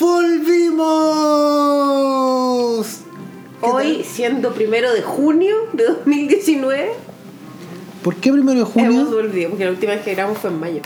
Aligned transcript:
¡Volvimos! 0.00 0.80
Hoy, 3.60 4.02
siendo 4.02 4.54
primero 4.54 4.94
de 4.94 5.02
junio 5.02 5.54
de 5.74 5.84
2019, 5.84 6.92
¿Por 8.02 8.16
qué 8.16 8.32
primero 8.32 8.54
de 8.54 8.60
hemos 8.60 8.72
junio? 8.72 9.04
volvido, 9.04 9.50
porque 9.50 9.66
la 9.66 9.72
última 9.72 9.92
vez 9.92 10.02
que 10.02 10.14
grabamos 10.14 10.38
fue 10.38 10.48
en 10.48 10.58
mayo. 10.58 10.80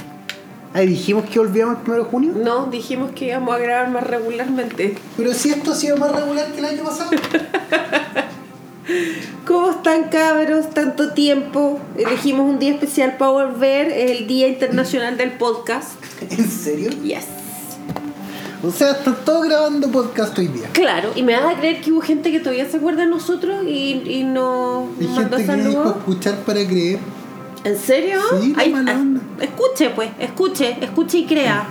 Ahí 0.73 0.89
dijimos 0.89 1.31
que 1.31 1.39
volvíamos 1.39 1.77
el 1.77 1.83
primero 1.83 2.03
de 2.03 2.11
junio. 2.11 2.33
No, 2.35 2.67
dijimos 2.67 3.13
que 3.13 3.27
íbamos 3.27 3.55
a 3.55 3.59
grabar 3.59 3.89
más 3.91 4.05
regularmente. 4.05 4.97
Pero 5.17 5.33
si 5.33 5.51
esto 5.51 5.71
ha 5.71 5.77
sido 5.77 5.97
más 5.97 6.11
regular 6.11 6.51
que 6.51 6.59
el 6.59 6.65
año 6.65 6.83
pasado. 6.83 7.11
¿Cómo 9.47 9.71
están 9.71 10.09
cabros? 10.09 10.71
Tanto 10.71 11.13
tiempo. 11.13 11.79
Elegimos 11.97 12.51
un 12.51 12.59
día 12.59 12.73
especial 12.73 13.17
para 13.17 13.31
volver, 13.31 13.93
es 13.93 14.11
el 14.11 14.27
Día 14.27 14.49
Internacional 14.49 15.17
del 15.17 15.31
Podcast. 15.35 15.93
¿En 16.29 16.51
serio? 16.51 16.91
Yes. 17.05 17.44
O 18.67 18.71
sea, 18.71 18.93
están 18.93 19.17
todos 19.25 19.47
grabando 19.47 19.89
podcast 19.91 20.39
hoy 20.39 20.47
día. 20.49 20.69
Claro, 20.73 21.11
y 21.15 21.23
me 21.23 21.35
vas 21.39 21.55
a 21.55 21.59
creer 21.59 21.81
que 21.81 21.93
hubo 21.93 22.01
gente 22.01 22.33
que 22.33 22.41
todavía 22.41 22.69
se 22.69 22.79
acuerda 22.79 23.03
de 23.03 23.09
nosotros 23.09 23.65
y, 23.67 24.03
y 24.07 24.25
no 24.25 24.89
Hay 25.01 25.07
mandó 25.09 25.37
gente 25.37 25.55
que 25.63 25.69
dijo 25.69 25.89
escuchar 25.99 26.35
para 26.39 26.65
creer. 26.67 26.99
¿En 27.65 27.79
serio? 27.79 28.21
Sí, 28.41 28.55
la 28.57 28.67
mala 28.69 28.93
ah, 28.93 29.43
escuche 29.43 29.91
pues, 29.91 30.11
escuche, 30.19 30.77
escuche 30.81 31.19
y 31.19 31.27
crea. 31.27 31.67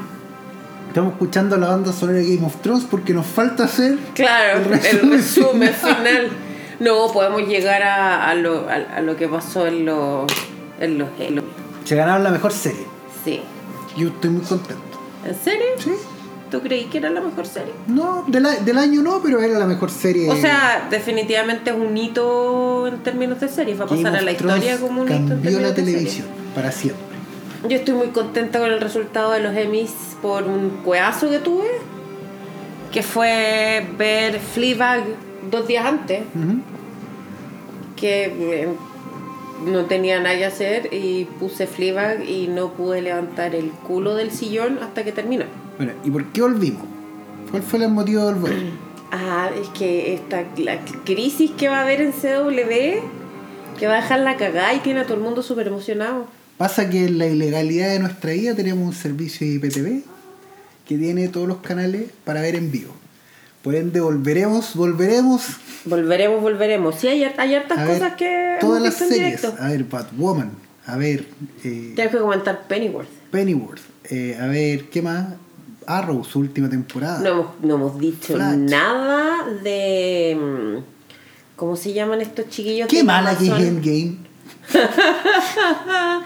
Estamos 0.88 1.14
escuchando 1.14 1.58
la 1.58 1.70
banda 1.70 1.92
sonora 1.92 2.20
de 2.20 2.36
Game 2.36 2.46
of 2.46 2.56
Thrones 2.62 2.86
porque 2.90 3.14
nos 3.14 3.26
falta 3.26 3.64
hacer. 3.64 3.98
Claro, 4.14 4.60
El 4.60 4.66
el 4.66 4.70
resumen 4.80 5.12
resumen, 5.12 5.74
final. 5.74 5.96
final. 5.98 6.30
No, 6.80 7.12
podemos 7.12 7.48
llegar 7.48 7.82
a, 7.82 8.30
a 8.30 8.36
lo, 8.36 8.68
a, 8.70 8.74
a 8.98 9.02
lo 9.02 9.16
que 9.16 9.28
pasó 9.28 9.66
en 9.66 9.86
los... 9.86 10.26
En 10.80 10.98
los 10.98 11.08
en 11.20 11.36
los- 11.38 11.46
Se 11.86 11.96
ganaron 11.96 12.24
la 12.24 12.30
mejor 12.32 12.52
serie. 12.52 12.86
sí. 13.24 13.42
Yo 13.96 14.08
estoy 14.10 14.32
muy 14.32 14.42
contento. 14.42 14.82
¿En 15.26 15.36
serio? 15.36 15.66
¿Sí? 15.78 15.92
¿Tú 16.54 16.62
creí 16.62 16.86
que 16.86 17.00
era 17.00 17.10
la 17.10 17.20
mejor 17.20 17.48
serie? 17.48 17.74
No, 17.88 18.26
del, 18.28 18.78
año 18.78 19.02
no, 19.02 19.20
pero 19.24 19.42
era 19.42 19.58
la 19.58 19.66
mejor 19.66 19.90
serie. 19.90 20.30
O 20.30 20.36
sea, 20.36 20.88
definitivamente 20.88 21.72
es 21.72 21.76
un 21.76 21.98
hito 21.98 22.86
en 22.86 23.00
términos 23.00 23.40
de 23.40 23.48
series. 23.48 23.80
Va 23.80 23.86
a 23.86 23.88
Game 23.88 24.04
pasar 24.04 24.20
a 24.20 24.22
la 24.22 24.32
historia 24.34 24.78
como 24.78 25.02
un 25.02 25.08
hito 25.08 25.16
en 25.16 25.30
cambió 25.30 25.60
la 25.60 25.74
televisión 25.74 26.28
para 26.54 26.72
siempre. 26.72 27.02
Yo 27.68 27.76
estoy 27.76 27.96
muy 27.96 28.10
contenta 28.10 28.60
con 28.60 28.70
el 28.70 28.80
resultado 28.80 29.32
de 29.32 29.40
los 29.40 29.56
Emmys 29.56 29.94
por 30.22 30.44
un 30.44 30.70
cueazo 30.86 31.28
que 31.28 31.40
tuve, 31.40 31.66
que 32.92 33.02
fue 33.02 33.88
ver 33.98 34.40
Fleabag 34.40 35.06
dos 35.50 35.68
días 35.68 35.88
antes, 35.88 36.22
que 37.96 38.26
eh, 38.26 38.68
no 39.66 39.86
tenía 39.86 40.20
nada 40.20 40.38
que 40.38 40.46
hacer 40.46 40.94
y 40.94 41.26
puse 41.40 41.66
Fleabag 41.66 42.30
y 42.30 42.48
no 42.48 42.74
pude 42.74 43.02
levantar 43.02 43.56
el 43.56 43.72
culo 43.72 44.14
del 44.14 44.30
sillón 44.30 44.78
hasta 44.84 45.04
que 45.04 45.12
terminó. 45.12 45.46
Bueno, 45.78 45.94
¿y 46.04 46.12
por 46.12 46.26
qué 46.32 46.42
volvimos? 46.42 46.84
¿Cuál 47.52 47.64
fue 47.64 47.84
el 47.84 47.90
motivo 47.92 48.26
del 48.26 48.36
volver? 48.36 48.64
Ah, 49.16 49.52
es 49.62 49.68
que 49.78 50.16
esta 50.16 50.44
la 50.58 50.80
crisis 51.06 51.52
que 51.52 51.68
va 51.68 51.78
a 51.78 51.82
haber 51.84 52.02
en 52.02 52.12
CW, 52.14 53.06
que 53.78 53.86
va 53.86 53.94
a 53.94 54.02
dejar 54.02 54.22
la 54.22 54.38
cagada 54.38 54.74
y 54.74 54.80
tiene 54.80 55.02
a 55.02 55.04
todo 55.04 55.14
el 55.18 55.22
mundo 55.22 55.44
súper 55.44 55.68
emocionado. 55.68 56.26
Pasa 56.58 56.90
que 56.90 57.06
en 57.06 57.20
la 57.20 57.28
ilegalidad 57.28 57.90
de 57.90 58.00
nuestra 58.00 58.32
vida 58.32 58.56
tenemos 58.56 58.88
un 58.88 58.94
servicio 58.96 59.46
de 59.46 59.54
IPTV 59.54 60.02
que 60.88 60.98
tiene 60.98 61.28
todos 61.28 61.48
los 61.48 61.58
canales 61.58 62.06
para 62.24 62.42
ver 62.42 62.56
en 62.56 62.72
vivo. 62.72 62.92
Por 63.62 63.76
ende, 63.76 64.00
volveremos, 64.00 64.76
volveremos 64.76 65.46
Volveremos, 65.86 66.42
volveremos. 66.42 66.96
Sí, 66.96 67.08
hay, 67.08 67.24
hay 67.24 67.54
hartas 67.54 67.78
a 67.78 67.86
ver 67.86 68.00
cosas 68.00 68.14
que 68.16 68.58
todas 68.60 68.82
hemos 68.82 68.94
las 68.94 69.02
en 69.02 69.08
series. 69.10 69.42
directo. 69.42 69.64
A 69.64 69.68
ver 69.70 69.84
Batwoman, 69.84 70.52
a 70.88 70.98
ver 70.98 71.28
eh, 71.64 71.92
Tienes 71.94 72.12
que 72.12 72.18
comentar 72.18 72.64
Pennyworth. 72.68 73.10
Pennyworth, 73.30 73.82
eh, 74.10 74.38
a 74.42 74.48
ver, 74.48 74.86
¿qué 74.86 75.04
más? 75.04 75.36
Arrow, 75.88 76.24
su 76.24 76.40
última 76.40 76.70
temporada. 76.70 77.20
No 77.20 77.30
hemos, 77.30 77.46
no 77.62 77.76
hemos 77.76 78.00
dicho 78.00 78.34
Flash. 78.36 78.56
nada 78.58 79.46
de. 79.64 80.38
mm, 80.40 80.84
¿Cómo 81.56 81.76
se 81.76 81.94
llaman 81.94 82.22
estos 82.22 82.50
chiquillos? 82.50 82.88
Qué 82.88 83.04
mala 83.04 83.38
que 83.38 83.46
es? 83.46 83.52
Endgame. 83.52 84.18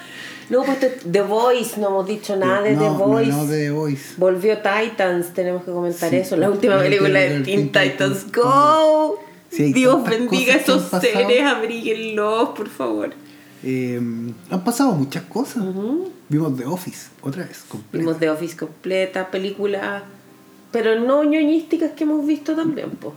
No, 0.50 0.63
pues 0.63 0.78
The 1.12 1.22
Voice, 1.23 1.78
no 1.78 1.88
hemos 1.88 2.07
dicho 2.07 2.38
nada 2.38 2.62
de 2.62 2.72
no, 2.73 2.79
The 2.81 2.85
no, 2.88 2.94
Voice. 2.97 3.31
no 3.31 3.45
de 3.47 3.57
The 3.66 3.72
Voice. 3.72 4.13
Volvió 4.16 4.57
Titans, 4.59 5.34
tenemos 5.34 5.63
que 5.66 5.72
comentar 5.72 6.09
Sí, 6.09 6.16
eso. 6.16 6.38
La 6.38 6.50
última 6.50 6.75
la 6.78 6.84
película 6.84 7.19
de 7.19 7.41
Teen 7.41 7.69
Titans 7.69 8.31
Go. 8.31 9.19
Sí, 9.50 9.74
Dios 9.74 10.03
bendiga 10.06 10.53
han 10.53 10.59
esos 10.62 10.89
seres, 11.01 11.44
abríguenlos, 11.44 12.50
por 12.50 12.69
favor. 12.69 13.13
Eh, 13.63 14.00
han 14.50 14.63
pasado 14.63 14.94
muchas 14.94 15.24
cosas. 15.24 15.63
Vimos 16.29 16.57
The 16.57 16.65
Office 16.65 17.09
otra 17.21 17.45
vez. 17.45 17.63
completa. 17.67 17.97
Vimos 17.97 18.19
The 18.19 18.29
Office 18.29 18.57
completa, 18.57 19.31
película, 19.31 20.03
pero 20.71 20.99
no 20.99 21.23
ñoñísticas 21.23 21.91
que 21.91 22.03
hemos 22.03 22.25
visto 22.25 22.55
también, 22.55 22.89
pues. 22.91 23.13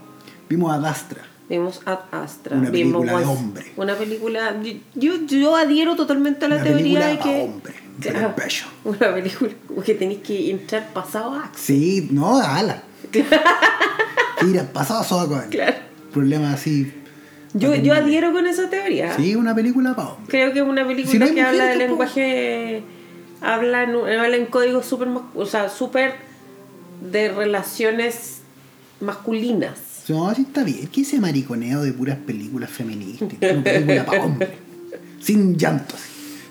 Vimos 0.49 0.73
a 0.73 0.79
Dastra. 0.79 1.21
Vimos 1.49 1.81
Ad 1.85 1.99
Astra. 2.11 2.55
Una 2.55 2.69
vimos 2.69 3.01
película 3.01 3.19
de 3.19 3.25
hombre. 3.25 3.71
Una 3.75 3.95
película. 3.95 4.55
Yo, 4.95 5.13
yo 5.27 5.55
adhiero 5.57 5.97
totalmente 5.97 6.45
a 6.45 6.47
la 6.47 6.55
Una 6.55 6.63
teoría 6.63 7.07
de 7.07 7.19
que. 7.19 7.41
hombre, 7.41 7.73
Claro, 7.99 8.33
una 8.85 9.13
película 9.13 9.51
que 9.85 9.93
tenéis 9.95 10.21
que 10.21 10.49
entrar 10.49 10.93
pasado 10.93 11.33
a 11.35 11.51
Sí, 11.55 12.07
no, 12.11 12.37
ala. 12.39 12.81
Mira, 14.43 14.63
pasado 14.71 15.03
soda 15.03 15.27
con 15.27 15.49
Claro. 15.49 15.75
Problemas 16.13 16.53
así. 16.55 16.91
Yo, 17.53 17.75
yo 17.75 17.93
adhiero 17.93 18.31
con 18.31 18.47
esa 18.47 18.69
teoría. 18.69 19.13
Sí, 19.17 19.35
una 19.35 19.53
película 19.53 19.93
para 19.95 20.09
hombre. 20.09 20.27
Creo 20.31 20.53
que 20.53 20.59
es 20.59 20.65
una 20.65 20.87
película 20.87 21.11
Si 21.11 21.19
no 21.19 21.25
que 21.33 21.41
habla 21.41 21.63
mujeres, 21.65 21.79
de 21.79 21.85
tampoco. 21.85 22.03
lenguaje. 22.15 22.83
Habla 23.41 23.83
en, 23.83 23.95
habla 23.95 24.35
en 24.35 24.45
códigos 24.45 24.85
súper. 24.85 25.09
O 25.35 25.45
sea, 25.45 25.69
súper 25.69 26.15
de 27.01 27.29
relaciones 27.29 28.41
masculinas. 28.99 30.03
No, 30.07 30.33
sí 30.35 30.43
está 30.43 30.63
bien. 30.63 30.87
¿Qué 30.87 31.01
ese 31.01 31.19
mariconeo 31.19 31.81
de 31.81 31.93
puras 31.93 32.17
películas 32.17 32.69
feministas? 32.69 33.29
Una 33.41 33.63
película 33.63 34.05
para 34.05 34.23
hombre. 34.23 34.49
Sin 35.21 35.57
llantos. 35.57 35.99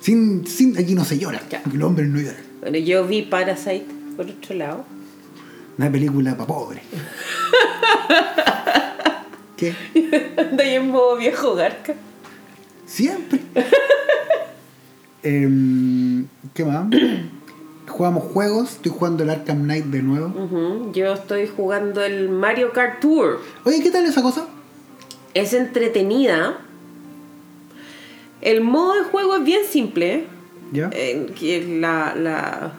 Sin, 0.00 0.46
sin, 0.46 0.78
aquí 0.78 0.94
no 0.94 1.04
se 1.04 1.18
llora. 1.18 1.40
Ya. 1.50 1.62
Porque 1.62 1.78
los 1.78 1.88
hombres 1.88 2.08
no 2.08 2.20
lloran. 2.20 2.42
Bueno, 2.60 2.78
yo 2.78 3.06
vi 3.06 3.22
Parasite 3.22 3.86
por 4.16 4.26
otro 4.26 4.54
lado. 4.54 4.84
Una 5.76 5.90
película 5.90 6.36
para 6.36 6.46
pobre. 6.46 6.82
¿Qué? 9.56 9.74
Anda 10.36 10.64
ahí 10.64 10.74
en 10.74 10.90
modo 10.90 11.16
viejo 11.16 11.54
garca. 11.54 11.94
Siempre. 12.86 13.40
Em, 15.22 16.26
¿Qué 16.54 16.64
más? 16.64 16.86
Jugamos 17.88 18.24
juegos. 18.32 18.72
Estoy 18.72 18.92
jugando 18.92 19.24
el 19.24 19.30
Arkham 19.30 19.64
Knight 19.64 19.86
de 19.86 20.02
nuevo. 20.02 20.92
Yo 20.92 21.12
estoy 21.12 21.48
jugando 21.48 22.02
el 22.02 22.28
Mario 22.28 22.72
Kart 22.72 23.00
Tour. 23.00 23.40
Oye, 23.64 23.82
¿qué 23.82 23.90
tal 23.90 24.04
esa 24.06 24.22
cosa? 24.22 24.46
Es 25.34 25.52
entretenida. 25.52 26.58
El 28.40 28.62
modo 28.62 28.94
de 28.94 29.04
juego 29.04 29.36
es 29.36 29.44
bien 29.44 29.62
simple. 29.68 30.26
¿Ya? 30.72 30.88
eh, 30.92 31.66
la, 31.80 32.14
la 32.14 32.72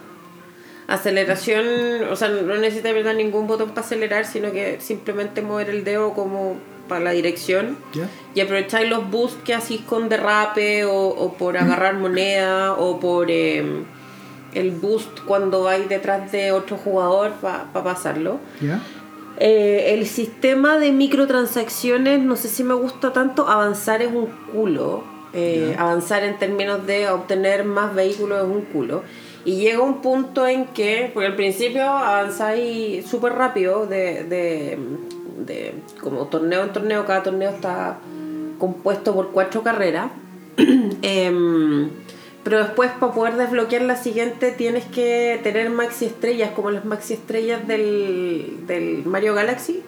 aceleración, 0.88 1.66
o 2.10 2.16
sea, 2.16 2.30
no 2.30 2.56
necesita 2.58 2.90
apretar 2.90 3.16
ningún 3.16 3.48
botón 3.48 3.70
para 3.70 3.82
acelerar, 3.82 4.26
sino 4.26 4.52
que 4.52 4.80
simplemente 4.80 5.42
mover 5.42 5.70
el 5.70 5.84
dedo 5.84 6.14
como 6.14 6.56
para 6.92 7.06
la 7.06 7.12
dirección. 7.12 7.78
¿Ya? 7.94 8.10
Y 8.36 8.42
aprovecháis 8.42 8.90
los 8.90 9.10
boosts 9.10 9.42
que 9.46 9.54
hacís 9.54 9.80
con 9.80 10.10
derrape 10.10 10.84
o, 10.84 11.08
o 11.08 11.34
por 11.34 11.58
agarrar 11.58 11.96
moneda 11.96 12.74
o 12.74 13.00
por 13.00 13.32
eh, 13.32 13.64
el 14.54 14.72
boost 14.72 15.22
cuando 15.26 15.64
vais 15.64 15.88
detrás 15.88 16.30
de 16.34 16.52
otro 16.52 16.76
jugador 16.76 17.32
para 17.42 17.72
pasarlo. 17.72 18.40
¿Ya? 18.60 18.82
Eh, 19.40 19.94
el 19.94 20.06
sistema 20.06 20.78
de 20.78 20.92
microtransacciones 20.92 22.22
no 22.22 22.36
sé 22.36 22.50
si 22.50 22.66
me 22.66 22.74
gusta 22.74 23.14
tanto. 23.14 23.48
Avanzar 23.48 24.02
es 24.02 24.12
un 24.14 24.28
culo. 24.52 25.06
Eh, 25.34 25.74
avanzar 25.80 26.26
en 26.26 26.38
términos 26.38 26.86
de 26.86 27.08
obtener 27.08 27.64
más 27.64 27.96
vehículos 27.96 28.40
es 28.40 28.50
un 28.54 28.64
culo. 28.66 29.04
Y 29.46 29.56
llega 29.56 29.80
un 29.80 30.02
punto 30.02 30.46
en 30.46 30.66
que, 30.66 31.10
porque 31.14 31.28
al 31.28 31.36
principio 31.36 31.84
avanzáis 31.84 33.08
súper 33.08 33.34
rápido 33.34 33.88
de, 33.88 34.26
de, 34.26 34.78
de 35.38 35.76
como 36.02 36.28
torneo 36.28 36.64
en 36.64 36.74
torneo, 36.74 37.06
cada 37.06 37.24
torneo 37.24 37.50
está 37.50 38.00
compuesto 38.58 39.14
por 39.14 39.32
cuatro 39.32 39.64
carreras. 39.64 40.12
Em, 41.02 41.90
pero 42.44 42.60
después 42.60 42.92
para 43.00 43.14
poder 43.14 43.36
desbloquear 43.36 43.84
la 43.84 43.96
siguiente 43.96 44.52
tienes 44.52 44.86
que 44.86 45.40
tener 45.44 45.70
maxi 45.70 46.06
estrellas, 46.06 46.52
como 46.56 46.72
las 46.72 46.86
maxi 46.86 47.14
estrellas 47.14 47.68
del, 47.68 48.66
del 48.68 49.06
Mario 49.06 49.34
Galaxy. 49.36 49.82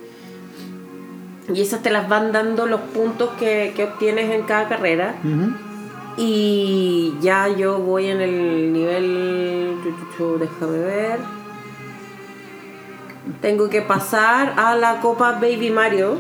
Y 1.54 1.62
esas 1.62 1.82
te 1.82 1.90
las 1.90 2.08
van 2.08 2.32
dando 2.32 2.66
los 2.68 2.80
puntos 2.82 3.32
que, 3.40 3.74
que 3.76 3.84
obtienes 3.84 4.32
en 4.32 4.44
cada 4.44 4.70
carrera. 4.70 5.16
Y 6.16 7.16
ya 7.22 7.48
yo 7.50 7.80
voy 7.80 8.08
en 8.08 8.22
el 8.22 8.72
nivel. 8.72 9.76
Déjame 10.40 10.80
ver. 10.80 11.43
Tengo 13.44 13.70
que 13.70 13.82
pasar 13.82 14.54
a 14.56 14.74
la 14.74 15.02
Copa 15.02 15.34
Baby 15.34 15.70
Mario. 15.70 16.18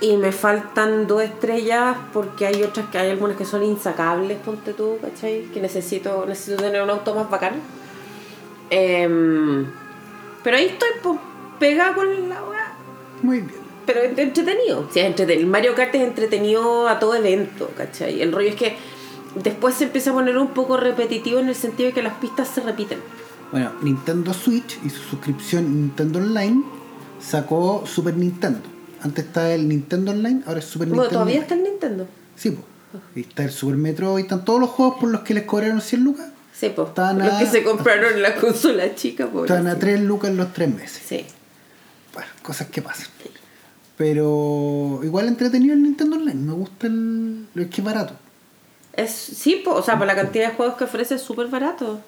Y 0.00 0.16
me 0.18 0.30
faltan 0.30 1.08
dos 1.08 1.20
estrellas 1.20 1.96
porque 2.12 2.46
hay 2.46 2.62
otras 2.62 2.86
que 2.90 2.98
hay 2.98 3.10
algunas 3.10 3.36
que 3.36 3.44
son 3.44 3.64
insacables, 3.64 4.38
ponte 4.38 4.72
tú, 4.72 4.98
¿cachai? 5.02 5.46
Que 5.52 5.60
necesito, 5.60 6.24
necesito 6.26 6.62
tener 6.62 6.80
un 6.80 6.90
auto 6.90 7.12
más 7.12 7.28
bacán. 7.28 7.54
Em, 8.70 9.66
Pero 10.44 10.58
ahí 10.58 10.66
estoy 10.66 10.90
po, 11.02 11.18
pegada 11.58 11.92
con 11.94 12.28
la 12.28 12.44
weá. 12.44 12.76
Muy 13.22 13.40
bien. 13.40 13.60
Pero 13.84 14.02
entretenido. 14.02 14.86
Sí, 14.92 15.00
es 15.00 15.06
entretenido. 15.06 15.44
El 15.44 15.50
Mario 15.50 15.74
Kart 15.74 15.92
es 15.96 16.02
entretenido 16.02 16.86
a 16.86 17.00
todo 17.00 17.16
evento, 17.16 17.68
¿cachai? 17.76 18.22
El 18.22 18.30
rollo 18.30 18.50
es 18.50 18.54
que 18.54 18.76
después 19.34 19.74
se 19.74 19.84
empieza 19.84 20.10
a 20.10 20.14
poner 20.14 20.38
un 20.38 20.50
poco 20.50 20.76
repetitivo 20.76 21.40
en 21.40 21.48
el 21.48 21.56
sentido 21.56 21.88
de 21.88 21.94
que 21.94 22.02
las 22.04 22.14
pistas 22.14 22.46
se 22.46 22.60
repiten. 22.60 23.00
Bueno, 23.52 23.72
Nintendo 23.82 24.34
Switch 24.34 24.78
y 24.84 24.90
su 24.90 25.02
suscripción 25.02 25.72
Nintendo 25.82 26.18
Online 26.18 26.62
sacó 27.20 27.84
Super 27.86 28.16
Nintendo. 28.16 28.60
Antes 29.02 29.26
estaba 29.26 29.50
el 29.52 29.68
Nintendo 29.68 30.10
Online, 30.10 30.42
ahora 30.46 30.58
es 30.58 30.64
Super 30.64 30.88
Bueno, 30.88 31.02
Nintendo. 31.04 31.20
todavía 31.24 31.34
Online. 31.34 31.42
está 31.42 31.54
el 31.54 31.62
Nintendo. 31.62 32.08
Sí, 32.34 32.50
pues. 32.50 33.26
Está 33.26 33.44
el 33.44 33.50
Super 33.50 33.76
Metroid, 33.76 34.22
están 34.24 34.44
todos 34.44 34.60
los 34.60 34.70
juegos 34.70 34.96
por 35.00 35.10
los 35.10 35.20
que 35.22 35.34
les 35.34 35.44
cobraron 35.44 35.80
100 35.80 36.02
lucas. 36.04 36.26
Sí, 36.52 36.72
pues. 36.74 36.88
Están 36.88 37.18
Los 37.18 37.34
que 37.34 37.46
se 37.46 37.62
compraron 37.62 38.14
en 38.14 38.22
la 38.22 38.34
consola 38.36 38.94
chica, 38.94 39.26
pues. 39.26 39.50
Están 39.50 39.66
a 39.66 39.78
3 39.78 40.00
lucas 40.00 40.32
los 40.32 40.52
3 40.52 40.74
meses. 40.74 41.02
Sí. 41.06 41.24
Bueno, 42.14 42.28
cosas 42.42 42.68
que 42.68 42.80
pasan. 42.82 43.06
Pero 43.96 45.00
igual 45.04 45.28
entretenido 45.28 45.72
el 45.74 45.82
Nintendo 45.82 46.16
Online. 46.16 46.34
Me 46.40 46.52
gusta 46.52 46.86
el. 46.86 47.46
Es 47.54 47.66
que 47.68 47.80
es 47.80 47.84
barato. 47.84 48.14
Es, 48.92 49.10
sí, 49.10 49.62
po, 49.64 49.72
o 49.72 49.82
sea, 49.82 49.98
por 49.98 50.06
la 50.06 50.14
cantidad 50.14 50.48
de 50.50 50.54
juegos 50.54 50.76
que 50.76 50.84
ofrece 50.84 51.14
es 51.16 51.22
súper 51.22 51.48
barato. 51.48 52.00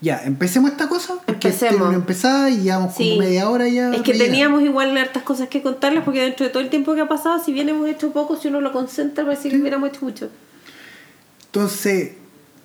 Ya, 0.00 0.22
empecemos 0.24 0.70
esta 0.70 0.88
cosa. 0.88 1.14
Porque 1.24 1.48
Empecemos. 1.48 1.74
tiene 1.74 1.84
una 1.88 1.96
empezada 1.96 2.50
y 2.50 2.58
llevamos 2.58 2.94
Sí. 2.94 3.10
como 3.14 3.20
media 3.26 3.48
hora 3.48 3.66
ya. 3.68 3.94
Es 3.94 4.02
que 4.02 4.12
teníamos 4.14 4.62
igual 4.62 4.96
hartas 4.96 5.22
cosas 5.22 5.48
que 5.48 5.62
contarles 5.62 6.04
porque 6.04 6.20
dentro 6.20 6.44
de 6.44 6.52
todo 6.52 6.62
el 6.62 6.68
tiempo 6.68 6.94
que 6.94 7.00
ha 7.00 7.08
pasado, 7.08 7.42
si 7.42 7.52
bien 7.52 7.68
hemos 7.70 7.88
hecho 7.88 8.12
poco, 8.12 8.36
si 8.36 8.48
uno 8.48 8.60
lo 8.60 8.72
concentra, 8.72 9.24
parece 9.24 9.48
que 9.48 9.56
hubiéramos 9.58 9.88
hecho 9.90 10.04
mucho. 10.04 10.30
Entonces, 11.46 12.12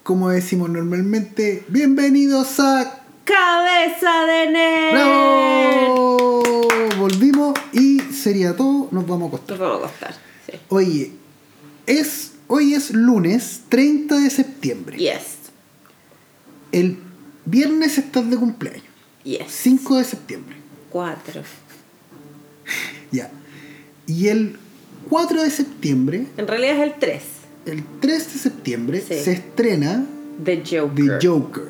como 0.03 0.29
decimos 0.29 0.69
normalmente, 0.69 1.63
bienvenidos 1.69 2.59
a 2.59 2.97
¡Cabeza 3.23 4.25
de 4.25 4.51
nerd! 4.51 4.91
¡Bravo! 4.93 6.67
Volvimos 6.97 7.53
y 7.71 7.99
sería 8.13 8.55
todo, 8.57 8.89
nos 8.91 9.07
vamos 9.07 9.25
a 9.31 9.35
acostar. 9.35 9.57
Nos 9.57 9.69
vamos 9.69 9.83
a 9.83 9.85
acostar. 9.87 10.13
Sí. 10.47 10.57
Oye, 10.67 11.11
es, 11.85 12.33
hoy 12.47 12.73
es 12.73 12.91
lunes 12.91 13.61
30 13.69 14.15
de 14.19 14.29
septiembre. 14.29 14.97
Yes. 14.97 15.37
El 16.73 16.97
viernes 17.45 17.97
estás 17.97 18.29
de 18.29 18.37
cumpleaños, 18.37 18.83
Yes. 19.23 19.45
5 19.49 19.97
de 19.97 20.03
septiembre. 20.03 20.55
Cuatro. 20.89 21.41
Ya. 23.11 23.29
Y 24.07 24.27
el 24.29 24.57
4 25.09 25.43
de 25.43 25.49
septiembre, 25.49 26.25
En 26.37 26.47
realidad 26.47 26.77
es 26.77 26.81
el 26.83 26.93
3. 26.99 27.23
el 27.65 27.83
3 27.99 28.33
de 28.33 28.39
septiembre, 28.39 29.01
Sí. 29.05 29.15
se 29.21 29.31
estrena 29.33 30.05
The 30.43 30.63
Joker. 30.65 31.19
The 31.19 31.27
Joker. 31.27 31.67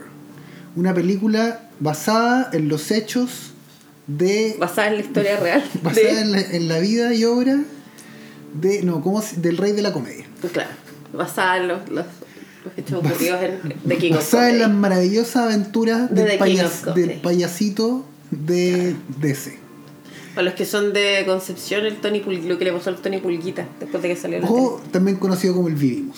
Una 0.75 0.93
película 0.93 1.69
basada 1.79 2.49
en 2.53 2.67
los 2.69 2.91
hechos 2.91 3.53
de. 4.07 4.55
Basada 4.59 4.87
en 4.89 4.95
la 4.95 5.01
historia 5.01 5.37
real. 5.41 5.63
basada 5.81 6.13
de- 6.13 6.21
en, 6.21 6.31
la, 6.31 6.39
en 6.41 6.67
la 6.67 6.79
vida 6.79 7.13
y 7.13 7.25
obra 7.25 7.59
de. 8.53 8.83
No, 8.83 9.01
¿cómo 9.01 9.21
del 9.37 9.57
rey 9.57 9.71
de 9.73 9.81
la 9.81 9.91
comedia. 9.93 10.25
Claro. 10.53 10.69
Basada 11.13 11.57
en 11.57 11.67
los, 11.67 11.89
los, 11.89 12.05
los 12.65 12.77
hechos 12.77 12.99
ocurridos 13.03 13.41
en 13.43 13.73
The 13.87 13.97
King 13.97 14.11
of 14.11 14.17
basada 14.17 14.49
en 14.49 14.57
las 14.59 14.67
Comedy. 14.67 14.81
maravillosas 14.81 15.35
aventuras 15.37 16.13
De 16.13 16.23
del, 16.23 16.37
payas- 16.39 16.81
Comedy. 16.83 17.19
payasito 17.21 18.05
de 18.31 18.95
DC. 19.19 19.59
Para 20.35 20.43
los 20.45 20.53
que 20.53 20.65
son 20.65 20.93
de 20.93 21.23
Concepción, 21.25 21.85
el 21.85 21.97
Tony 21.97 22.21
Pul- 22.21 22.43
lo 22.45 22.57
que 22.57 22.65
le 22.65 22.71
pasó 22.71 22.89
al 22.89 22.97
Tony 22.97 23.17
Pulguita 23.17 23.67
después 23.79 24.01
de 24.01 24.09
que 24.09 24.15
salió 24.15 24.39
O 24.47 24.81
también 24.91 25.17
conocido 25.17 25.53
como 25.55 25.67
El 25.67 25.75
Vivimos. 25.75 26.17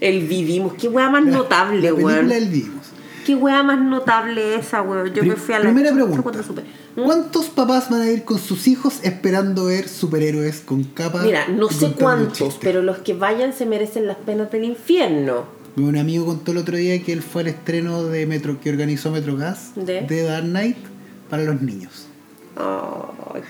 El 0.00 0.26
Vivimos. 0.28 0.74
Qué 0.74 0.88
weá 0.88 1.08
más 1.10 1.24
La- 1.24 1.30
notable, 1.32 1.92
weón. 1.92 2.30
El 2.30 2.48
Vivimos. 2.48 2.86
Qué 3.26 3.34
weá 3.34 3.64
más 3.64 3.80
notable 3.80 4.54
esa, 4.54 4.82
weón. 4.82 5.12
Yo 5.12 5.24
me 5.24 5.34
fui 5.34 5.52
a 5.52 5.58
la 5.58 5.64
primera 5.64 5.92
pregunta. 5.92 6.22
cuando 6.22 6.44
supe. 6.44 6.62
¿Mm? 6.94 7.02
¿Cuántos 7.02 7.46
papás 7.46 7.90
van 7.90 8.02
a 8.02 8.08
ir 8.08 8.22
con 8.22 8.38
sus 8.38 8.68
hijos 8.68 9.00
esperando 9.02 9.64
ver 9.64 9.88
superhéroes 9.88 10.60
con 10.60 10.84
capa? 10.84 11.22
Mira, 11.24 11.48
no 11.48 11.68
sé 11.68 11.90
cuántos, 11.90 12.56
pero 12.60 12.82
los 12.82 12.98
que 12.98 13.14
vayan 13.14 13.52
se 13.52 13.66
merecen 13.66 14.06
las 14.06 14.16
penas 14.18 14.52
del 14.52 14.62
infierno. 14.62 15.44
Un 15.76 15.96
amigo 15.96 16.24
contó 16.24 16.52
el 16.52 16.58
otro 16.58 16.76
día 16.76 17.02
que 17.02 17.12
él 17.12 17.20
fue 17.20 17.42
al 17.42 17.48
estreno 17.48 18.04
de 18.04 18.26
Metro 18.26 18.60
que 18.60 18.70
organizó 18.70 19.10
Metrogas 19.10 19.72
¿De? 19.74 20.22
Dark 20.22 20.44
Knight 20.44 20.76
para 21.28 21.42
los 21.42 21.60
niños. 21.60 22.05
Ay, 22.56 23.42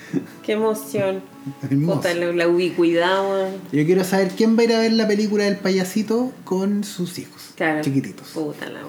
qué 0.42 0.52
emoción. 0.52 1.22
Puta, 1.86 2.12
la, 2.14 2.32
la 2.32 2.48
ubicuidad. 2.48 3.48
Yo 3.72 3.84
quiero 3.86 4.02
saber 4.04 4.32
quién 4.36 4.56
va 4.56 4.62
a 4.62 4.64
ir 4.64 4.72
a 4.74 4.80
ver 4.80 4.92
la 4.92 5.06
película 5.06 5.44
del 5.44 5.56
payasito 5.56 6.32
con 6.44 6.82
sus 6.84 7.18
hijos 7.18 7.52
Claro. 7.56 7.82
chiquititos. 7.82 8.28
Puta 8.28 8.68
la. 8.68 8.80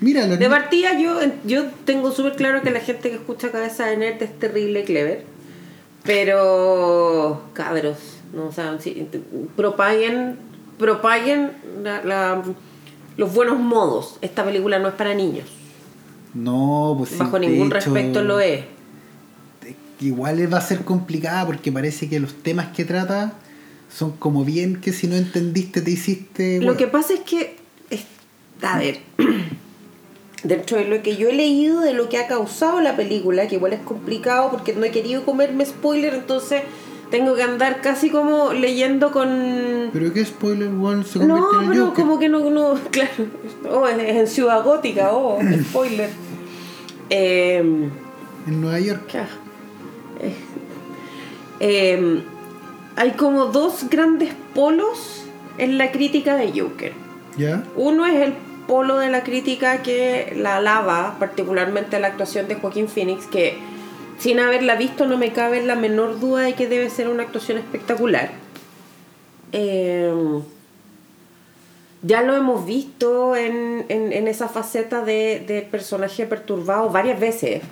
Mira, 0.00 0.26
De 0.26 0.48
partida 0.48 0.98
yo, 0.98 1.18
yo 1.44 1.64
tengo 1.84 2.12
súper 2.12 2.34
claro 2.36 2.62
que 2.62 2.70
la 2.70 2.80
gente 2.80 3.08
que 3.10 3.16
escucha 3.16 3.50
Cabeza 3.50 3.86
de 3.86 3.96
Nerd 3.96 4.22
es 4.22 4.38
terrible 4.38 4.84
clever. 4.84 5.24
Pero, 6.04 7.42
cabros, 7.52 7.96
no, 8.34 8.46
o 8.46 8.52
sea, 8.52 8.76
sí, 8.80 9.06
propaguen, 9.56 10.36
propaguen 10.78 11.52
la- 11.82 12.02
la- 12.04 12.42
los 13.16 13.32
buenos 13.34 13.58
modos. 13.58 14.18
Esta 14.20 14.44
película 14.44 14.78
no 14.78 14.88
es 14.88 14.94
para 14.94 15.14
niños. 15.14 15.48
no, 16.34 16.94
pues 16.98 17.10
sí, 17.10 17.16
Bajo 17.18 17.38
ningún 17.38 17.66
hecho, 17.68 17.74
respecto 17.74 18.22
lo 18.22 18.40
es. 18.40 18.64
Igual 20.02 20.52
va 20.52 20.58
a 20.58 20.62
ser 20.62 20.80
complicada 20.84 21.46
porque 21.46 21.70
parece 21.72 22.08
que 22.08 22.18
los 22.20 22.34
temas 22.34 22.68
que 22.68 22.84
trata 22.84 23.32
son 23.94 24.12
como 24.12 24.44
bien 24.44 24.80
que 24.80 24.92
si 24.92 25.06
no 25.06 25.16
entendiste 25.16 25.80
te 25.82 25.90
hiciste. 25.90 26.60
Lo 26.60 26.76
que 26.76 26.86
pasa 26.88 27.14
es 27.14 27.20
que, 27.20 27.56
es- 27.90 28.04
a 28.62 28.78
ver, 28.78 28.98
dentro 30.44 30.76
de 30.78 30.84
lo 30.86 31.02
que 31.02 31.16
yo 31.16 31.28
he 31.28 31.32
leído 31.34 31.80
de 31.80 31.92
lo 31.94 32.08
que 32.08 32.18
ha 32.18 32.26
causado 32.26 32.80
la 32.80 32.96
película, 32.96 33.46
que 33.48 33.56
igual 33.56 33.72
es 33.74 33.80
complicado 33.80 34.50
porque 34.50 34.72
no 34.74 34.84
he 34.84 34.90
querido 34.90 35.24
comerme 35.24 35.64
spoiler, 35.66 36.14
entonces 36.14 36.62
tengo 37.10 37.34
que 37.34 37.42
andar 37.42 37.82
casi 37.82 38.08
como 38.08 38.52
leyendo 38.54 39.12
con... 39.12 39.90
Pero 39.92 40.12
qué 40.14 40.24
spoiler, 40.24 40.68
one 40.68 41.04
se 41.04 41.18
No, 41.18 41.60
en 41.60 41.64
el 41.66 41.70
pero 41.70 41.86
Joker. 41.88 42.02
como 42.04 42.18
que 42.18 42.28
no, 42.30 42.48
no, 42.50 42.74
claro, 42.90 43.10
oh, 43.70 43.86
es, 43.86 43.98
en 43.98 44.26
Ciudad 44.26 44.64
Gótica, 44.64 45.12
oh, 45.12 45.38
spoiler. 45.68 46.08
Eh, 47.10 47.58
En 47.58 48.60
Nueva 48.60 48.80
York. 48.80 49.02
Eh, 51.62 51.94
eh, 51.94 52.22
hay 52.96 53.12
como 53.12 53.46
dos 53.46 53.88
grandes 53.88 54.34
polos 54.54 55.24
en 55.58 55.78
la 55.78 55.90
crítica 55.92 56.36
de 56.36 56.60
Joker. 56.60 56.92
¿Ya? 57.38 57.64
Uno 57.76 58.04
es 58.04 58.14
el 58.20 58.34
polo 58.66 58.98
de 58.98 59.08
la 59.10 59.22
crítica 59.22 59.82
que 59.82 60.34
la 60.36 60.56
alaba, 60.56 61.16
particularmente 61.18 61.98
la 62.00 62.08
actuación 62.08 62.48
de 62.48 62.56
Joaquín 62.56 62.88
Phoenix, 62.88 63.26
que 63.26 63.56
sin 64.18 64.38
haberla 64.40 64.74
visto 64.76 65.06
no 65.06 65.16
me 65.18 65.32
cabe 65.32 65.62
la 65.64 65.74
menor 65.74 66.20
duda 66.20 66.42
de 66.42 66.52
que 66.54 66.68
debe 66.68 66.90
ser 66.90 67.08
una 67.08 67.22
actuación 67.22 67.58
espectacular. 67.58 68.30
Eh, 69.52 70.12
ya 72.02 72.22
lo 72.22 72.34
hemos 72.36 72.66
visto 72.66 73.36
en, 73.36 73.84
en- 73.88 74.12
en 74.12 74.28
esa 74.28 74.48
faceta 74.48 75.04
de, 75.04 75.42
de 75.46 75.62
personaje 75.62 76.26
perturbado 76.26 76.90
varias 76.90 77.18
veces. 77.20 77.62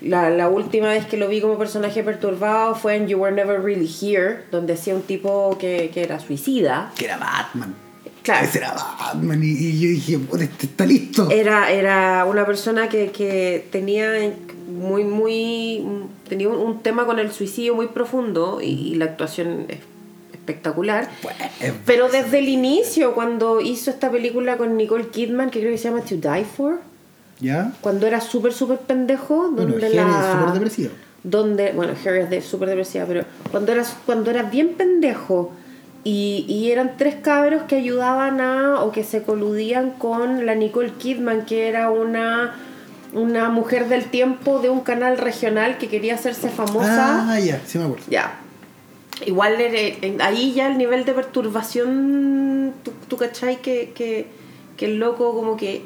La, 0.00 0.30
la 0.30 0.48
última 0.48 0.88
vez 0.88 1.06
que 1.06 1.16
lo 1.16 1.28
vi 1.28 1.40
como 1.40 1.58
personaje 1.58 2.02
perturbado 2.02 2.74
fue 2.74 2.96
en 2.96 3.06
You 3.08 3.18
Were 3.18 3.34
Never 3.34 3.60
Really 3.62 3.88
Here, 4.00 4.40
donde 4.50 4.72
hacía 4.72 4.94
un 4.94 5.02
tipo 5.02 5.56
que, 5.58 5.90
que 5.94 6.02
era 6.02 6.18
suicida. 6.18 6.90
Que 6.96 7.04
era 7.04 7.18
Batman. 7.18 7.74
Claro. 8.22 8.44
Ese 8.46 8.58
era 8.58 8.72
Batman. 8.72 9.42
Y, 9.42 9.48
y 9.48 9.80
yo 9.80 9.88
dije, 9.90 10.18
"Puta, 10.18 10.44
este 10.44 10.66
está 10.66 10.86
listo. 10.86 11.28
Era, 11.30 11.70
era 11.70 12.24
una 12.24 12.44
persona 12.46 12.88
que, 12.88 13.10
que 13.10 13.66
tenía 13.70 14.32
muy, 14.68 15.04
muy. 15.04 15.84
tenía 16.28 16.48
un, 16.48 16.56
un 16.56 16.82
tema 16.82 17.04
con 17.06 17.18
el 17.18 17.30
suicidio 17.32 17.74
muy 17.74 17.88
profundo 17.88 18.60
y, 18.60 18.66
y 18.66 18.94
la 18.96 19.06
actuación 19.06 19.66
es 19.68 19.78
espectacular. 20.32 21.08
Pues, 21.22 21.34
es- 21.60 21.72
Pero 21.86 22.08
desde 22.08 22.38
el 22.38 22.48
inicio, 22.48 23.14
cuando 23.14 23.60
hizo 23.60 23.90
esta 23.90 24.10
película 24.10 24.56
con 24.56 24.76
Nicole 24.76 25.08
Kidman, 25.08 25.50
que 25.50 25.60
creo 25.60 25.72
que 25.72 25.78
se 25.78 25.88
llama 25.90 26.02
To 26.02 26.16
Die 26.16 26.44
For, 26.44 26.80
¿Ya? 27.42 27.72
cuando 27.80 28.06
era 28.06 28.20
súper, 28.20 28.52
súper 28.52 28.78
pendejo, 28.78 29.50
Bueno, 29.50 29.72
donde 29.72 29.86
Harry 29.86 29.96
la. 29.96 30.20
es 30.20 30.32
súper 30.38 30.52
depresivo. 30.54 30.90
donde, 31.24 31.72
bueno, 31.72 31.92
Harry 32.06 32.20
es 32.20 32.30
de, 32.30 32.40
súper 32.40 32.68
depresiva, 32.68 33.04
pero 33.06 33.24
cuando 33.50 33.72
eras, 33.72 33.96
cuando 34.06 34.30
eras 34.30 34.50
bien 34.50 34.74
pendejo 34.74 35.52
y, 36.04 36.44
y 36.48 36.70
eran 36.70 36.96
tres 36.96 37.16
cabros 37.16 37.62
que 37.64 37.76
ayudaban 37.76 38.40
a, 38.40 38.82
o 38.82 38.92
que 38.92 39.02
se 39.04 39.22
coludían 39.22 39.90
con 39.90 40.46
la 40.46 40.54
Nicole 40.54 40.92
Kidman, 40.92 41.44
que 41.46 41.68
era 41.68 41.90
una, 41.90 42.54
una 43.12 43.48
mujer 43.50 43.88
del 43.88 44.04
tiempo 44.06 44.60
de 44.60 44.68
un 44.70 44.80
canal 44.80 45.18
regional 45.18 45.78
que 45.78 45.88
quería 45.88 46.14
hacerse 46.14 46.48
famosa. 46.48 47.32
Ah, 47.32 47.40
ya, 47.40 47.60
sí 47.66 47.78
me 47.78 47.84
acuerdo. 47.84 48.04
Ya. 48.08 48.38
Igual 49.26 49.56
ahí 50.20 50.52
ya 50.54 50.66
el 50.68 50.78
nivel 50.78 51.04
de 51.04 51.12
perturbación, 51.12 52.72
tú, 52.82 52.92
tú 53.08 53.16
cachai 53.16 53.60
que, 53.62 53.92
que, 53.94 54.26
que 54.76 54.86
el 54.86 54.98
loco 54.98 55.34
como 55.34 55.56
que 55.56 55.82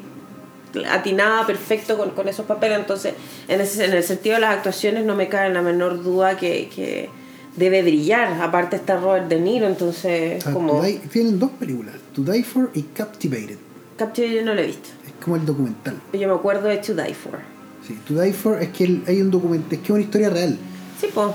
atinaba 0.89 1.45
perfecto 1.47 1.97
con, 1.97 2.11
con 2.11 2.27
esos 2.27 2.45
papeles. 2.45 2.79
Entonces, 2.79 3.13
en, 3.47 3.61
ese, 3.61 3.85
en 3.85 3.93
el 3.93 4.03
sentido 4.03 4.35
de 4.35 4.41
las 4.41 4.55
actuaciones 4.57 5.05
no 5.05 5.15
me 5.15 5.27
cabe 5.29 5.49
la 5.53 5.61
menor 5.61 6.03
duda 6.03 6.37
que, 6.37 6.69
que 6.75 7.09
debe 7.55 7.81
brillar. 7.81 8.41
Aparte 8.41 8.75
está 8.75 8.97
Robert 8.97 9.27
De 9.27 9.39
Niro, 9.39 9.67
entonces 9.67 10.43
como... 10.43 10.81
Die- 10.83 10.99
tienen 11.11 11.39
dos 11.39 11.51
películas, 11.59 11.95
To 12.13 12.21
Die 12.23 12.43
For 12.43 12.69
y 12.73 12.83
Captivated. 12.83 13.57
Captivated 13.97 14.45
no 14.45 14.53
lo 14.53 14.61
he 14.61 14.67
visto. 14.67 14.89
Es 15.05 15.13
como 15.23 15.35
el 15.37 15.45
documental. 15.45 15.95
Yo 16.13 16.27
me 16.27 16.33
acuerdo 16.35 16.67
de 16.67 16.77
To 16.77 16.93
Die 16.93 17.13
For. 17.15 17.39
Sí, 17.87 17.97
To 18.07 18.21
Die 18.21 18.33
For 18.33 18.61
es 18.61 18.69
que 18.69 18.83
el- 18.83 19.03
hay 19.07 19.21
un 19.21 19.31
documento, 19.31 19.73
es 19.73 19.79
que 19.79 19.85
es 19.85 19.89
una 19.91 20.01
historia 20.01 20.29
real. 20.29 20.57
Sí, 21.01 21.07
pues. 21.13 21.29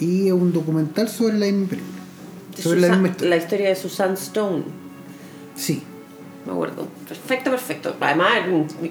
Y 0.00 0.28
es 0.28 0.32
un 0.32 0.52
documental 0.52 1.08
sobre 1.08 1.34
la 1.38 1.46
misma 1.46 1.68
película. 1.68 1.94
Sobre 2.62 2.80
la 2.80 2.88
misma 2.90 3.08
historia. 3.08 3.30
la 3.30 3.36
historia 3.36 3.68
de 3.68 3.76
Susan 3.76 4.14
Stone. 4.14 4.62
Sí. 5.56 5.82
Me 6.48 6.54
acuerdo. 6.54 6.86
Perfecto, 7.06 7.50
perfecto. 7.50 7.94
Además, 8.00 8.38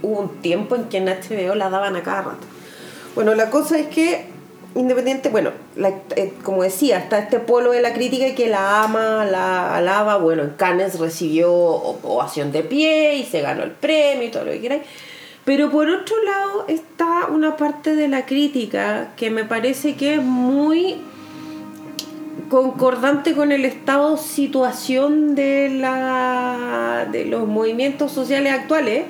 hubo 0.03 0.19
un 0.19 0.41
tiempo 0.43 0.75
en 0.75 0.83
que 0.89 0.97
en 0.97 1.07
HBO 1.07 1.55
la 1.55 1.71
daban 1.71 1.95
a 1.95 2.03
cada 2.03 2.21
rato. 2.21 2.45
Bueno, 3.15 3.33
la 3.33 3.49
cosa 3.49 3.79
es 3.79 3.87
que, 3.87 4.27
independiente, 4.75 5.29
bueno, 5.29 5.49
eh, 6.15 6.33
como 6.43 6.61
decía, 6.61 6.99
está 6.99 7.17
este 7.17 7.39
polo 7.39 7.71
de 7.71 7.81
la 7.81 7.93
crítica 7.93 8.35
que 8.35 8.47
la 8.47 8.83
ama, 8.83 9.25
la 9.25 9.75
alaba. 9.75 10.17
Bueno, 10.17 10.43
en 10.43 10.51
Cannes 10.51 10.99
recibió 10.99 11.51
ovación 11.51 12.51
de 12.51 12.61
pie 12.61 13.15
y 13.15 13.25
se 13.25 13.41
ganó 13.41 13.63
el 13.63 13.71
premio 13.71 14.27
y 14.27 14.29
todo 14.29 14.45
lo 14.45 14.51
que 14.51 14.61
queráis. 14.61 14.83
Pero 15.43 15.71
por 15.71 15.89
otro 15.89 16.15
lado 16.23 16.65
está 16.67 17.25
una 17.31 17.57
parte 17.57 17.95
de 17.95 18.07
la 18.07 18.27
crítica 18.27 19.13
que 19.15 19.31
me 19.31 19.45
parece 19.45 19.95
que 19.95 20.15
es 20.15 20.21
muy 20.21 20.97
concordante 22.49 23.33
con 23.33 23.51
el 23.51 23.65
estado 23.65 24.17
situación 24.17 25.35
de 25.35 25.69
la 25.69 27.07
de 27.11 27.25
los 27.25 27.47
movimientos 27.47 28.11
sociales 28.11 28.53
actuales 28.53 29.05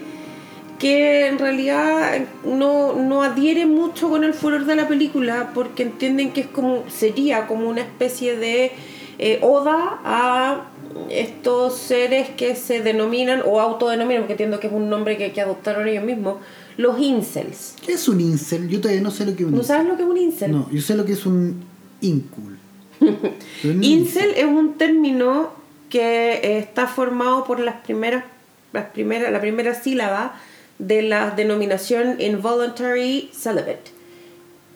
que 0.80 1.28
en 1.28 1.40
realidad 1.40 2.20
no, 2.46 2.94
no 2.94 3.24
adhiere 3.24 3.66
mucho 3.66 4.10
con 4.10 4.24
el 4.24 4.34
furor 4.34 4.66
de 4.66 4.76
la 4.76 4.88
película 4.88 5.52
porque 5.54 5.84
entienden 5.84 6.32
que 6.34 6.42
es 6.42 6.48
como 6.48 6.84
sería 6.90 7.48
como 7.48 7.68
una 7.70 7.82
especie 7.82 8.38
de 8.38 8.72
eh, 9.20 9.40
oda 9.42 10.00
a 10.04 10.68
estos 11.10 11.78
seres 11.78 12.30
que 12.30 12.56
se 12.56 12.82
denominan 12.82 13.42
o 13.46 13.60
autodenominan 13.60 14.24
porque 14.24 14.34
entiendo 14.34 14.60
que 14.60 14.68
es 14.68 14.74
un 14.74 14.90
nombre 14.90 15.18
que, 15.18 15.32
que 15.32 15.42
adoptaron 15.42 15.88
ellos 15.88 16.04
mismos 16.04 16.38
los 16.78 17.00
incels 17.00 17.74
¿Qué 17.84 17.94
es 17.94 18.08
un 18.08 18.22
incel? 18.22 18.68
Yo 18.70 18.80
todavía 18.80 19.02
no 19.02 19.10
sé 19.12 19.26
lo 19.26 19.36
que 19.36 19.44
es 19.44 19.48
un 19.50 19.56
¿no 19.56 19.62
incel. 19.62 19.68
sabes 19.68 19.88
lo 19.88 19.98
que 19.98 20.04
es 20.04 20.10
un 20.10 20.18
incel? 20.18 20.52
No, 20.52 20.70
yo 20.72 20.82
sé 20.82 20.96
lo 20.96 21.06
que 21.06 21.14
es 21.14 21.26
un 21.26 21.64
incul. 22.02 22.57
Un 23.64 23.84
Incel 23.84 24.34
es 24.36 24.46
un 24.46 24.78
término 24.78 25.52
que 25.90 26.58
está 26.60 26.88
formado 26.88 27.46
por 27.46 27.60
las 27.60 27.76
primeras, 27.76 28.24
las 28.74 28.86
primeras, 28.88 29.32
la 29.32 29.40
primera 29.40 29.74
sílaba 29.74 30.36
de 30.80 31.02
la 31.02 31.32
denominación 31.32 32.20
involuntary 32.20 33.30
celibate, 33.34 33.92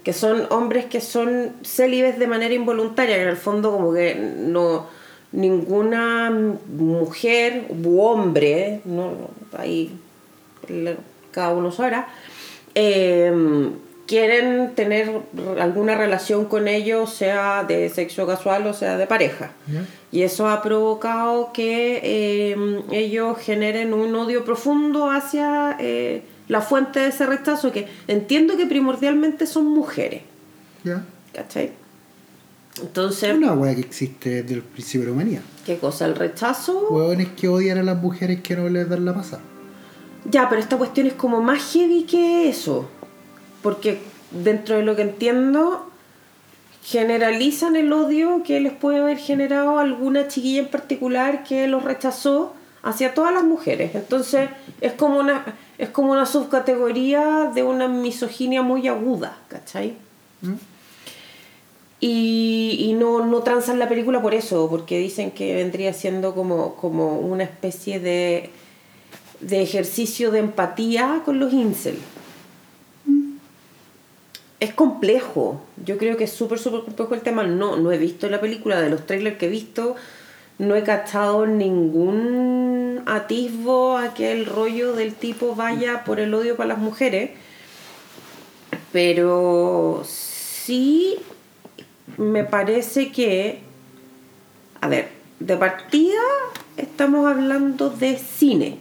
que 0.04 0.14
son 0.14 0.48
hombres 0.50 0.86
que 0.86 1.02
son 1.02 1.54
célibes 1.64 2.18
de 2.18 2.28
manera 2.28 2.54
involuntaria, 2.54 3.16
que 3.16 3.24
en 3.24 3.30
el 3.30 3.38
fondo 3.38 3.72
como 3.72 3.94
que 3.94 4.16
no 4.16 4.88
ninguna 5.32 6.30
mujer 6.68 7.66
u 7.84 8.02
hombre, 8.02 8.82
no, 8.86 9.14
ahí 9.58 9.92
cada 11.32 11.54
uno 11.54 11.72
sabrá, 11.72 12.08
eh, 12.76 13.32
quieren 14.12 14.76
tener 14.76 15.10
alguna 15.58 15.96
relación 15.96 16.44
con 16.44 16.68
ellos, 16.68 17.14
sea 17.14 17.64
de 17.64 17.88
sexo 17.88 18.28
casual 18.28 18.68
o 18.68 18.74
sea 18.74 18.98
de 18.98 19.08
pareja. 19.08 19.52
Y 20.12 20.24
eso 20.24 20.50
ha 20.50 20.62
provocado 20.62 21.54
que 21.54 22.02
eh, 22.04 22.82
ellos 22.92 23.38
generen 23.38 23.94
un 23.94 24.14
odio 24.14 24.44
profundo 24.44 25.10
hacia 25.10 25.78
eh, 25.80 26.24
la 26.50 26.60
fuente 26.60 27.00
de 27.00 27.08
ese 27.08 27.26
rechazo, 27.26 27.72
que 27.72 27.88
entiendo 28.10 28.58
que 28.58 28.66
primordialmente 28.66 29.48
son 29.48 29.68
mujeres. 29.68 30.24
¿Ya? 30.84 31.06
¿Cachai? 31.34 31.72
Es 32.76 32.82
Entonces, 32.82 33.34
una 33.34 33.54
weá 33.54 33.74
que 33.74 33.80
existe 33.80 34.44
desde 34.44 34.56
el 34.56 34.62
principio 34.62 35.02
de 35.02 35.08
la 35.08 35.14
humanidad. 35.14 35.42
¿qué 35.66 35.78
cosa? 35.78 36.04
El 36.06 36.16
rechazo. 36.16 36.90
Hueones 36.90 37.30
que 37.30 37.48
odian 37.48 37.78
a 37.78 37.84
las 37.84 38.02
mujeres 38.02 38.42
que 38.42 38.58
no 38.58 38.68
les 38.68 38.90
dan 38.90 39.06
la 39.06 39.14
pasada. 39.14 39.42
Ya, 40.30 40.50
pero 40.50 40.60
esta 40.60 40.78
cuestión 40.78 41.08
es 41.08 41.14
como 41.14 41.42
más 41.42 41.72
heavy 41.72 42.04
que 42.04 42.50
eso. 42.50 42.90
Porque 43.62 44.00
dentro 44.32 44.78
de 44.78 44.84
lo 44.84 44.96
que 44.96 45.04
entiendo, 45.04 45.92
generalizan 46.84 47.76
el 47.76 47.94
odio 47.94 48.44
que 48.44 48.60
les 48.60 48.74
puede 48.74 49.00
haber 49.00 49.18
generado 49.18 49.80
alguna 49.80 50.28
chiquilla 50.28 50.62
en 50.62 50.68
particular 50.68 51.44
que 51.44 51.68
los 51.68 51.84
rechazó 51.84 52.54
hacia 52.82 53.14
todas 53.14 53.34
las 53.34 53.44
mujeres. 53.44 53.94
Entonces, 53.94 54.50
es 54.82 54.94
como 54.94 55.20
una, 55.20 55.56
es 55.78 55.90
como 55.90 56.12
una 56.12 56.26
subcategoría 56.26 57.52
de 57.54 57.64
una 57.64 57.88
misoginia 57.88 58.62
muy 58.64 58.88
aguda, 58.88 59.38
¿cachai? 59.48 59.94
¿Mm? 60.42 60.54
Y, 62.00 62.78
y 62.80 62.94
no, 62.94 63.24
no 63.26 63.42
transan 63.44 63.78
la 63.78 63.88
película 63.88 64.24
por 64.24 64.34
eso, 64.34 64.68
porque 64.72 64.98
dicen 64.98 65.30
que 65.30 65.54
vendría 65.54 65.94
siendo 65.94 66.34
como, 66.34 66.76
como 66.76 67.20
una 67.20 67.44
especie 67.44 68.00
de, 68.00 68.50
de 69.40 69.62
ejercicio 69.62 70.32
de 70.32 70.40
empatía 70.40 71.22
con 71.24 71.40
los 71.40 71.54
incel. 71.54 72.00
Es 74.62 74.74
complejo, 74.74 75.60
yo 75.84 75.98
creo 75.98 76.16
que 76.18 76.26
es 76.26 76.32
súper, 76.32 76.60
súper 76.60 76.82
complejo 76.82 77.16
el 77.16 77.22
tema. 77.22 77.44
No, 77.44 77.78
no 77.78 77.92
he 77.92 77.98
visto 77.98 78.30
la 78.30 78.40
película, 78.40 78.80
de 78.80 78.90
los 78.90 79.08
trailers 79.08 79.38
que 79.38 79.48
he 79.48 79.50
visto, 79.50 79.96
no 80.60 80.76
he 80.76 80.84
cachado 80.84 81.48
ningún 81.48 83.02
atisbo 83.08 83.98
a 83.98 84.14
que 84.14 84.32
el 84.32 84.46
rollo 84.46 84.94
del 84.94 85.16
tipo 85.16 85.56
vaya 85.56 86.04
por 86.04 86.20
el 86.20 86.32
odio 86.36 86.56
para 86.56 86.70
las 86.70 86.78
mujeres. 86.78 87.32
Pero 88.92 90.04
sí 90.06 91.18
me 92.18 92.44
parece 92.44 93.12
que, 93.12 93.62
a 94.80 94.88
ver, 94.88 95.10
de 95.40 95.58
partida 95.58 96.22
estamos 96.78 97.26
hablando 97.26 97.90
de 97.90 98.18
cine. 98.18 98.78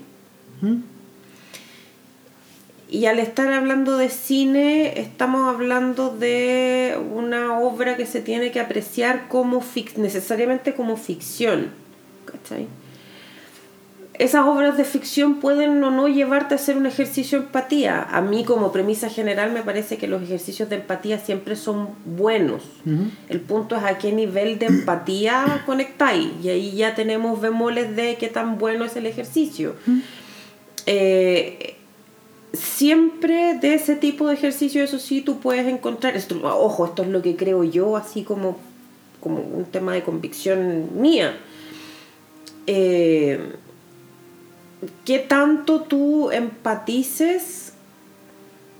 Y 2.92 3.06
al 3.06 3.20
estar 3.20 3.52
hablando 3.52 3.96
de 3.96 4.08
cine, 4.08 4.98
estamos 5.00 5.48
hablando 5.54 6.10
de 6.10 6.98
una 7.14 7.60
obra 7.60 7.96
que 7.96 8.04
se 8.04 8.20
tiene 8.20 8.50
que 8.50 8.58
apreciar 8.58 9.28
como 9.28 9.60
fic- 9.62 9.94
necesariamente 9.96 10.74
como 10.74 10.96
ficción. 10.96 11.68
¿Cachai? 12.24 12.66
Esas 14.18 14.44
obras 14.44 14.76
de 14.76 14.84
ficción 14.84 15.36
pueden 15.40 15.82
o 15.84 15.90
no 15.92 16.08
llevarte 16.08 16.54
a 16.54 16.56
hacer 16.56 16.76
un 16.76 16.84
ejercicio 16.86 17.38
de 17.38 17.44
empatía. 17.46 18.02
A 18.02 18.20
mí 18.20 18.44
como 18.44 18.70
premisa 18.72 19.08
general 19.08 19.52
me 19.52 19.62
parece 19.62 19.96
que 19.96 20.08
los 20.08 20.22
ejercicios 20.22 20.68
de 20.68 20.76
empatía 20.76 21.18
siempre 21.20 21.54
son 21.56 21.90
buenos. 22.04 22.64
El 23.30 23.40
punto 23.40 23.76
es 23.76 23.84
a 23.84 23.96
qué 23.98 24.12
nivel 24.12 24.58
de 24.58 24.66
empatía 24.66 25.62
conectáis. 25.66 26.28
Y 26.42 26.48
ahí 26.50 26.72
ya 26.76 26.94
tenemos 26.96 27.40
bemoles 27.40 27.94
de 27.96 28.16
qué 28.16 28.26
tan 28.28 28.58
bueno 28.58 28.84
es 28.84 28.96
el 28.96 29.06
ejercicio. 29.06 29.74
Eh, 30.86 31.76
siempre 32.52 33.58
de 33.58 33.74
ese 33.74 33.96
tipo 33.96 34.28
de 34.28 34.34
ejercicio, 34.34 34.82
eso 34.82 34.98
sí, 34.98 35.20
tú 35.20 35.38
puedes 35.38 35.66
encontrar, 35.66 36.16
esto, 36.16 36.40
ojo, 36.42 36.86
esto 36.86 37.02
es 37.02 37.08
lo 37.08 37.22
que 37.22 37.36
creo 37.36 37.64
yo, 37.64 37.96
así 37.96 38.22
como, 38.22 38.56
como 39.20 39.40
un 39.40 39.64
tema 39.64 39.92
de 39.92 40.02
convicción 40.02 41.00
mía. 41.00 41.36
Eh, 42.66 43.54
¿Qué 45.04 45.18
tanto 45.18 45.82
tú 45.82 46.30
empatices? 46.30 47.72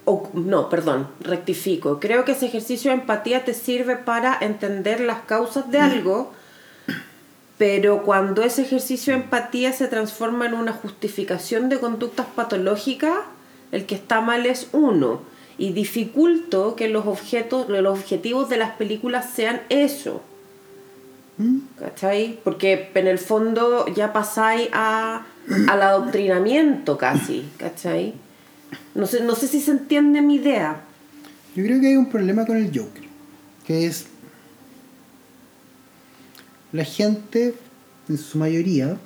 O, 0.07 0.31
no, 0.33 0.69
perdón, 0.69 1.09
rectifico. 1.21 2.00
Creo 2.00 2.25
que 2.25 2.33
ese 2.33 2.47
ejercicio 2.47 2.91
de 2.91 2.99
empatía 2.99 3.45
te 3.45 3.55
sirve 3.55 3.97
para 3.97 4.37
entender 4.41 5.00
las 5.00 5.21
causas 5.21 5.71
de 5.71 5.79
algo, 5.79 6.33
pero 7.59 8.03
cuando 8.03 8.43
ese 8.43 8.62
ejercicio 8.62 9.12
de 9.12 9.21
empatía 9.21 9.73
se 9.73 9.89
transforma 9.89 10.47
en 10.47 10.55
una 10.55 10.73
justificación 10.73 11.69
de 11.69 11.79
conductas 11.79 12.27
patológicas, 12.35 13.19
el 13.73 13.87
que 13.87 13.95
está 13.95 14.21
mal 14.21 14.47
es 14.47 14.69
uno. 14.73 15.23
Y 15.59 15.73
dificulto 15.73 16.75
que 16.75 16.89
los 16.89 17.07
objetos, 17.07 17.69
los 17.69 17.99
objetivos 17.99 18.49
de 18.49 18.57
las 18.57 18.73
películas 18.73 19.31
sean 19.35 19.61
eso. 19.69 20.23
¿Mm? 21.37 21.59
¿Cachai? 21.79 22.39
Porque 22.43 22.91
en 22.95 23.07
el 23.07 23.19
fondo 23.19 23.87
ya 23.95 24.12
pasáis 24.12 24.69
a, 24.73 25.27
al 25.69 25.83
adoctrinamiento 25.83 26.97
casi, 26.97 27.47
¿cachai? 27.59 28.15
No 28.95 29.07
sé, 29.07 29.23
no 29.23 29.35
sé 29.35 29.49
si 29.49 29.61
se 29.61 29.73
entiende 29.73 30.23
mi 30.23 30.37
idea. 30.37 30.83
Yo 31.55 31.65
creo 31.65 31.81
que 31.81 31.89
hay 31.89 31.97
un 31.97 32.09
problema 32.09 32.47
con 32.47 32.57
el 32.57 32.67
Joker, 32.67 33.05
que 33.67 33.87
es 33.87 34.07
la 36.73 36.85
gente, 36.85 37.55
en 38.09 38.19
su 38.19 38.39
mayoría, 38.39 38.97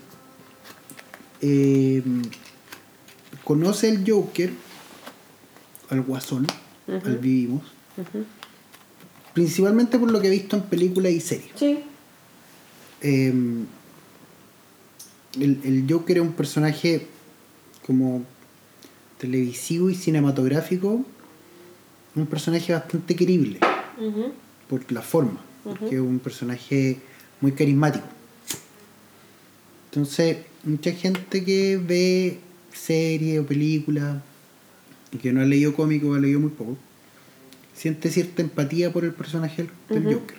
eh, 1.41 2.03
conoce 3.45 3.89
el 3.89 4.11
Joker, 4.11 4.53
al 5.91 6.03
Guasón, 6.03 6.47
al 6.89 7.19
Vivimos, 7.19 7.63
principalmente 9.33 9.99
por 9.99 10.11
lo 10.11 10.21
que 10.21 10.29
he 10.29 10.31
visto 10.31 10.57
en 10.57 10.63
películas 10.63 11.13
y 11.13 11.21
series. 11.21 11.51
Sí. 11.55 11.79
Eh, 13.03 13.33
el, 15.39 15.61
el 15.65 15.87
Joker 15.89 16.19
es 16.19 16.23
un 16.23 16.33
personaje 16.33 17.07
como 17.87 18.25
televisivo 19.19 19.91
y 19.91 19.95
cinematográfico, 19.95 21.05
un 22.15 22.27
personaje 22.27 22.73
bastante 22.73 23.17
querible 23.17 23.59
por 24.69 24.91
la 24.93 25.03
forma, 25.03 25.41
porque 25.63 25.97
es 25.97 26.01
un 26.01 26.19
personaje 26.19 26.99
muy 27.41 27.53
carismático. 27.53 28.07
Entonces, 29.87 30.39
mucha 30.65 30.93
gente 30.93 31.45
que 31.45 31.77
ve 31.77 32.39
series 32.75 33.41
o 33.41 33.47
películas 33.47 34.23
y 35.13 35.19
que 35.19 35.33
no 35.33 35.41
ha 35.41 35.45
leído 35.45 35.75
cómico 35.75 36.09
o 36.09 36.15
ha 36.15 36.19
leído 36.19 36.41
muy 36.41 36.51
poco, 36.51 36.77
siente 37.75 38.11
cierta 38.11 38.43
empatía 38.43 38.93
por 38.93 39.05
el 39.05 39.13
personaje 39.13 39.67
del 39.89 40.05
Joker. 40.05 40.39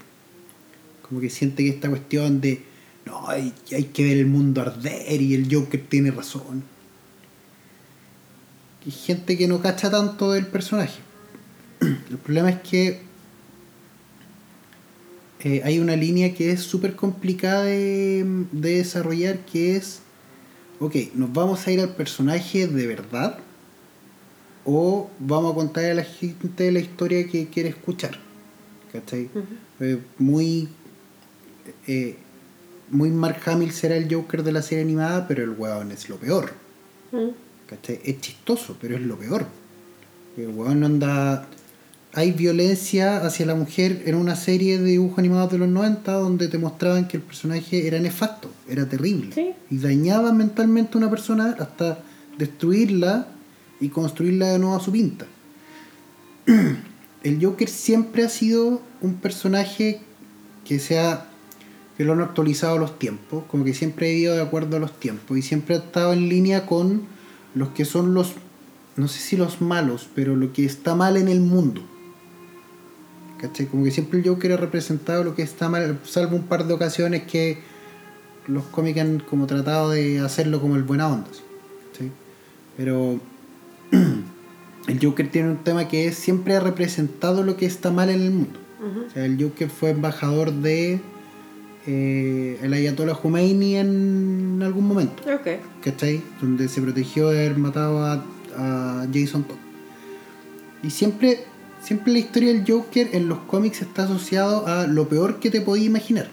Como 1.01 1.21
que 1.21 1.29
siente 1.29 1.63
que 1.63 1.69
esta 1.69 1.89
cuestión 1.89 2.41
de, 2.41 2.61
no, 3.05 3.27
hay, 3.27 3.53
hay 3.71 3.85
que 3.85 4.03
ver 4.03 4.17
el 4.17 4.25
mundo 4.25 4.61
arder 4.61 5.21
y 5.21 5.33
el 5.33 5.53
Joker 5.53 5.81
tiene 5.87 6.11
razón. 6.11 6.63
Y 8.85 8.91
gente 8.91 9.37
que 9.37 9.47
no 9.47 9.61
cacha 9.61 9.89
tanto 9.89 10.31
del 10.31 10.47
personaje. 10.47 10.99
El 11.79 12.17
problema 12.19 12.51
es 12.51 12.59
que 12.59 13.01
eh, 15.39 15.61
hay 15.63 15.79
una 15.79 15.95
línea 15.95 16.33
que 16.33 16.51
es 16.51 16.61
súper 16.61 16.95
complicada 16.95 17.63
de, 17.63 18.25
de 18.51 18.77
desarrollar, 18.77 19.39
que 19.39 19.75
es, 19.75 20.01
ok, 20.79 20.95
¿nos 21.15 21.31
vamos 21.33 21.65
a 21.65 21.71
ir 21.71 21.79
al 21.79 21.95
personaje 21.95 22.67
de 22.67 22.87
verdad? 22.87 23.39
¿O 24.65 25.09
vamos 25.19 25.51
a 25.51 25.55
contar 25.55 25.85
a 25.85 25.93
la 25.93 26.03
gente 26.03 26.71
la 26.71 26.79
historia 26.79 27.27
que 27.27 27.47
quiere 27.47 27.69
escuchar? 27.69 28.17
¿Cachai? 28.91 29.29
Eh, 29.79 29.99
muy... 30.17 30.67
eh, 31.87 32.17
muy 32.89 33.09
Mark 33.09 33.41
Hamill 33.45 33.71
será 33.71 33.95
el 33.95 34.13
Joker 34.13 34.43
de 34.43 34.51
la 34.51 34.61
serie 34.61 34.83
animada, 34.83 35.27
pero 35.27 35.43
el 35.43 35.51
weón 35.51 35.91
es 35.91 36.09
lo 36.09 36.17
peor. 36.17 36.53
¿Cachai? 37.67 37.99
Es 38.03 38.21
chistoso, 38.21 38.77
pero 38.79 38.95
es 38.95 39.01
lo 39.01 39.17
peor. 39.17 39.45
El 40.37 40.49
weón 40.49 40.83
anda... 40.83 41.47
Hay 42.17 42.31
violencia 42.31 43.17
hacia 43.25 43.45
la 43.45 43.55
mujer 43.55 44.03
en 44.05 44.15
una 44.15 44.37
serie 44.37 44.79
de 44.79 44.85
dibujos 44.85 45.19
animados 45.19 45.51
de 45.51 45.57
los 45.57 45.67
90 45.67 46.13
donde 46.13 46.47
te 46.47 46.57
mostraban 46.57 47.09
que 47.09 47.17
el 47.17 47.23
personaje 47.23 47.87
era 47.87 47.99
nefasto, 47.99 48.49
era 48.69 48.87
terrible. 48.87 49.33
Sí. 49.33 49.51
Y 49.69 49.77
dañaba 49.79 50.31
mentalmente 50.31 50.91
a 50.93 50.99
una 50.99 51.09
persona 51.09 51.57
hasta 51.59 51.99
destruirla 52.37 53.27
y 53.81 53.89
construirla 53.89 54.47
de 54.47 54.59
nuevo 54.59 54.77
a 54.77 54.79
su 54.79 54.93
pinta. 54.93 55.25
El 57.23 57.43
Joker 57.43 57.67
siempre 57.67 58.23
ha 58.23 58.29
sido 58.29 58.81
un 59.01 59.15
personaje 59.15 59.99
que 60.63 60.79
sea 60.79 61.27
que 61.97 62.05
lo 62.05 62.13
han 62.13 62.21
actualizado 62.21 62.75
a 62.75 62.79
los 62.79 62.97
tiempos, 62.97 63.43
como 63.49 63.65
que 63.65 63.73
siempre 63.73 64.07
ha 64.07 64.13
ido 64.13 64.35
de 64.35 64.41
acuerdo 64.41 64.77
a 64.77 64.79
los 64.79 64.97
tiempos 64.99 65.37
y 65.37 65.41
siempre 65.41 65.75
ha 65.75 65.79
estado 65.79 66.13
en 66.13 66.29
línea 66.29 66.65
con 66.65 67.03
los 67.55 67.69
que 67.69 67.83
son 67.83 68.13
los, 68.13 68.33
no 68.95 69.09
sé 69.09 69.19
si 69.19 69.35
los 69.35 69.59
malos, 69.59 70.07
pero 70.15 70.37
lo 70.37 70.53
que 70.53 70.63
está 70.63 70.95
mal 70.95 71.17
en 71.17 71.27
el 71.27 71.41
mundo. 71.41 71.81
¿Cachai? 73.39 73.65
Como 73.65 73.83
que 73.83 73.91
siempre 73.91 74.19
el 74.19 74.27
Joker 74.27 74.53
ha 74.53 74.57
representado 74.57 75.23
lo 75.23 75.35
que 75.35 75.41
está 75.41 75.69
mal, 75.69 75.99
salvo 76.03 76.35
un 76.35 76.43
par 76.43 76.65
de 76.65 76.73
ocasiones 76.73 77.23
que 77.23 77.57
los 78.47 78.63
cómics 78.65 78.99
han 78.99 79.19
como 79.19 79.45
tratado 79.47 79.91
de 79.91 80.19
hacerlo 80.19 80.61
como 80.61 80.75
el 80.75 80.83
buena 80.83 81.07
onda. 81.07 81.27
¿sí? 81.97 82.11
Pero 82.77 83.19
el 84.87 84.99
Joker 85.01 85.29
tiene 85.29 85.49
un 85.49 85.63
tema 85.63 85.87
que 85.87 86.07
es 86.07 86.15
siempre 86.15 86.55
ha 86.55 86.59
representado 86.59 87.43
lo 87.43 87.57
que 87.57 87.65
está 87.65 87.91
mal 87.91 88.09
en 88.09 88.21
el 88.21 88.31
mundo. 88.31 88.59
O 89.07 89.09
sea, 89.09 89.25
el 89.25 89.41
Joker 89.41 89.67
fue 89.67 89.89
embajador 89.89 90.51
de 90.51 90.99
eh, 91.87 92.59
el 92.61 92.71
Ayatollah 92.71 93.15
Khomeini 93.15 93.77
en 93.77 94.59
algún 94.63 94.87
momento. 94.87 95.23
Ok. 95.23 95.59
¿cachai? 95.83 96.21
Donde 96.39 96.67
se 96.67 96.81
protegió 96.81 97.29
de 97.29 97.45
haber 97.45 97.57
matado 97.57 98.03
a, 98.03 98.23
a 98.55 99.07
Jason 99.11 99.43
Todd. 99.43 99.57
Y 100.83 100.91
siempre, 100.91 101.45
siempre 101.85 102.13
la 102.13 102.19
historia 102.19 102.51
del 102.51 102.65
Joker 102.67 103.09
en 103.13 103.29
los 103.29 103.37
cómics 103.39 103.81
está 103.83 104.03
asociado 104.05 104.65
a 104.65 104.87
lo 104.87 105.07
peor 105.07 105.39
que 105.39 105.51
te 105.51 105.61
podías 105.61 105.85
imaginar. 105.85 106.27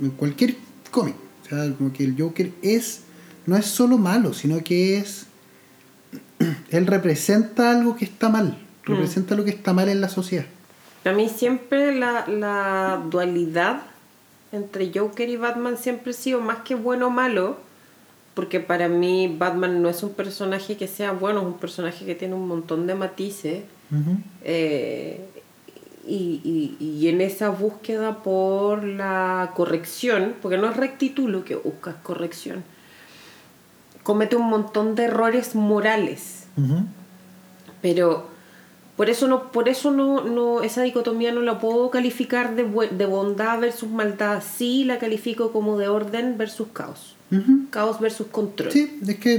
En 0.00 0.10
cualquier 0.10 0.56
cómic. 0.90 1.14
O 1.44 1.48
sea, 1.48 1.72
como 1.76 1.92
que 1.92 2.04
el 2.04 2.20
Joker 2.20 2.50
es, 2.62 3.02
no 3.46 3.56
es 3.56 3.66
solo 3.66 3.96
malo, 3.96 4.34
sino 4.34 4.62
que 4.64 4.98
es, 4.98 5.26
él 6.70 6.86
representa 6.86 7.70
algo 7.70 7.96
que 7.96 8.06
está 8.06 8.28
mal. 8.28 8.58
Representa 8.82 9.36
lo 9.36 9.44
que 9.44 9.50
está 9.50 9.72
mal 9.72 9.88
en 9.88 10.00
la 10.00 10.08
sociedad. 10.08 10.46
A 11.04 11.12
mí 11.12 11.28
siempre 11.28 11.94
la, 11.94 12.26
la 12.26 13.00
dualidad 13.08 13.82
entre 14.50 14.90
Joker 14.92 15.28
y 15.28 15.36
Batman 15.36 15.76
siempre 15.76 16.10
ha 16.10 16.14
sido 16.14 16.40
más 16.40 16.58
que 16.58 16.74
bueno 16.74 17.08
o 17.08 17.10
malo, 17.10 17.58
porque 18.38 18.60
para 18.60 18.86
mí 18.86 19.34
Batman 19.36 19.82
no 19.82 19.88
es 19.88 20.04
un 20.04 20.10
personaje 20.10 20.76
que 20.76 20.86
sea 20.86 21.10
bueno, 21.10 21.40
es 21.40 21.46
un 21.46 21.58
personaje 21.58 22.06
que 22.06 22.14
tiene 22.14 22.36
un 22.36 22.46
montón 22.46 22.86
de 22.86 22.94
matices. 22.94 23.64
Eh, 24.44 25.26
y, 26.06 26.76
y, 26.78 26.84
y 26.84 27.08
en 27.08 27.20
esa 27.20 27.48
búsqueda 27.48 28.22
por 28.22 28.84
la 28.84 29.50
corrección, 29.56 30.36
porque 30.40 30.56
no 30.56 30.70
es 30.70 30.76
rectitud 30.76 31.28
lo 31.28 31.44
que 31.44 31.56
buscas, 31.56 31.96
corrección, 32.04 32.62
comete 34.04 34.36
un 34.36 34.48
montón 34.48 34.94
de 34.94 35.06
errores 35.06 35.56
morales. 35.56 36.46
Ujú. 36.56 36.84
Pero 37.82 38.28
por 38.96 39.10
eso 39.10 39.26
no, 39.26 39.50
por 39.50 39.68
eso 39.68 39.90
no, 39.90 40.22
no, 40.22 40.62
esa 40.62 40.82
dicotomía 40.82 41.32
no 41.32 41.42
la 41.42 41.58
puedo 41.58 41.90
calificar 41.90 42.54
de, 42.54 42.62
de 42.62 43.06
bondad 43.06 43.58
versus 43.58 43.90
maldad. 43.90 44.44
Sí 44.48 44.84
la 44.84 45.00
califico 45.00 45.50
como 45.50 45.76
de 45.76 45.88
orden 45.88 46.38
versus 46.38 46.68
caos. 46.72 47.16
Caos 47.68 48.00
versus 48.00 48.28
control. 48.28 48.72
Sí, 48.72 48.98
es 49.06 49.16
que 49.16 49.38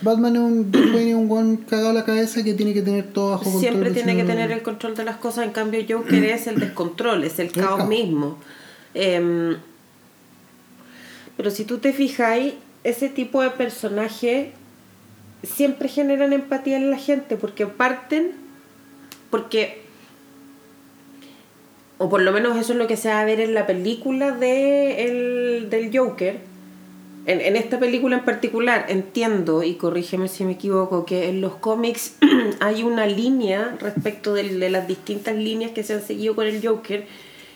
Batman 0.00 0.36
es 0.36 0.42
un, 0.42 0.72
es 0.96 1.14
un 1.14 1.28
guan 1.28 1.56
cagado 1.58 1.90
a 1.90 1.92
la 1.92 2.04
cabeza 2.06 2.42
que 2.42 2.54
tiene 2.54 2.72
que 2.72 2.80
tener 2.80 3.12
todo 3.12 3.32
bajo 3.32 3.44
control. 3.44 3.60
Siempre 3.60 3.88
si 3.90 3.94
tiene 3.96 4.16
que 4.16 4.24
tener 4.24 4.50
el 4.50 4.62
control 4.62 4.94
de 4.94 5.04
las 5.04 5.16
cosas, 5.16 5.44
en 5.44 5.52
cambio 5.52 5.84
Joker 5.86 6.24
es 6.24 6.46
el 6.46 6.58
descontrol, 6.58 7.22
es 7.24 7.38
el 7.38 7.48
El 7.48 7.52
caos 7.52 7.76
caos. 7.78 7.88
mismo. 7.88 8.38
Em, 8.94 9.56
pero 11.36 11.50
si 11.50 11.64
tú 11.64 11.78
te 11.78 11.92
fijáis, 11.92 12.54
ese 12.84 13.08
tipo 13.10 13.42
de 13.42 13.50
personaje 13.50 14.52
siempre 15.42 15.88
generan 15.88 16.32
empatía 16.32 16.76
en 16.76 16.90
la 16.90 16.98
gente, 16.98 17.36
porque 17.36 17.66
parten, 17.66 18.32
porque, 19.30 19.82
o 21.98 22.08
por 22.08 22.22
lo 22.22 22.32
menos 22.32 22.56
eso 22.56 22.72
es 22.72 22.78
lo 22.78 22.86
que 22.86 22.96
se 22.96 23.08
va 23.08 23.20
a 23.20 23.24
ver 23.24 23.40
en 23.40 23.52
la 23.52 23.66
película 23.66 24.32
de 24.32 25.04
el, 25.04 25.70
del 25.70 25.96
Joker, 25.96 26.51
en, 27.26 27.40
en 27.40 27.56
esta 27.56 27.78
película 27.78 28.16
en 28.16 28.24
particular 28.24 28.86
entiendo, 28.88 29.62
y 29.62 29.74
corrígeme 29.74 30.28
si 30.28 30.44
me 30.44 30.52
equivoco, 30.52 31.04
que 31.04 31.28
en 31.28 31.40
los 31.40 31.54
cómics 31.54 32.14
hay 32.60 32.82
una 32.82 33.06
línea 33.06 33.76
respecto 33.80 34.34
del- 34.34 34.58
de, 34.60 34.70
las 34.70 34.88
distintas 34.88 35.36
líneas 35.36 35.70
que 35.72 35.82
se 35.84 35.94
han 35.94 36.02
seguido 36.02 36.34
con 36.34 36.46
el 36.46 36.66
Joker, 36.66 37.06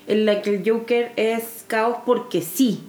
en 0.08 0.24
la 0.24 0.40
que 0.42 0.54
el 0.56 0.68
Joker 0.70 1.12
es 1.16 1.64
caos 1.66 1.96
porque 2.06 2.42
sí, 2.42 2.80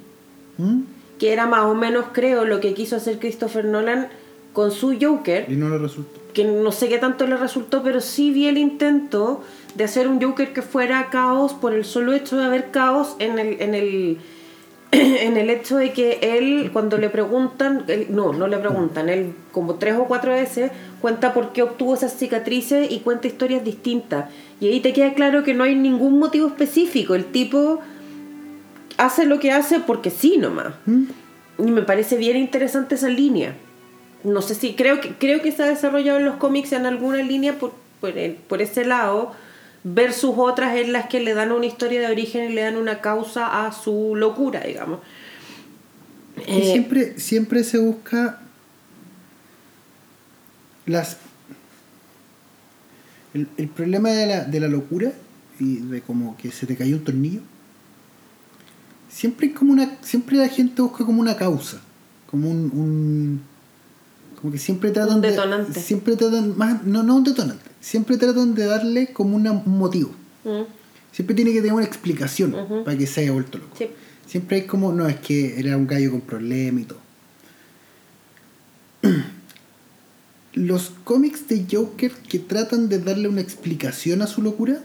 ¿Mm? 0.57 0.81
que 1.19 1.33
era 1.33 1.47
más 1.47 1.65
o 1.65 1.73
menos, 1.73 2.05
creo, 2.13 2.45
lo 2.45 2.59
que 2.59 2.73
quiso 2.75 2.95
hacer 2.95 3.17
Christopher 3.17 3.65
Nolan 3.65 4.09
con 4.53 4.71
su 4.71 4.95
Joker, 5.01 5.45
Y 5.49 5.55
no 5.55 5.69
le 5.69 5.77
resultó. 5.79 6.19
que 6.33 6.43
no 6.43 6.71
sé 6.71 6.89
qué 6.89 6.99
tanto 6.99 7.25
le 7.25 7.37
resultó, 7.37 7.81
pero 7.81 8.01
sí 8.01 8.31
vi 8.31 8.47
el 8.47 8.57
intento 8.59 9.43
de 9.73 9.83
hacer 9.83 10.07
un 10.07 10.21
Joker 10.21 10.53
que 10.53 10.61
fuera 10.61 11.09
caos 11.09 11.53
por 11.53 11.73
el 11.73 11.85
solo 11.85 12.13
hecho 12.13 12.37
de 12.37 12.45
haber 12.45 12.69
caos 12.71 13.15
en 13.19 13.39
el, 13.39 13.61
en 13.61 13.73
el, 13.75 14.17
en 15.25 15.37
el 15.37 15.49
hecho 15.49 15.77
de 15.77 15.91
que 15.93 16.19
él, 16.21 16.69
cuando 16.73 16.97
le 16.97 17.09
preguntan, 17.09 17.83
él- 17.87 18.07
no, 18.09 18.33
no 18.33 18.47
le 18.47 18.57
preguntan, 18.57 19.09
él 19.09 19.33
como 19.51 19.75
tres 19.75 19.95
o 19.95 20.05
cuatro 20.05 20.31
veces 20.31 20.71
cuenta 21.01 21.33
por 21.33 21.53
qué 21.53 21.63
obtuvo 21.63 21.93
esas 21.95 22.13
cicatrices 22.13 22.91
y 22.91 22.99
cuenta 22.99 23.27
historias 23.27 23.63
distintas. 23.63 24.29
Y 24.59 24.67
ahí 24.69 24.79
te 24.79 24.93
queda 24.93 25.13
claro 25.13 25.43
que 25.43 25.53
no 25.53 25.63
hay 25.63 25.75
ningún 25.75 26.19
motivo 26.19 26.47
específico, 26.47 27.15
el 27.15 27.25
tipo 27.25 27.79
hace 28.97 29.25
lo 29.25 29.39
que 29.39 29.51
hace 29.51 29.79
porque 29.79 30.09
sí 30.09 30.37
nomás. 30.37 30.73
¿Mm? 30.85 31.03
Y 31.59 31.63
me 31.71 31.81
parece 31.83 32.17
bien 32.17 32.37
interesante 32.37 32.95
esa 32.95 33.09
línea. 33.09 33.55
No 34.23 34.41
sé 34.41 34.55
si 34.55 34.73
creo 34.73 34.99
que 34.99 35.09
creo 35.13 35.41
que 35.41 35.51
se 35.51 35.63
ha 35.63 35.67
desarrollado 35.67 36.19
en 36.19 36.25
los 36.25 36.35
cómics 36.37 36.71
en 36.73 36.85
alguna 36.85 37.17
línea 37.17 37.53
por, 37.59 37.71
por, 38.01 38.17
el- 38.17 38.33
por 38.33 38.61
ese 38.61 38.85
lado 38.85 39.31
versus 39.83 40.33
otras 40.37 40.75
en 40.77 40.91
las 40.93 41.07
que 41.07 41.19
le 41.19 41.33
dan 41.33 41.51
una 41.51 41.65
historia 41.65 41.99
de 42.01 42.07
origen 42.07 42.51
y 42.51 42.53
le 42.53 42.61
dan 42.61 42.75
una 42.77 42.99
causa 43.01 43.65
a 43.65 43.71
su 43.71 44.15
locura, 44.15 44.61
digamos. 44.61 44.99
Y 46.47 46.51
Eh, 46.59 46.71
siempre, 46.71 47.19
siempre 47.19 47.63
se 47.63 47.77
busca 47.79 48.39
las 50.85 51.17
el, 53.33 53.47
el 53.57 53.67
problema 53.67 54.09
de 54.11 54.25
la, 54.27 54.43
de 54.45 54.59
la 54.59 54.67
locura 54.67 55.11
y 55.59 55.77
de 55.77 56.01
como 56.01 56.37
que 56.37 56.51
se 56.51 56.65
te 56.65 56.75
cayó 56.75 56.95
un 56.95 57.03
tornillo 57.03 57.41
siempre 59.09 59.53
como 59.53 59.73
una 59.73 59.97
siempre 60.01 60.37
la 60.37 60.47
gente 60.47 60.81
busca 60.81 61.05
como 61.05 61.19
una 61.21 61.35
causa 61.35 61.81
como 62.29 62.49
un, 62.49 62.71
un 62.73 63.41
como 64.39 64.51
que 64.53 64.59
siempre 64.59 64.91
tratan 64.91 65.15
Un 65.15 65.21
de 65.21 65.31
detonante. 65.31 65.79
siempre 65.79 66.15
tratan 66.15 66.57
más 66.57 66.83
no 66.83 67.03
no 67.03 67.15
un 67.15 67.23
detonante 67.23 67.65
siempre 67.81 68.17
tratan 68.17 68.53
de 68.55 68.65
darle 68.65 69.13
como 69.13 69.35
una- 69.35 69.51
un 69.51 69.77
motivo 69.77 70.11
mm, 70.45 70.61
siempre 71.11 71.35
tiene 71.35 71.51
que 71.51 71.57
tener 71.61 71.73
una 71.73 71.85
explicación 71.85 72.55
para 72.85 72.97
que 72.97 73.07
se 73.07 73.21
haya 73.21 73.31
vuelto 73.31 73.57
loco 73.57 73.75
sí. 73.77 73.87
Siempre 74.27 74.57
hay 74.57 74.63
como, 74.67 74.91
no, 74.91 75.07
es 75.07 75.15
que 75.21 75.57
era 75.57 75.77
un 75.77 75.87
gallo 75.87 76.11
con 76.11 76.19
problemas 76.21 76.81
y 76.81 76.85
todo. 76.85 76.99
Los 80.53 80.91
cómics 81.03 81.47
de 81.47 81.65
Joker 81.71 82.11
que 82.11 82.39
tratan 82.39 82.89
de 82.89 82.99
darle 82.99 83.27
una 83.29 83.41
explicación 83.41 84.21
a 84.21 84.27
su 84.27 84.41
locura 84.41 84.81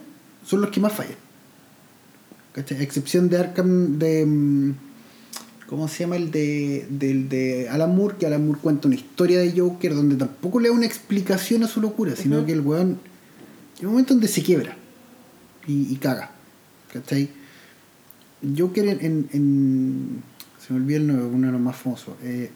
son 0.46 0.60
los 0.60 0.70
que 0.70 0.80
más 0.80 0.92
fallan. 0.92 1.16
¿Cachai? 2.52 2.78
A 2.78 2.82
excepción 2.82 3.28
de 3.30 3.38
Arkham, 3.38 3.98
de... 3.98 4.74
¿Cómo 5.72 5.88
se 5.88 6.00
llama 6.00 6.16
el 6.16 6.30
de, 6.30 6.86
del 6.90 7.30
de 7.30 7.66
Alan 7.70 7.96
Moore? 7.96 8.16
Que 8.20 8.26
Alan 8.26 8.44
Moore 8.44 8.60
cuenta 8.60 8.88
una 8.88 8.94
historia 8.94 9.38
de 9.40 9.58
Joker 9.58 9.94
donde 9.94 10.16
tampoco 10.16 10.60
le 10.60 10.68
da 10.68 10.74
una 10.74 10.84
explicación 10.84 11.62
a 11.64 11.66
su 11.66 11.80
locura, 11.80 12.14
sino 12.14 12.44
que 12.44 12.52
el 12.52 12.60
weón. 12.60 12.98
Hay 13.78 13.86
un 13.86 13.92
momento 13.92 14.12
donde 14.12 14.28
se 14.28 14.42
quiebra 14.42 14.76
y, 15.66 15.90
y 15.90 15.96
caga. 15.96 16.30
¿Cachai? 16.92 17.30
Joker 18.54 18.86
en, 18.86 18.98
en, 19.00 19.28
en- 19.32 20.22
Se 20.60 20.74
me 20.74 20.80
olvidó 20.80 20.98
el 20.98 21.06
nombre, 21.06 21.24
uno 21.24 21.46
de 21.46 21.52
los 21.54 21.60
más 21.62 21.76
famosos. 21.76 22.16
Eh, 22.22 22.50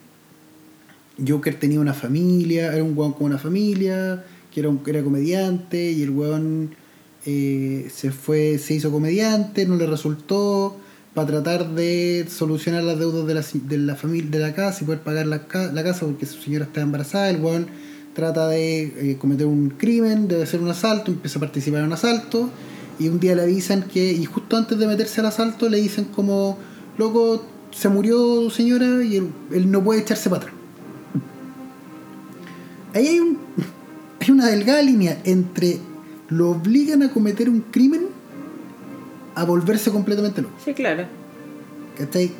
Joker 1.26 1.58
tenía 1.58 1.80
una 1.80 1.94
familia, 1.94 2.70
era 2.74 2.84
un 2.84 2.92
weón 2.98 3.14
con 3.14 3.28
una 3.28 3.38
familia, 3.38 4.26
que 4.52 4.60
era, 4.60 4.68
un, 4.68 4.80
que 4.80 4.90
era 4.90 5.02
comediante, 5.02 5.90
y 5.90 6.02
el 6.02 6.10
weón 6.10 6.74
eh, 7.24 7.88
se 7.90 8.10
fue, 8.10 8.58
se 8.58 8.74
hizo 8.74 8.90
comediante, 8.92 9.64
no 9.64 9.76
le 9.76 9.86
resultó, 9.86 10.76
para 11.16 11.28
tratar 11.28 11.70
de 11.70 12.26
solucionar 12.28 12.84
las 12.84 12.98
deudas 12.98 13.26
de 13.26 13.32
la, 13.32 13.42
de 13.68 13.78
la 13.78 13.96
familia, 13.96 14.30
de 14.30 14.38
la 14.38 14.52
casa 14.52 14.80
y 14.82 14.84
poder 14.84 15.00
pagar 15.00 15.26
la, 15.26 15.46
la 15.72 15.82
casa 15.82 16.04
porque 16.04 16.26
su 16.26 16.42
señora 16.42 16.66
está 16.66 16.82
embarazada, 16.82 17.30
el 17.30 17.40
weón 17.40 17.68
trata 18.12 18.48
de 18.48 18.82
eh, 19.12 19.16
cometer 19.18 19.46
un 19.46 19.70
crimen, 19.70 20.28
de 20.28 20.42
hacer 20.42 20.60
un 20.60 20.68
asalto, 20.68 21.10
empieza 21.10 21.38
a 21.38 21.40
participar 21.40 21.80
en 21.80 21.86
un 21.86 21.94
asalto, 21.94 22.50
y 22.98 23.08
un 23.08 23.18
día 23.18 23.34
le 23.34 23.44
avisan 23.44 23.84
que, 23.84 24.12
y 24.12 24.26
justo 24.26 24.58
antes 24.58 24.78
de 24.78 24.86
meterse 24.86 25.20
al 25.20 25.28
asalto, 25.28 25.70
le 25.70 25.78
dicen 25.78 26.04
como, 26.04 26.58
loco, 26.98 27.46
se 27.70 27.88
murió 27.88 28.50
señora 28.50 29.02
y 29.02 29.16
él, 29.16 29.30
él 29.52 29.70
no 29.70 29.82
puede 29.82 30.02
echarse 30.02 30.28
para 30.28 30.42
atrás. 30.42 30.54
Ahí 32.92 33.06
hay, 33.06 33.20
un, 33.20 33.38
hay 34.20 34.30
una 34.30 34.48
delgada 34.48 34.82
línea 34.82 35.18
entre 35.24 35.78
lo 36.28 36.50
obligan 36.50 37.02
a 37.02 37.10
cometer 37.10 37.48
un 37.48 37.62
crimen 37.62 38.15
a 39.36 39.44
volverse 39.44 39.90
completamente 39.92 40.42
loco. 40.42 40.54
Sí, 40.64 40.74
claro. 40.74 41.04
¿Cachai? 41.96 42.32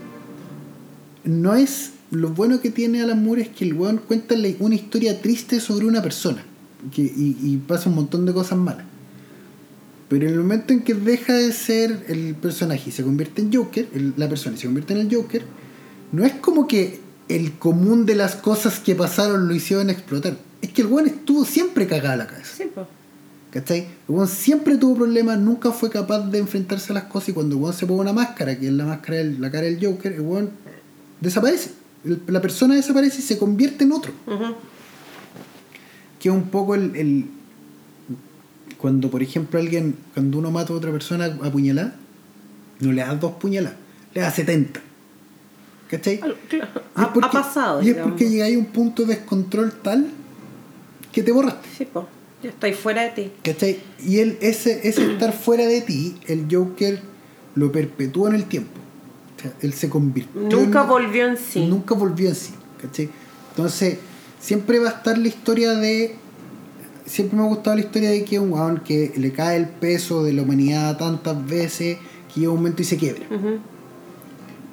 No 1.24 1.54
es. 1.54 1.92
Lo 2.10 2.28
bueno 2.30 2.60
que 2.60 2.70
tiene 2.70 3.02
Alan 3.02 3.22
Moore 3.24 3.42
es 3.42 3.48
que 3.48 3.64
el 3.64 3.74
weón 3.74 3.98
cuenta 3.98 4.34
una 4.60 4.74
historia 4.74 5.20
triste 5.20 5.60
sobre 5.60 5.86
una 5.86 6.02
persona. 6.02 6.42
Que, 6.94 7.02
y, 7.02 7.36
y 7.42 7.56
pasa 7.66 7.88
un 7.88 7.96
montón 7.96 8.26
de 8.26 8.32
cosas 8.32 8.58
malas. 8.58 8.84
Pero 10.08 10.26
en 10.28 10.34
el 10.34 10.38
momento 10.40 10.72
en 10.72 10.82
que 10.82 10.94
deja 10.94 11.32
de 11.32 11.52
ser 11.52 12.04
el 12.08 12.34
personaje 12.36 12.90
y 12.90 12.92
se 12.92 13.02
convierte 13.02 13.42
en 13.42 13.52
Joker, 13.52 13.88
el- 13.92 14.14
la 14.16 14.28
persona 14.28 14.54
y 14.54 14.58
se 14.58 14.66
convierte 14.66 14.94
en 14.94 15.00
el 15.00 15.12
Joker, 15.14 15.42
no 16.12 16.24
es 16.24 16.32
como 16.34 16.68
que 16.68 17.00
el 17.28 17.54
común 17.54 18.06
de 18.06 18.14
las 18.14 18.36
cosas 18.36 18.78
que 18.78 18.94
pasaron 18.94 19.48
lo 19.48 19.54
hicieron 19.54 19.90
explotar. 19.90 20.36
Es 20.62 20.70
que 20.72 20.82
el 20.82 20.86
weón 20.88 21.08
estuvo 21.08 21.44
siempre 21.44 21.88
cagado 21.88 22.12
a 22.14 22.16
la 22.16 22.26
cabeza. 22.28 22.54
Sí, 22.56 22.64
pues. 22.72 22.86
¿Cachai? 23.56 23.86
El 24.06 24.28
siempre 24.28 24.76
tuvo 24.76 24.96
problemas, 24.96 25.38
nunca 25.38 25.70
fue 25.72 25.88
capaz 25.88 26.18
de 26.28 26.36
enfrentarse 26.38 26.92
a 26.92 26.94
las 26.94 27.04
cosas 27.04 27.30
y 27.30 27.32
cuando 27.32 27.56
el 27.56 27.72
se 27.72 27.86
pone 27.86 28.00
una 28.00 28.12
máscara, 28.12 28.58
que 28.58 28.66
es 28.66 28.72
la 28.72 28.84
máscara, 28.84 29.22
la 29.24 29.50
cara 29.50 29.64
del 29.64 29.82
Joker, 29.82 30.12
el 30.12 30.20
weón 30.20 30.50
desaparece. 31.22 31.70
La 32.26 32.42
persona 32.42 32.74
desaparece 32.74 33.20
y 33.20 33.22
se 33.22 33.38
convierte 33.38 33.84
en 33.84 33.92
otro. 33.92 34.12
Que 36.20 36.28
es 36.28 36.34
un 36.34 36.50
poco 36.50 36.74
el, 36.74 36.94
el- 36.96 37.26
Cuando, 38.76 39.10
por 39.10 39.22
ejemplo, 39.22 39.58
alguien, 39.58 39.96
cuando 40.12 40.36
uno 40.38 40.50
mata 40.50 40.74
a 40.74 40.76
otra 40.76 40.92
persona 40.92 41.24
a 41.24 41.50
puñalada, 41.50 41.94
no 42.80 42.92
le 42.92 43.00
das 43.00 43.18
dos 43.18 43.32
puñaladas, 43.40 43.78
le 44.12 44.20
das 44.20 44.34
70. 44.34 44.80
¿Cachai? 45.90 46.20
Claro. 46.20 46.36
Ha, 46.94 47.12
porque- 47.12 47.26
ha 47.28 47.30
pasado. 47.30 47.78
Y 47.78 47.88
es 47.88 47.94
digamos. 47.94 48.10
porque 48.12 48.28
llegáis 48.28 48.54
a 48.56 48.58
un 48.58 48.66
punto 48.66 49.04
de 49.06 49.14
descontrol 49.14 49.72
tal 49.82 50.08
que 51.10 51.22
te 51.22 51.32
borraste. 51.32 51.66
Sí, 51.78 51.86
pues. 51.90 52.04
Yo 52.46 52.50
estoy 52.52 52.74
fuera 52.74 53.02
de 53.02 53.08
ti. 53.10 53.32
¿Cachai? 53.42 53.80
Y 54.06 54.18
él, 54.20 54.38
ese, 54.40 54.86
ese 54.88 55.04
estar 55.12 55.32
fuera 55.32 55.66
de 55.66 55.80
ti, 55.80 56.16
el 56.28 56.46
Joker 56.48 57.00
lo 57.56 57.72
perpetuó 57.72 58.28
en 58.28 58.36
el 58.36 58.44
tiempo. 58.44 58.70
O 59.36 59.42
sea, 59.42 59.52
él 59.62 59.72
se 59.72 59.88
convirtió. 59.88 60.40
Nunca 60.40 60.82
en- 60.82 60.88
volvió 60.88 61.26
en 61.26 61.36
sí. 61.36 61.66
Nunca 61.66 61.94
volvió 61.96 62.28
en 62.28 62.36
sí. 62.36 62.52
¿Cachai? 62.80 63.08
Entonces, 63.50 63.98
siempre 64.38 64.78
va 64.78 64.90
a 64.90 64.92
estar 64.92 65.18
la 65.18 65.26
historia 65.26 65.72
de. 65.74 66.14
Siempre 67.04 67.36
me 67.36 67.44
ha 67.44 67.48
gustado 67.48 67.74
la 67.74 67.82
historia 67.82 68.10
de 68.10 68.24
que 68.24 68.38
un 68.38 68.52
weón 68.52 68.78
que 68.84 69.12
le 69.16 69.32
cae 69.32 69.56
el 69.56 69.66
peso 69.68 70.22
de 70.22 70.32
la 70.32 70.42
humanidad 70.42 70.96
tantas 70.98 71.44
veces 71.46 71.98
que 72.32 72.40
llega 72.40 72.52
un 72.52 72.58
momento 72.58 72.82
y 72.82 72.84
se 72.84 72.96
quiebra. 72.96 73.24
Ujú. 73.30 73.58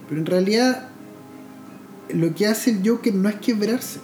Pero 0.10 0.22
en 0.22 0.26
realidad, 0.28 0.90
lo 2.14 2.36
que 2.36 2.46
hace 2.46 2.70
el 2.72 2.88
Joker 2.88 3.14
no 3.16 3.30
es 3.30 3.36
quebrarse, 3.36 4.00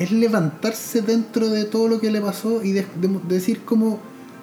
es 0.00 0.10
levantarse 0.10 1.02
dentro 1.02 1.48
de 1.48 1.64
todo 1.64 1.86
lo 1.88 2.00
que 2.00 2.10
le 2.10 2.20
pasó 2.20 2.62
y 2.64 2.72
de, 2.72 2.86
de- 3.00 3.08
de 3.08 3.34
decir 3.34 3.60
como 3.64 4.00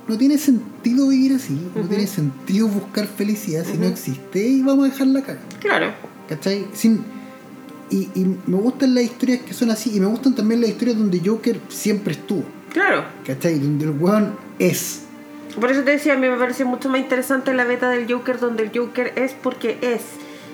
no 0.08 0.18
tiene 0.18 0.38
sentido 0.38 1.10
vivir 1.10 1.34
así, 1.34 1.60
no 1.76 1.82
tiene 1.88 2.08
sentido 2.08 2.68
buscar 2.70 3.08
felicidad 3.08 3.66
si 3.70 3.78
no 3.78 3.88
existe 3.88 4.40
y 4.48 4.62
vamos 4.62 4.88
a 4.88 4.92
dejarla 4.92 5.22
cagar. 5.22 5.42
Claro. 5.60 5.92
¿Cachai? 6.30 6.66
Sin, 6.74 7.04
y, 7.90 8.08
y 8.16 8.38
me 8.46 8.56
gustan 8.58 8.96
las 8.96 9.04
historias 9.04 9.42
que 9.42 9.54
son 9.54 9.70
así 9.72 9.92
y 9.96 10.00
me 10.00 10.06
gustan 10.06 10.34
también 10.36 10.62
las 10.62 10.70
historias 10.70 10.98
donde 10.98 11.20
Joker 11.26 11.60
siempre 11.68 12.14
estuvo, 12.14 12.44
Claro. 12.72 13.04
¿cachai? 13.26 13.60
Donde 13.60 13.84
el 13.86 13.92
weón 13.92 14.34
es. 14.60 15.02
Por 15.60 15.72
eso 15.72 15.82
te 15.84 15.92
decía, 15.92 16.14
a 16.14 16.18
mí 16.18 16.28
me 16.30 16.38
parece 16.38 16.64
mucho 16.66 16.88
más 16.88 17.00
interesante 17.02 17.54
la 17.54 17.64
beta 17.66 17.90
del 17.90 18.10
Joker, 18.12 18.40
donde 18.40 18.64
el 18.64 18.72
Joker 18.78 19.12
es 19.16 19.34
porque 19.34 19.78
es. 19.82 20.02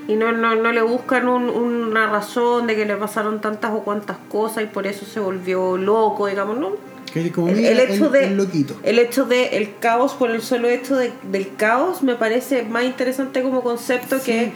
Y 0.07 0.15
no, 0.15 0.31
no, 0.33 0.55
no 0.55 0.71
le 0.71 0.81
buscan 0.81 1.27
un- 1.29 1.49
una 1.49 2.07
razón 2.07 2.67
de 2.67 2.75
que 2.75 2.85
le 2.85 2.95
pasaron 2.97 3.39
tantas 3.41 3.71
o 3.71 3.79
cuantas 3.83 4.17
cosas 4.29 4.63
y 4.63 4.67
por 4.67 4.85
eso 4.85 5.05
se 5.05 5.19
volvió 5.19 5.77
loco, 5.77 6.27
digamos, 6.27 6.57
¿no? 6.57 6.71
Que 7.13 7.31
como 7.31 7.47
El, 7.49 7.79
hecho 7.79 8.07
el- 8.07 8.11
de 8.11 8.25
el 8.25 8.37
loquito. 8.37 8.75
el 8.83 8.99
hecho 8.99 9.25
de 9.25 9.55
el 9.57 9.77
caos 9.79 10.13
por 10.13 10.31
el 10.31 10.41
solo 10.41 10.67
hecho 10.67 10.95
de- 10.95 11.13
del 11.31 11.55
caos 11.55 12.01
me 12.03 12.15
parece 12.15 12.63
más 12.63 12.83
interesante 12.85 13.43
como 13.43 13.61
concepto 13.61 14.17
que, 14.23 14.51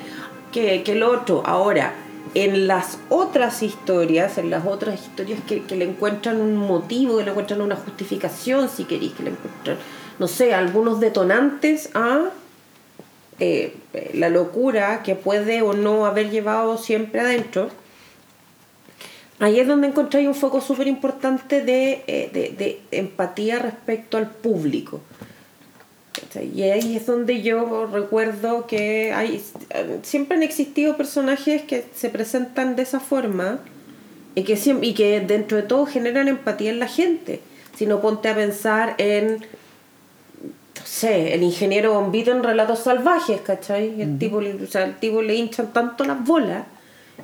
que, 0.51 0.81
que 0.83 0.91
el 0.93 1.03
otro 1.03 1.43
ahora 1.45 1.93
en 2.33 2.67
las 2.67 2.97
otras 3.09 3.61
historias 3.63 4.37
en 4.37 4.49
las 4.49 4.65
otras 4.65 4.99
historias 5.01 5.39
que, 5.47 5.63
que 5.63 5.75
le 5.75 5.85
encuentran 5.85 6.41
un 6.41 6.55
motivo 6.57 7.17
que 7.19 7.23
le 7.25 7.29
encuentran 7.31 7.61
una 7.61 7.75
justificación 7.75 8.67
si 8.69 8.83
queréis 8.85 9.13
que 9.13 9.23
le 9.23 9.29
encuentran 9.31 9.77
no 10.19 10.27
sé 10.27 10.53
algunos 10.53 10.99
detonantes 10.99 11.89
a 11.93 12.21
eh, 13.39 13.73
la 14.13 14.29
locura 14.29 15.03
que 15.03 15.15
puede 15.15 15.61
o 15.61 15.73
no 15.73 16.05
haber 16.05 16.29
llevado 16.29 16.77
siempre 16.77 17.21
adentro 17.21 17.69
Ahí 19.39 19.59
es 19.59 19.67
donde 19.67 19.87
encontráis 19.87 20.27
un 20.27 20.33
foco 20.33 20.61
súper 20.61 20.87
importante 20.87 21.63
de, 21.63 22.03
eh, 22.07 22.29
de, 22.33 22.49
de 22.57 22.81
empatía 22.89 23.59
respecto 23.59 24.17
al 24.17 24.31
público. 24.31 25.01
Y 26.55 26.63
ahí 26.63 26.95
es 26.95 27.05
donde 27.05 27.41
yo 27.43 27.85
recuerdo 27.85 28.65
que 28.65 29.13
hay 29.13 29.43
siempre 30.01 30.37
han 30.37 30.43
existido 30.43 30.97
personajes 30.97 31.61
que 31.61 31.85
se 31.95 32.09
presentan 32.09 32.75
de 32.75 32.83
esa 32.83 32.99
forma 32.99 33.59
y 34.33 34.43
que, 34.43 34.59
y 34.81 34.93
que 34.93 35.19
dentro 35.21 35.57
de 35.57 35.63
todo 35.63 35.85
generan 35.85 36.27
empatía 36.27 36.71
en 36.71 36.79
la 36.79 36.87
gente. 36.87 37.39
Si 37.75 37.85
no 37.85 38.01
ponte 38.01 38.29
a 38.29 38.35
pensar 38.35 38.95
en, 38.97 39.45
sé, 40.87 41.33
el 41.33 41.43
ingeniero 41.43 41.93
bombito 41.93 42.31
en 42.31 42.43
Relatos 42.43 42.79
Salvajes, 42.79 43.41
¿cachai? 43.41 44.01
El, 44.01 44.17
tipo, 44.19 44.41
le- 44.41 44.63
o 44.63 44.67
sea, 44.67 44.85
el 44.85 44.97
tipo 44.99 45.21
le 45.21 45.35
hinchan 45.35 45.73
tanto 45.73 46.03
las 46.05 46.23
bolas 46.23 46.65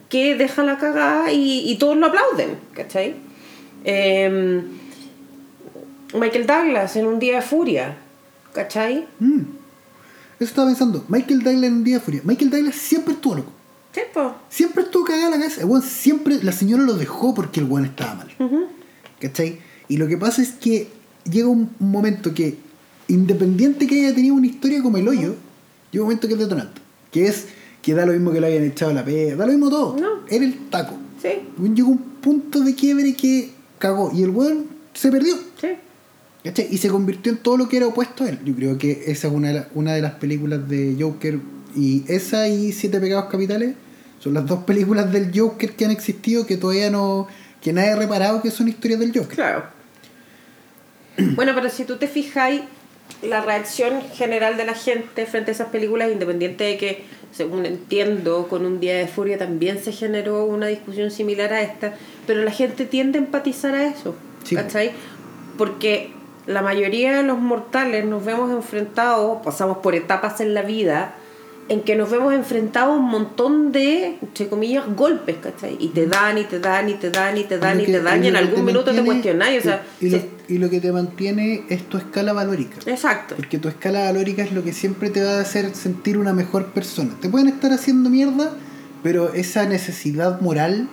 que 0.09 0.35
deja 0.35 0.63
la 0.63 0.77
cagada 0.77 1.31
y, 1.31 1.69
y 1.71 1.77
todos 1.77 1.95
lo 1.97 2.07
aplauden, 2.07 2.57
¿cachai? 2.73 3.15
Em, 3.85 4.63
Michael 6.13 6.45
Douglas 6.45 6.95
en 6.95 7.05
Un 7.07 7.19
Día 7.19 7.35
de 7.37 7.41
Furia, 7.41 7.95
¿cachai? 8.53 9.07
Mm. 9.19 9.39
Eso 10.39 10.49
estaba 10.49 10.67
pensando. 10.67 11.03
Michael 11.07 11.41
Douglas 11.43 11.63
en 11.63 11.73
un 11.73 11.83
día 11.83 11.95
de 11.95 12.01
furia. 12.01 12.21
Michael 12.23 12.49
Douglas 12.49 12.75
siempre 12.75 13.13
estuvo 13.13 13.35
loco. 13.35 13.51
Sí, 13.93 14.01
po. 14.13 14.33
Siempre 14.49 14.83
estuvo 14.83 15.05
cagada 15.05 15.29
la 15.29 15.37
cabeza. 15.37 15.61
El 15.61 15.67
weón 15.67 15.83
siempre, 15.83 16.39
la 16.43 16.51
señora 16.51 16.83
lo 16.83 16.93
dejó 16.95 17.33
porque 17.33 17.59
el 17.59 17.67
weón 17.67 17.85
estaba 17.85 18.15
mal. 18.15 18.33
Ujú. 18.39 18.65
¿Cachai? 19.21 19.59
Y 19.87 19.97
lo 19.97 20.07
que 20.07 20.17
pasa 20.17 20.41
es 20.41 20.51
que 20.53 20.87
llega 21.29 21.47
un 21.47 21.69
momento 21.79 22.33
que, 22.33 22.57
independiente 23.07 23.87
que 23.87 24.05
haya 24.05 24.15
tenido 24.15 24.35
una 24.35 24.47
historia 24.47 24.81
como 24.81 24.97
el 24.97 25.07
hoyo, 25.07 25.35
llega 25.91 26.03
un 26.03 26.07
momento 26.09 26.27
que 26.27 26.33
es 26.33 26.39
detonante. 26.39 26.81
Que 27.11 27.27
es 27.27 27.47
que 27.81 27.93
da 27.93 28.05
lo 28.05 28.13
mismo 28.13 28.31
que 28.31 28.39
le 28.41 28.47
hayan 28.47 28.63
echado 28.63 28.93
la 28.93 29.03
pega, 29.05 29.35
da 29.35 29.45
lo 29.45 29.51
mismo 29.51 29.69
todo. 29.69 29.97
No. 29.99 30.07
Era 30.29 30.45
el 30.45 30.57
taco. 30.69 30.97
Sí, 31.21 31.29
Llegó 31.73 31.89
un 31.89 31.97
punto 32.21 32.59
de 32.61 32.75
quiebre 32.75 33.13
que 33.15 33.51
cagó. 33.79 34.11
Y 34.13 34.23
el 34.23 34.29
weón 34.29 34.65
se 34.93 35.11
perdió. 35.11 35.35
sí. 35.59 35.67
¿Cachai? 36.43 36.67
Y 36.71 36.77
se 36.77 36.89
convirtió 36.89 37.31
en 37.31 37.37
todo 37.37 37.55
lo 37.55 37.69
que 37.69 37.77
era 37.77 37.87
opuesto 37.87 38.25
a 38.25 38.29
él. 38.29 38.39
Yo 38.43 38.53
creo 38.53 38.77
que 38.77 39.03
esa 39.07 39.27
es 39.29 39.33
una 39.33 39.47
de, 39.47 39.53
la- 39.53 39.67
una 39.75 39.93
de 39.93 40.01
las 40.01 40.15
películas 40.15 40.67
de 40.67 40.97
Joker. 40.99 41.39
Y 41.73 42.03
esa 42.09 42.49
y 42.49 42.73
Siete 42.73 42.99
Pecados 42.99 43.31
Capitales 43.31 43.75
son 44.19 44.33
las 44.33 44.45
dos 44.45 44.63
películas 44.65 45.09
del 45.11 45.31
Joker 45.33 45.71
que 45.73 45.85
han 45.85 45.91
existido 45.91 46.45
que 46.45 46.57
todavía 46.57 46.89
no. 46.89 47.27
que 47.61 47.71
nadie 47.71 47.91
ha 47.91 47.95
reparado 47.95 48.41
que 48.41 48.51
son 48.51 48.67
historias 48.67 48.99
del 48.99 49.13
Joker. 49.17 49.35
Claro. 49.35 49.63
Bueno, 51.35 51.53
pero 51.55 51.69
si 51.69 51.85
tú 51.85 51.97
te 51.97 52.07
fijáis, 52.07 52.61
la 53.21 53.41
reacción 53.41 54.01
general 54.13 54.57
de 54.57 54.65
la 54.65 54.73
gente 54.73 55.25
frente 55.25 55.51
a 55.51 55.53
esas 55.53 55.67
películas, 55.69 56.11
independiente 56.11 56.63
de 56.63 56.77
que, 56.77 57.03
según 57.31 57.65
entiendo, 57.65 58.47
con 58.47 58.65
un 58.65 58.79
día 58.79 58.95
de 58.97 59.07
furia 59.07 59.37
también 59.37 59.81
se 59.81 59.91
generó 59.91 60.45
una 60.45 60.67
discusión 60.67 61.11
similar 61.11 61.53
a 61.53 61.61
esta, 61.61 61.93
pero 62.27 62.43
la 62.43 62.51
gente 62.51 62.85
tiende 62.85 63.19
a 63.19 63.21
empatizar 63.21 63.75
a 63.75 63.87
eso. 63.87 64.15
Sí. 64.43 64.55
¿Cachai? 64.55 64.91
Porque 65.57 66.11
la 66.47 66.61
mayoría 66.61 67.17
de 67.17 67.23
los 67.23 67.39
mortales 67.39 68.05
nos 68.05 68.25
vemos 68.25 68.51
enfrentados, 68.51 69.41
pasamos 69.43 69.77
por 69.77 69.95
etapas 69.95 70.41
en 70.41 70.53
la 70.53 70.61
vida 70.61 71.15
en 71.69 71.81
que 71.81 71.95
nos 71.95 72.09
vemos 72.09 72.33
enfrentados 72.33 72.95
a 72.95 72.99
un 72.99 73.05
montón 73.05 73.71
de, 73.71 74.17
entre 74.21 74.47
comillas, 74.47 74.83
golpes, 74.95 75.37
¿cachai? 75.41 75.77
Y 75.79 75.89
te 75.89 76.07
dan, 76.07 76.37
y 76.37 76.43
te 76.43 76.59
dan, 76.59 76.89
y 76.89 76.95
te 76.95 77.09
dan, 77.09 77.37
y 77.37 77.43
te 77.43 77.57
dan, 77.57 77.79
y, 77.79 77.85
te 77.85 78.01
dan, 78.01 78.23
y, 78.23 78.27
en 78.27 78.35
algún 78.35 78.65
minuto 78.65 78.93
te 78.93 79.01
cuestionáis, 79.03 79.59
o 79.59 79.63
sea... 79.63 79.83
Y, 80.01 80.09
lo, 80.09 80.19
y, 80.47 80.57
lo, 80.57 80.69
que 80.69 80.79
te 80.79 80.91
mantiene 80.91 81.63
es 81.69 81.87
tu 81.87 81.97
escala 81.97 82.33
valórica. 82.33 82.77
Exacto. 82.85 83.35
Porque 83.35 83.59
tu 83.59 83.67
escala 83.67 84.05
valórica 84.05 84.43
es 84.43 84.51
lo 84.51 84.63
que 84.63 84.73
siempre 84.73 85.09
te 85.09 85.23
va 85.23 85.37
a 85.37 85.41
hacer 85.41 85.75
sentir 85.75 86.17
una 86.17 86.33
mejor 86.33 86.67
persona. 86.67 87.11
Te 87.21 87.29
pueden 87.29 87.47
estar 87.47 87.71
haciendo 87.71 88.09
mierda, 88.09 88.55
pero 89.01 89.33
esa 89.33 89.65
necesidad 89.65 90.41
moral 90.41 90.89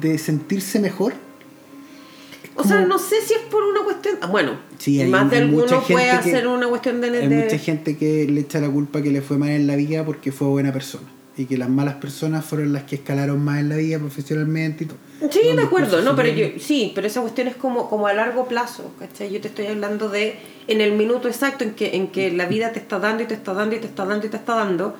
de 0.00 0.18
sentirse 0.18 0.80
mejor 0.80 1.14
o 2.56 2.64
sea, 2.64 2.80
no 2.82 2.98
sé 2.98 3.16
si 3.26 3.34
es 3.34 3.40
por 3.50 3.64
una 3.64 3.82
cuestión. 3.82 4.16
Ah, 4.20 4.28
bueno, 4.28 4.58
más 5.08 5.30
de 5.30 5.38
alguno 5.38 5.82
puede 5.82 6.10
hacer 6.10 6.46
una 6.46 6.68
cuestión 6.68 7.00
de, 7.00 7.18
Hay 7.18 7.28
mucha 7.28 7.58
gente 7.58 7.96
que 7.96 8.26
le 8.26 8.42
echa 8.42 8.60
la 8.60 8.68
culpa 8.68 9.02
que 9.02 9.10
le 9.10 9.22
fue 9.22 9.38
mal 9.38 9.50
en 9.50 9.66
la 9.66 9.76
vida 9.76 10.04
porque 10.04 10.30
fue 10.30 10.48
buena 10.48 10.72
persona. 10.72 11.06
Y 11.36 11.46
que 11.46 11.58
las 11.58 11.68
malas 11.68 11.96
personas 11.96 12.44
fueron 12.44 12.72
las 12.72 12.84
que 12.84 12.96
escalaron 12.96 13.42
más 13.42 13.58
en 13.58 13.68
la 13.68 13.76
vida 13.76 13.98
profesionalmente 13.98 14.84
y 14.84 14.86
todo. 14.86 14.98
Sí, 15.30 15.40
de 15.54 15.62
acuerdo, 15.62 16.02
no, 16.02 16.14
pero 16.14 16.28
yo, 16.28 16.46
sí, 16.58 16.92
pero 16.94 17.06
esa 17.06 17.20
cuestión 17.20 17.48
es 17.48 17.56
como, 17.56 17.88
como 17.88 18.06
a 18.06 18.12
largo 18.12 18.46
plazo, 18.46 18.92
¿cachai? 18.98 19.32
Yo 19.32 19.40
te 19.40 19.48
estoy 19.48 19.66
hablando 19.66 20.08
de 20.08 20.36
en 20.68 20.80
el 20.80 20.92
minuto 20.92 21.28
exacto 21.28 21.64
en 21.64 21.74
que, 21.74 21.96
en 21.96 22.08
que 22.08 22.30
la 22.30 22.46
vida 22.46 22.72
te 22.72 22.78
está 22.78 22.98
dando 22.98 23.22
y 23.22 23.26
te 23.26 23.34
está 23.34 23.52
dando 23.52 23.74
y 23.74 23.78
te 23.80 23.86
está 23.86 24.04
dando 24.04 24.26
y 24.26 24.30
te 24.30 24.36
está 24.36 24.54
dando, 24.54 24.96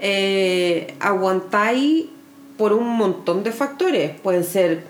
eh, 0.00 0.94
aguantáis 1.00 2.06
por 2.56 2.72
un 2.72 2.88
montón 2.88 3.42
de 3.44 3.52
factores. 3.52 4.18
Pueden 4.20 4.44
ser 4.44 4.84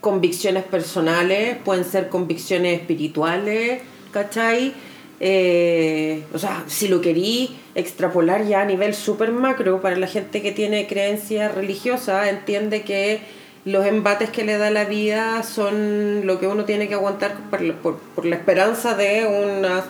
convicciones 0.00 0.64
personales, 0.64 1.56
pueden 1.64 1.84
ser 1.84 2.08
convicciones 2.08 2.80
espirituales, 2.80 3.82
¿cachai? 4.12 4.72
Eh, 5.20 6.24
o 6.32 6.38
sea, 6.38 6.64
si 6.68 6.88
lo 6.88 7.00
querí 7.00 7.56
extrapolar 7.74 8.46
ya 8.46 8.60
a 8.60 8.64
nivel 8.64 8.94
súper 8.94 9.32
macro, 9.32 9.80
para 9.80 9.96
la 9.96 10.06
gente 10.06 10.42
que 10.42 10.52
tiene 10.52 10.86
creencia 10.86 11.48
religiosa, 11.48 12.28
entiende 12.28 12.82
que 12.82 13.20
los 13.64 13.84
embates 13.84 14.30
que 14.30 14.44
le 14.44 14.56
da 14.58 14.70
la 14.70 14.84
vida 14.84 15.42
son 15.42 16.26
lo 16.26 16.38
que 16.38 16.46
uno 16.46 16.64
tiene 16.64 16.88
que 16.88 16.94
aguantar 16.94 17.36
por, 17.50 18.24
la 18.24 18.36
esperanza 18.36 18.94
de 18.94 19.26
una 19.26 19.84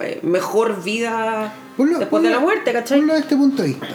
eh, 0.00 0.20
mejor 0.22 0.82
vida 0.84 1.52
después 1.76 2.22
de 2.22 2.30
la 2.30 2.40
muerte, 2.40 2.72
¿cachai? 2.72 2.98
Ponlo 2.98 3.14
este 3.14 3.36
punto 3.36 3.62
de 3.62 3.68
vista. 3.68 3.88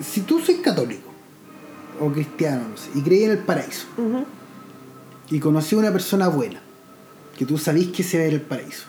Si 0.00 0.22
tú 0.22 0.40
soy 0.40 0.56
católico, 0.56 1.14
o 2.00 2.10
cristianos 2.10 2.88
y 2.94 3.02
creí 3.02 3.24
en 3.24 3.32
el 3.32 3.38
paraíso. 3.38 3.86
Y 5.30 5.40
conocí 5.40 5.74
a 5.74 5.78
una 5.78 5.92
persona 5.92 6.28
buena, 6.28 6.60
que 7.36 7.44
tú 7.44 7.58
sabís 7.58 7.88
que 7.88 8.02
se 8.02 8.18
ve 8.18 8.28
en 8.28 8.34
el 8.34 8.40
paraíso, 8.40 8.86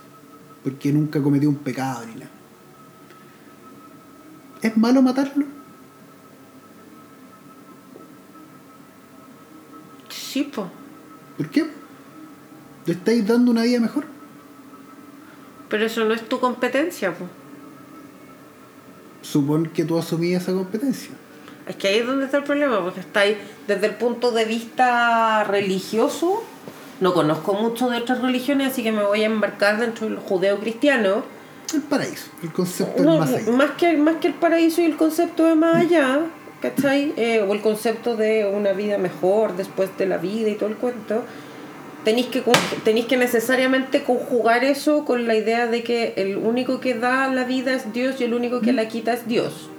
porque 0.63 0.91
nunca 0.91 1.21
cometió 1.21 1.49
un 1.49 1.55
pecado 1.55 2.05
ni 2.05 2.15
nada. 2.15 2.31
¿Es 4.61 4.75
malo 4.77 5.01
matarlo? 5.01 5.45
Sí, 10.09 10.43
po. 10.43 10.69
¿Por 11.37 11.49
qué? 11.49 11.65
¿Le 12.85 12.93
estáis 12.93 13.25
dando 13.27 13.51
una 13.51 13.63
vida 13.63 13.79
mejor? 13.79 14.05
Pero 15.69 15.85
eso 15.85 16.05
no 16.05 16.13
es 16.13 16.27
tu 16.27 16.39
competencia, 16.39 17.13
po. 17.13 17.25
Supón 19.21 19.67
que 19.67 19.83
tú 19.85 19.97
asumías 19.97 20.43
esa 20.43 20.53
competencia. 20.53 21.11
Es 21.67 21.75
que 21.77 21.87
ahí 21.87 21.97
es 21.99 22.05
donde 22.05 22.25
está 22.25 22.37
el 22.37 22.43
problema, 22.43 22.83
porque 22.83 22.99
está 22.99 23.21
ahí 23.21 23.37
desde 23.67 23.87
el 23.87 23.95
punto 23.95 24.31
de 24.31 24.45
vista 24.45 25.43
religioso. 25.45 26.43
No 27.01 27.13
conozco 27.13 27.53
mucho 27.53 27.89
de 27.89 27.97
otras 27.97 28.21
religiones, 28.21 28.71
así 28.71 28.83
que 28.83 28.91
me 28.91 29.03
voy 29.03 29.23
a 29.23 29.25
embarcar 29.25 29.79
dentro 29.79 30.07
del 30.07 30.17
judeo 30.17 30.59
cristiano. 30.59 31.23
El 31.73 31.81
paraíso, 31.81 32.27
el 32.41 32.51
concepto 32.53 33.03
no, 33.03 33.19
más 33.19 33.33
allá. 33.33 33.51
Más 33.51 33.71
que, 33.71 33.97
más 33.97 34.15
que 34.17 34.27
el 34.27 34.33
paraíso 34.33 34.81
y 34.81 34.85
el 34.85 34.95
concepto 34.95 35.45
de 35.45 35.55
más 35.55 35.75
allá, 35.75 36.21
¿cachai? 36.61 37.13
Eh, 37.17 37.45
o 37.47 37.53
el 37.53 37.61
concepto 37.61 38.15
de 38.15 38.45
una 38.45 38.71
vida 38.71 38.97
mejor 38.97 39.57
después 39.57 39.89
de 39.97 40.05
la 40.05 40.17
vida 40.17 40.49
y 40.49 40.55
todo 40.55 40.69
el 40.69 40.75
cuento. 40.75 41.23
Tenéis 42.05 42.27
que, 42.27 42.43
tenéis 42.83 43.07
que 43.07 43.17
necesariamente 43.17 44.03
conjugar 44.03 44.63
eso 44.63 45.05
con 45.05 45.27
la 45.27 45.35
idea 45.35 45.65
de 45.65 45.83
que 45.83 46.13
el 46.17 46.37
único 46.37 46.79
que 46.79 46.93
da 46.93 47.27
la 47.33 47.45
vida 47.45 47.73
es 47.73 47.91
Dios 47.91 48.21
y 48.21 48.25
el 48.25 48.35
único 48.35 48.61
que 48.61 48.73
la 48.73 48.87
quita 48.87 49.13
es 49.13 49.27
Dios. 49.27 49.69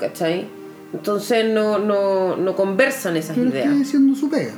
¿Cachai? 0.00 0.48
Entonces 0.94 1.44
no, 1.52 1.78
no, 1.78 2.36
no 2.36 2.56
conversan 2.56 3.16
esas 3.18 3.36
pero 3.36 3.50
ideas. 3.50 3.66
Está 3.66 3.78
diciendo 3.78 4.16
su 4.16 4.30
pega. 4.30 4.54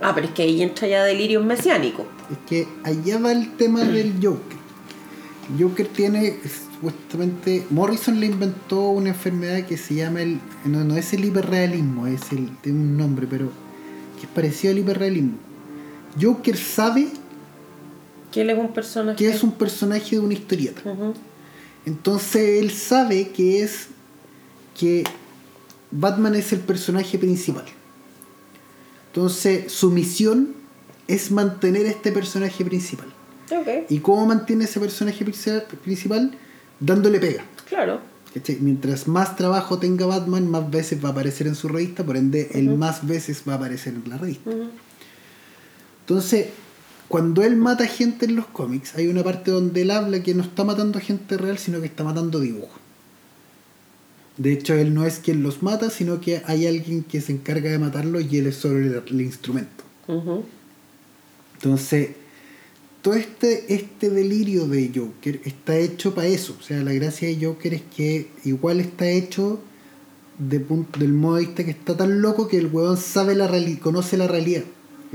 Ah, 0.00 0.12
pero 0.14 0.28
es 0.28 0.32
que 0.32 0.42
ahí 0.42 0.62
entra 0.62 0.86
ya 0.86 1.04
delirio 1.04 1.42
mesiánico. 1.42 2.06
Es 2.30 2.38
que 2.48 2.68
allá 2.84 3.18
va 3.18 3.32
el 3.32 3.56
tema 3.56 3.80
del 3.84 4.14
Joker. 4.14 4.58
Joker 5.58 5.86
tiene, 5.88 6.38
supuestamente, 6.44 7.66
Morrison 7.70 8.20
le 8.20 8.26
inventó 8.26 8.90
una 8.90 9.10
enfermedad 9.10 9.64
que 9.66 9.76
se 9.76 9.94
llama 9.94 10.22
el. 10.22 10.40
No, 10.64 10.84
no 10.84 10.96
es 10.96 11.12
el 11.12 11.24
hiperrealismo, 11.24 12.06
es 12.06 12.32
el. 12.32 12.50
tiene 12.58 12.78
un 12.78 12.96
nombre, 12.96 13.26
pero. 13.28 13.50
que 14.20 14.26
es 14.26 14.32
parecido 14.32 14.72
al 14.72 14.78
hiperrealismo. 14.78 15.38
Joker 16.20 16.56
sabe. 16.56 17.08
Que 18.30 18.42
él 18.42 18.50
es 18.50 18.58
un 18.58 18.72
personaje. 18.72 19.16
Que 19.16 19.28
es 19.30 19.42
un 19.42 19.52
personaje 19.52 20.16
de 20.16 20.20
una 20.20 20.34
historieta. 20.34 20.82
Entonces 21.86 22.62
él 22.62 22.70
sabe 22.70 23.28
que 23.28 23.62
es 23.62 23.88
que 24.78 25.04
Batman 25.90 26.34
es 26.34 26.52
el 26.52 26.60
personaje 26.60 27.18
principal. 27.18 27.64
Entonces, 29.18 29.72
su 29.72 29.90
misión 29.90 30.54
es 31.08 31.32
mantener 31.32 31.86
este 31.86 32.12
personaje 32.12 32.64
principal. 32.64 33.08
¿Y 33.88 33.98
cómo 33.98 34.24
mantiene 34.26 34.62
ese 34.62 34.78
personaje 34.78 35.24
principal? 35.24 36.38
Dándole 36.78 37.18
pega. 37.18 37.44
Claro. 37.68 37.98
Mientras 38.60 39.08
más 39.08 39.34
trabajo 39.34 39.80
tenga 39.80 40.06
Batman, 40.06 40.48
más 40.48 40.70
veces 40.70 41.04
va 41.04 41.08
a 41.08 41.12
aparecer 41.12 41.48
en 41.48 41.56
su 41.56 41.66
revista, 41.66 42.06
por 42.06 42.16
ende, 42.16 42.48
él 42.54 42.68
más 42.76 43.04
veces 43.04 43.42
va 43.48 43.54
a 43.54 43.56
aparecer 43.56 43.94
en 43.94 44.08
la 44.08 44.18
revista. 44.18 44.52
Entonces, 46.02 46.50
cuando 47.08 47.42
él 47.42 47.56
mata 47.56 47.88
gente 47.88 48.26
en 48.26 48.36
los 48.36 48.46
cómics, 48.46 48.94
hay 48.94 49.08
una 49.08 49.24
parte 49.24 49.50
donde 49.50 49.82
él 49.82 49.90
habla 49.90 50.22
que 50.22 50.32
no 50.32 50.44
está 50.44 50.62
matando 50.62 51.00
gente 51.00 51.36
real, 51.36 51.58
sino 51.58 51.80
que 51.80 51.86
está 51.86 52.04
matando 52.04 52.38
dibujos. 52.38 52.77
De 54.38 54.52
hecho, 54.52 54.74
él 54.74 54.94
no 54.94 55.04
es 55.04 55.18
quien 55.18 55.42
los 55.42 55.62
mata, 55.62 55.90
sino 55.90 56.20
que 56.20 56.42
hay 56.46 56.66
alguien 56.66 57.02
que 57.02 57.20
se 57.20 57.32
encarga 57.32 57.70
de 57.70 57.78
matarlos 57.78 58.24
y 58.30 58.38
él 58.38 58.46
es 58.46 58.56
solo 58.56 58.78
el, 58.78 59.20
instrumento. 59.20 59.84
Entonces, 61.54 62.10
todo 63.02 63.14
este, 63.14 63.74
este 63.74 64.10
delirio 64.10 64.68
de 64.68 64.92
Joker 64.94 65.40
está 65.44 65.76
hecho 65.76 66.14
para 66.14 66.28
eso. 66.28 66.56
O 66.58 66.62
sea, 66.62 66.82
la 66.82 66.92
gracia 66.92 67.28
de 67.28 67.44
Joker 67.44 67.74
es 67.74 67.82
que 67.94 68.28
igual 68.44 68.78
está 68.78 69.08
hecho 69.08 69.60
de 70.38 70.60
punto, 70.60 71.00
del 71.00 71.12
modo 71.12 71.36
de 71.36 71.46
vista 71.46 71.64
que 71.64 71.72
está 71.72 71.96
tan 71.96 72.22
loco 72.22 72.46
que 72.46 72.58
el 72.58 72.66
huevón 72.66 72.96
sabe 72.96 73.34
la 73.34 73.50
conoce 73.80 74.16
la 74.16 74.28
realidad. 74.28 74.62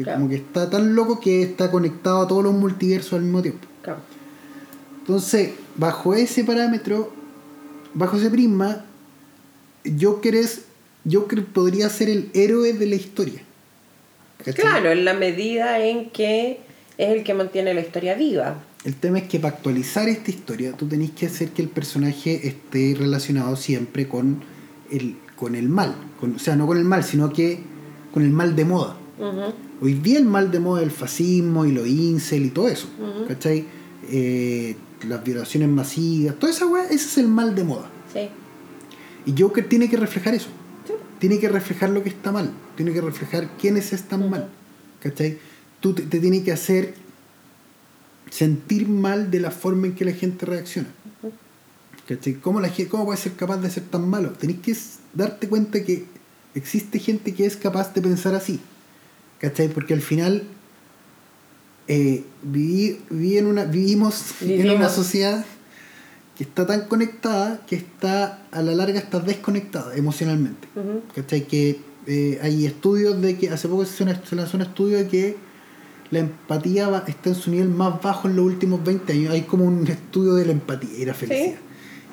Como 0.03 0.27
que 0.27 0.35
está 0.35 0.69
tan 0.69 0.95
loco 0.95 1.19
que 1.19 1.43
está 1.43 1.71
conectado 1.71 2.23
a 2.23 2.27
todos 2.27 2.43
los 2.43 2.53
multiversos 2.53 3.13
al 3.13 3.21
mismo 3.21 3.41
tiempo. 3.41 3.67
Entonces, 4.99 5.51
bajo 5.75 6.13
ese 6.13 6.43
parámetro, 6.43 7.13
bajo 7.93 8.17
ese 8.17 8.29
prisma, 8.29 8.85
Joker 9.99 10.35
es 10.35 10.65
Joker 11.09 11.45
podría 11.45 11.89
ser 11.89 12.09
el 12.09 12.29
héroe 12.33 12.73
de 12.73 12.85
la 12.85 12.95
historia. 12.95 13.41
Claro, 14.55 14.91
en 14.91 15.05
la 15.05 15.13
medida 15.13 15.79
en 15.85 16.09
que 16.09 16.59
es 16.97 17.09
el 17.09 17.23
que 17.23 17.33
mantiene 17.33 17.73
la 17.73 17.81
historia 17.81 18.15
viva. 18.15 18.61
El 18.83 18.95
tema 18.95 19.19
es 19.19 19.27
que 19.27 19.39
para 19.39 19.55
actualizar 19.55 20.09
esta 20.09 20.31
historia 20.31 20.73
tú 20.73 20.87
tenés 20.87 21.11
que 21.11 21.27
hacer 21.27 21.49
que 21.49 21.61
el 21.61 21.69
personaje 21.69 22.47
esté 22.47 22.95
relacionado 22.97 23.55
siempre 23.55 24.07
con 24.07 24.43
el, 24.91 25.15
con 25.35 25.55
el 25.55 25.69
mal. 25.69 25.95
o 26.21 26.39
sea, 26.39 26.55
no 26.55 26.67
con 26.67 26.77
el 26.77 26.83
mal, 26.83 27.03
sino 27.03 27.31
que 27.31 27.59
con 28.13 28.23
el 28.23 28.31
mal 28.31 28.55
de 28.55 28.65
moda. 28.65 28.97
Hoy 29.81 29.93
día 29.93 30.19
el 30.19 30.25
mal 30.25 30.51
de 30.51 30.59
moda 30.59 30.81
es 30.81 30.87
el 30.87 30.91
fascismo 30.91 31.65
y 31.65 31.71
lo 31.71 31.85
incel 31.85 32.45
y 32.45 32.49
todo 32.49 32.67
eso. 32.67 32.87
¿Cachai? 33.27 33.65
Eh, 34.09 34.75
las 35.07 35.23
violaciones 35.23 35.69
masivas, 35.69 36.35
toda 36.35 36.51
esa 36.51 36.65
weá, 36.65 36.85
ese 36.85 36.95
es 36.95 37.17
el 37.17 37.27
mal 37.27 37.55
de 37.55 37.63
moda. 37.63 37.89
Sí. 38.11 38.29
Y 39.25 39.39
Joker 39.39 39.67
tiene 39.67 39.89
que 39.89 39.97
reflejar 39.97 40.33
eso. 40.33 40.49
Tiene 41.19 41.39
que 41.39 41.47
reflejar 41.47 41.89
lo 41.89 42.03
que 42.03 42.09
está 42.09 42.31
mal. 42.31 42.51
Tiene 42.75 42.91
que 42.93 43.01
reflejar 43.01 43.49
quiénes 43.57 43.93
están 43.93 44.29
mal. 44.29 44.49
¿Cachai? 45.01 45.37
Tú 45.79 45.93
te, 45.93 46.03
tienes 46.03 46.43
que 46.43 46.51
hacer 46.51 46.95
sentir 48.29 48.87
mal 48.87 49.31
de 49.31 49.39
la 49.39 49.51
forma 49.51 49.87
en 49.87 49.95
que 49.95 50.05
la 50.05 50.13
gente 50.13 50.45
reacciona. 50.45 50.89
¿Cachai? 52.07 52.35
¿Cómo, 52.35 52.59
la, 52.59 52.71
¿Cómo 52.89 53.05
puedes 53.05 53.21
ser 53.21 53.33
capaz 53.33 53.57
de 53.57 53.69
ser 53.69 53.83
tan 53.83 54.09
malo? 54.09 54.31
Tenés 54.31 54.59
que 54.59 54.75
darte 55.13 55.47
cuenta 55.47 55.83
que 55.83 56.05
existe 56.55 56.99
gente 56.99 57.33
que 57.33 57.45
es 57.45 57.55
capaz 57.55 57.93
de 57.93 58.01
pensar 58.01 58.35
así. 58.35 58.59
¿Cachai? 59.39 59.69
Porque 59.69 59.93
al 59.93 60.01
final 60.01 60.43
eh, 61.87 62.23
en 62.43 63.45
una, 63.45 63.65
vivimos 63.65 64.41
en 64.41 64.69
una 64.69 64.89
sociedad 64.89 65.45
que 66.37 66.43
está 66.43 66.65
tan 66.65 66.87
conectada 66.87 67.61
que 67.67 67.75
está 67.75 68.39
a 68.51 68.61
la 68.61 68.73
larga 68.73 68.97
está 68.99 69.19
desconectada 69.19 69.95
emocionalmente. 69.95 70.67
Que 71.47 71.79
eh, 72.07 72.39
hay 72.41 72.65
estudios 72.65 73.21
de 73.21 73.37
que 73.37 73.49
hace 73.49 73.67
poco 73.67 73.85
se 73.85 74.03
lanzó 74.35 74.57
un 74.57 74.63
estudio 74.63 74.97
de 74.97 75.07
que 75.07 75.37
la 76.11 76.19
empatía 76.19 76.89
va- 76.89 77.03
está 77.07 77.29
en 77.29 77.35
su 77.35 77.49
nivel 77.51 77.69
más 77.69 78.01
bajo 78.01 78.27
en 78.27 78.35
los 78.35 78.45
últimos 78.45 78.83
20 78.83 79.13
años. 79.13 79.31
Hay 79.33 79.41
como 79.43 79.65
un 79.65 79.87
estudio 79.87 80.33
de 80.33 80.45
la 80.45 80.51
empatía 80.51 80.89
y 80.97 81.05
la 81.05 81.13
felicidad. 81.13 81.55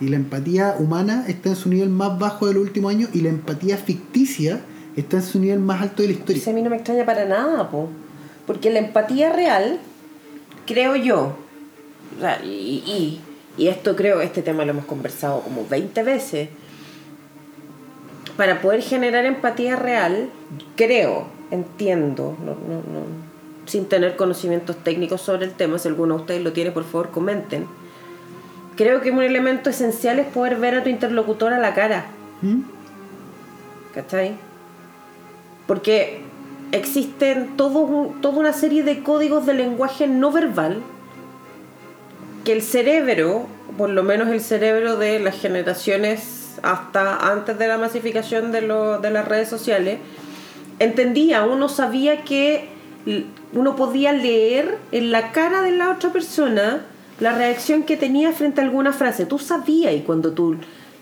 Y 0.01 0.09
la 0.09 0.17
empatía 0.17 0.77
humana 0.79 1.25
está 1.29 1.51
en 1.51 1.57
su 1.57 1.69
nivel 1.69 1.89
más 1.91 2.19
bajo 2.19 2.47
de 2.47 2.55
los 2.55 2.63
últimos 2.63 2.91
años 2.95 3.11
y 3.13 3.21
la 3.21 3.29
empatía 3.31 3.77
ficticia 3.77 4.61
está 4.97 5.17
en 5.19 5.23
su 5.23 5.39
nivel 5.39 5.59
más 5.61 5.83
alto 5.83 6.03
de 6.03 6.09
la 6.09 6.15
historia. 6.15 6.43
Pues 6.43 6.49
a 6.49 6.53
mí 6.57 6.63
no 6.63 6.71
me 6.71 6.77
extraña 6.77 7.05
para 7.05 7.25
nada, 7.27 7.71
po. 7.71 7.89
porque 8.47 8.71
la 8.71 8.79
empatía 8.79 9.33
real, 9.33 9.79
creo 10.67 10.97
yo, 10.97 11.37
y, 12.45 12.49
y, 12.49 13.21
y 13.61 13.69
esto 13.69 13.95
creo, 13.95 14.23
este 14.23 14.41
tema 14.41 14.65
lo 14.65 14.71
hemos 14.71 14.87
conversado 14.87 15.43
como 15.43 15.67
20 15.69 16.03
veces, 16.03 16.49
para 18.39 18.63
poder 18.63 18.81
generar 18.81 19.27
empatía 19.27 19.77
real, 19.77 20.31
creo, 20.77 21.27
entiendo, 21.51 22.39
no, 22.43 22.53
no, 22.53 22.77
no, 22.77 23.05
sin 23.67 23.85
tener 23.85 24.17
conocimientos 24.17 24.77
técnicos 24.83 25.21
sobre 25.21 25.45
el 25.45 25.53
tema, 25.53 25.79
si 25.79 25.89
alguno 25.89 26.15
de 26.15 26.21
ustedes 26.23 26.43
lo 26.43 26.55
tiene, 26.55 26.71
por 26.71 26.85
favor 26.85 27.11
comenten. 27.11 27.67
Creo 28.79 29.03
que 29.03 29.11
un 29.11 29.23
elemento 29.23 29.69
esencial 29.69 30.19
es 30.21 30.27
poder 30.29 30.57
ver 30.57 30.77
a 30.77 30.83
tu 30.83 30.89
interlocutor 30.89 31.53
a 31.53 31.59
la 31.59 31.75
cara. 31.75 32.07
¿Mm? 32.41 32.63
¿Cachai? 33.93 34.37
Porque 35.67 36.23
existen 36.73 37.59
todo 37.59 38.15
toda 38.23 38.39
una 38.39 38.55
serie 38.55 38.85
de 38.85 39.03
códigos 39.03 39.45
de 39.45 39.53
lenguaje 39.53 40.07
no 40.07 40.33
verbal 40.33 40.79
que 42.51 42.57
el 42.57 42.63
cerebro, 42.63 43.47
por 43.79 43.91
lo 43.91 44.03
menos 44.03 44.29
el 44.29 44.41
cerebro 44.41 44.97
de 44.97 45.21
las 45.21 45.39
generaciones 45.41 46.57
hasta 46.65 47.31
antes 47.31 47.57
de 47.61 47.69
la 47.69 47.79
masificación 47.79 48.51
de, 48.51 48.63
lo- 48.63 48.99
de 48.99 49.13
las 49.13 49.29
redes 49.29 49.49
sociales, 49.49 49.99
entendía, 50.81 51.45
uno 51.45 51.69
sabía 51.69 52.23
que 52.25 52.69
uno 53.53 53.77
podía 53.77 54.13
leer 54.13 54.79
en 54.91 55.13
la 55.13 55.31
cara 55.31 55.63
de 55.63 55.71
la 55.71 55.91
otra 55.91 56.11
persona 56.13 56.81
la 57.21 57.35
reacción 57.35 57.85
que 57.85 57.97
tenía 57.97 58.33
frente 58.33 58.61
a 58.61 58.65
alguna 58.65 58.93
frase. 58.93 59.27
Tú 59.27 59.39
sabías 59.39 59.95
y 59.95 60.01
cuando 60.01 60.33
tú 60.33 60.57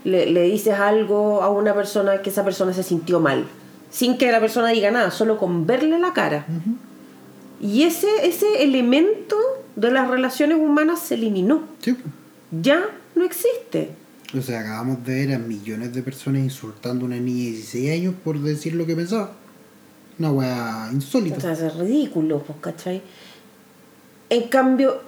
le, 0.04 0.26
le 0.26 0.42
dices 0.42 0.74
algo 0.74 1.42
a 1.42 1.48
una 1.48 1.72
persona 1.74 2.20
que 2.20 2.28
esa 2.28 2.44
persona 2.44 2.74
se 2.74 2.82
sintió 2.82 3.20
mal, 3.20 3.46
sin 3.90 4.18
que 4.18 4.30
la 4.30 4.40
persona 4.40 4.68
diga 4.68 4.90
nada, 4.90 5.11
solo 5.11 5.38
con 5.38 5.66
verle 5.66 5.98
la 5.98 6.12
cara. 6.12 6.44
Y 7.61 7.84
ese, 7.84 8.06
ese 8.24 8.62
elemento 8.62 9.37
de 9.78 9.90
las 9.92 10.08
relaciones 10.08 10.58
humanas 10.58 11.00
se 11.00 11.14
eliminó. 11.14 11.62
Sí. 11.80 11.96
Ya 12.50 12.84
no 13.14 13.24
existe. 13.24 13.90
O 14.36 14.42
sea, 14.42 14.60
acabamos 14.60 15.04
de 15.04 15.26
ver 15.26 15.34
a 15.34 15.38
millones 15.38 15.94
de 15.94 16.02
personas 16.02 16.42
insultando 16.42 17.04
a 17.04 17.06
una 17.06 17.16
niña 17.16 17.44
de 17.44 17.50
16 17.52 17.90
años 17.92 18.14
por 18.24 18.40
decir 18.40 18.74
lo 18.74 18.84
que 18.86 18.96
pensaba. 18.96 19.32
Una 20.18 20.32
weá 20.32 20.90
insólita. 20.92 21.36
O 21.38 21.40
sea, 21.40 21.52
es 21.52 21.76
ridículo, 21.76 22.42
pues, 22.42 22.58
¿cachai? 22.60 23.02
En 24.30 24.48
cambio, 24.48 25.00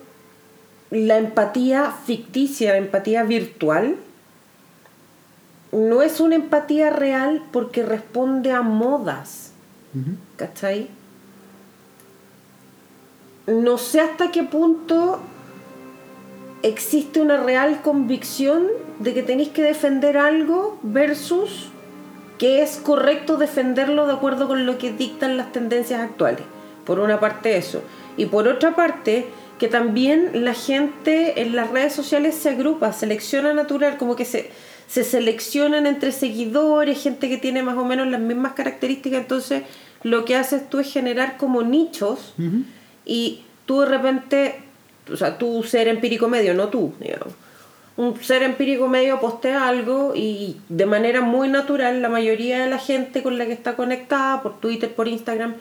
la 0.91 1.19
empatía 1.19 1.93
ficticia, 2.07 2.71
la 2.73 2.79
empatía 2.79 3.25
virtual, 3.25 3.97
no 5.73 6.03
es 6.03 6.21
una 6.21 6.37
empatía 6.37 6.91
real 6.91 7.43
porque 7.53 7.85
responde 7.85 8.53
a 8.53 8.63
modas, 8.63 9.51
Ujú. 9.95 10.13
¿cachai? 10.37 10.89
No 13.51 13.79
sé 13.79 14.01
hasta 14.01 14.31
qué 14.31 14.45
punto 14.45 15.21
existe 16.63 17.21
una 17.21 17.43
real 17.43 17.83
convicción 17.83 18.69
de 19.01 19.13
que 19.13 19.23
tenéis 19.23 19.49
que 19.49 19.63
defender 19.63 20.17
algo 20.17 20.79
versus 20.83 21.71
que 22.39 22.63
es 22.63 22.77
correcto 22.77 23.37
defenderlo 23.37 24.07
de 24.07 24.15
acuerdo 24.15 24.49
con 24.49 24.65
lo 24.65 24.79
que 24.79 24.93
dictan 24.93 25.37
las 25.37 25.53
tendencias 25.53 26.01
actuales. 26.01 26.43
Por 26.87 27.01
una 27.01 27.21
parte 27.21 27.57
eso. 27.57 27.83
Y 28.17 28.27
por 28.27 28.49
otra 28.49 28.75
parte, 28.75 29.27
que 29.59 29.69
también 29.69 30.45
la 30.45 30.55
gente 30.55 31.43
en 31.43 31.55
las 31.55 31.71
redes 31.71 31.93
sociales 31.93 32.35
se 32.35 32.49
agrupa, 32.51 32.95
selecciona 32.95 33.53
natural, 33.53 33.99
como 33.99 34.17
que 34.17 34.25
se, 34.25 34.51
se 34.87 35.05
seleccionan 35.05 35.87
entre 35.87 36.13
seguidores, 36.13 37.03
gente 37.03 37.29
que 37.29 37.37
tiene 37.37 37.63
más 37.63 37.77
o 37.77 37.85
menos 37.85 38.07
las 38.07 38.21
mismas 38.21 38.53
características, 38.53 39.21
entonces 39.21 39.65
lo 40.03 40.25
que 40.25 40.37
haces 40.37 40.71
tú 40.71 40.79
es 40.79 40.91
generar 40.91 41.37
como 41.37 41.63
nichos. 41.63 42.33
Y 43.05 43.41
tú 43.67 43.81
de 43.81 43.87
repente, 43.87 44.61
o 45.13 45.17
sea, 45.17 45.39
tú 45.39 45.63
ser 45.63 45.89
empírico 45.89 46.29
medio, 46.29 46.55
no 46.55 46.69
tú, 46.69 46.93
digamos. 47.01 47.35
Un 47.97 48.21
ser 48.23 48.43
empírico 48.43 48.89
medio 48.89 49.21
postea 49.21 49.69
algo 49.69 50.15
y 50.15 50.57
de 50.69 50.87
manera 50.87 51.21
muy 51.21 51.49
natural 51.49 52.01
la 52.01 52.09
mayoría 52.09 52.61
de 52.61 52.71
la 52.71 52.79
gente 52.79 53.23
con 53.23 53.37
la 53.37 53.47
que 53.47 53.53
está 53.53 53.77
conectada, 53.77 54.43
por 54.43 54.59
Twitter, 54.61 54.93
por 54.95 55.07
Instagram, 55.07 55.55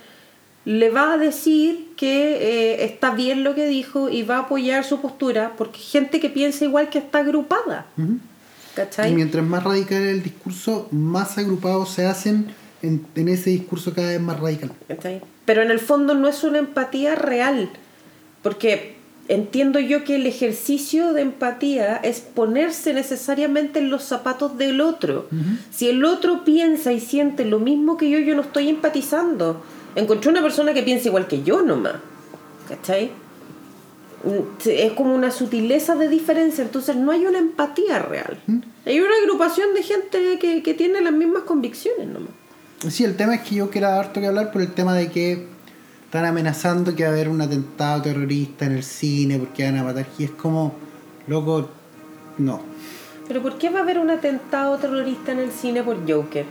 le 0.66 0.90
va 0.90 1.14
a 1.14 1.18
decir 1.18 1.90
que 1.98 2.36
eh, 2.36 2.86
está 2.86 3.12
bien 3.12 3.44
lo 3.44 3.56
que 3.56 3.66
dijo 3.66 4.10
y 4.10 4.24
va 4.24 4.38
a 4.38 4.40
apoyar 4.42 4.84
su 4.84 5.02
postura 5.02 5.54
porque 5.58 5.80
gente 5.80 6.20
que 6.20 6.30
piensa 6.30 6.66
igual 6.66 6.90
que 6.90 7.00
está 7.00 7.20
agrupada. 7.20 7.88
Ujú. 7.98 8.14
Y 8.14 8.76
¿Cachai? 8.76 9.14
mientras 9.14 9.44
más 9.44 9.64
radical 9.64 10.04
es 10.04 10.10
el 10.14 10.24
discurso, 10.24 10.88
más 10.92 11.38
agrupados 11.38 11.90
se 11.90 12.06
hacen 12.06 12.54
en, 12.82 13.06
en 13.16 13.28
ese 13.28 13.50
discurso 13.50 13.94
cada 13.94 14.10
vez 14.10 14.22
más 14.22 14.40
radical. 14.40 14.72
¿cachai? 14.88 15.22
Pero 15.50 15.64
en 15.64 15.72
el 15.72 15.80
fondo 15.80 16.14
no 16.14 16.28
es 16.28 16.44
una 16.44 16.60
empatía 16.60 17.16
real, 17.16 17.72
porque 18.44 18.94
entiendo 19.30 19.80
yo 19.80 20.04
que 20.04 20.18
el 20.18 20.28
ejercicio 20.28 21.12
de 21.12 21.24
empatía 21.24 21.96
es 21.96 22.20
ponerse 22.20 22.94
necesariamente 22.94 23.80
en 23.80 23.90
los 23.90 24.04
zapatos 24.04 24.60
del 24.60 24.80
otro. 24.80 25.26
Si 25.72 25.90
el 25.90 26.06
otro 26.06 26.46
piensa 26.46 26.94
y 26.94 27.00
siente 27.00 27.46
lo 27.46 27.58
mismo 27.58 27.98
que 27.98 28.12
yo, 28.12 28.20
yo 28.20 28.36
no 28.36 28.44
estoy 28.44 28.70
empatizando. 28.70 29.64
Encontré 29.96 30.30
una 30.30 30.44
persona 30.44 30.72
que 30.76 30.84
piensa 30.84 31.08
igual 31.08 31.26
que 31.26 31.42
yo 31.42 31.64
nomás. 31.64 31.96
¿Cachai? 32.68 33.10
Mm, 34.24 34.70
Es 34.70 34.92
como 34.92 35.16
una 35.16 35.32
sutileza 35.32 35.96
de 35.96 36.10
diferencia, 36.10 36.64
entonces 36.64 36.96
no 36.96 37.12
hay 37.12 37.26
una 37.26 37.40
empatía 37.40 37.98
real. 37.98 38.38
Hay 38.86 39.00
una 39.00 39.16
agrupación 39.24 39.74
de 39.74 39.82
gente 39.82 40.38
que, 40.40 40.62
que 40.62 40.74
tiene 40.76 41.02
las 41.02 41.14
mismas 41.14 41.42
convicciones 41.42 42.06
nomás. 42.08 42.39
Sí, 42.88 43.04
el 43.04 43.18
tema 43.18 43.36
es 43.36 43.42
que 43.42 43.56
yo 43.56 43.70
quiero 43.70 43.90
harto 43.90 44.22
que 44.22 44.28
hablar 44.28 44.52
por 44.52 44.62
el 44.62 44.72
tema 44.72 44.94
de 44.94 45.10
que 45.10 45.48
están 46.06 46.26
amenazando 46.26 46.96
que 46.96 47.04
va 47.04 47.10
a 47.10 47.12
haber 47.12 47.28
un 47.28 47.42
atentado 47.42 48.02
terrorista 48.02 48.66
en 48.66 48.72
el 48.72 48.84
cine 48.84 49.38
porque 49.38 49.66
van 49.66 49.78
a 49.78 49.84
matar. 49.84 50.08
Y 50.18 50.24
es 50.24 50.32
como, 50.32 50.74
loco, 51.28 51.70
no. 52.38 52.62
¿Pero 53.28 53.42
por 53.42 53.58
qué 53.58 53.70
va 53.70 53.80
a 53.80 53.84
haber 53.84 54.00
un 54.00 54.10
atentado 54.10 54.78
terrorista 54.78 55.34
en 55.34 55.40
el 55.40 55.52
cine 55.52 55.84
por 55.84 55.98
Joker? 56.10 56.46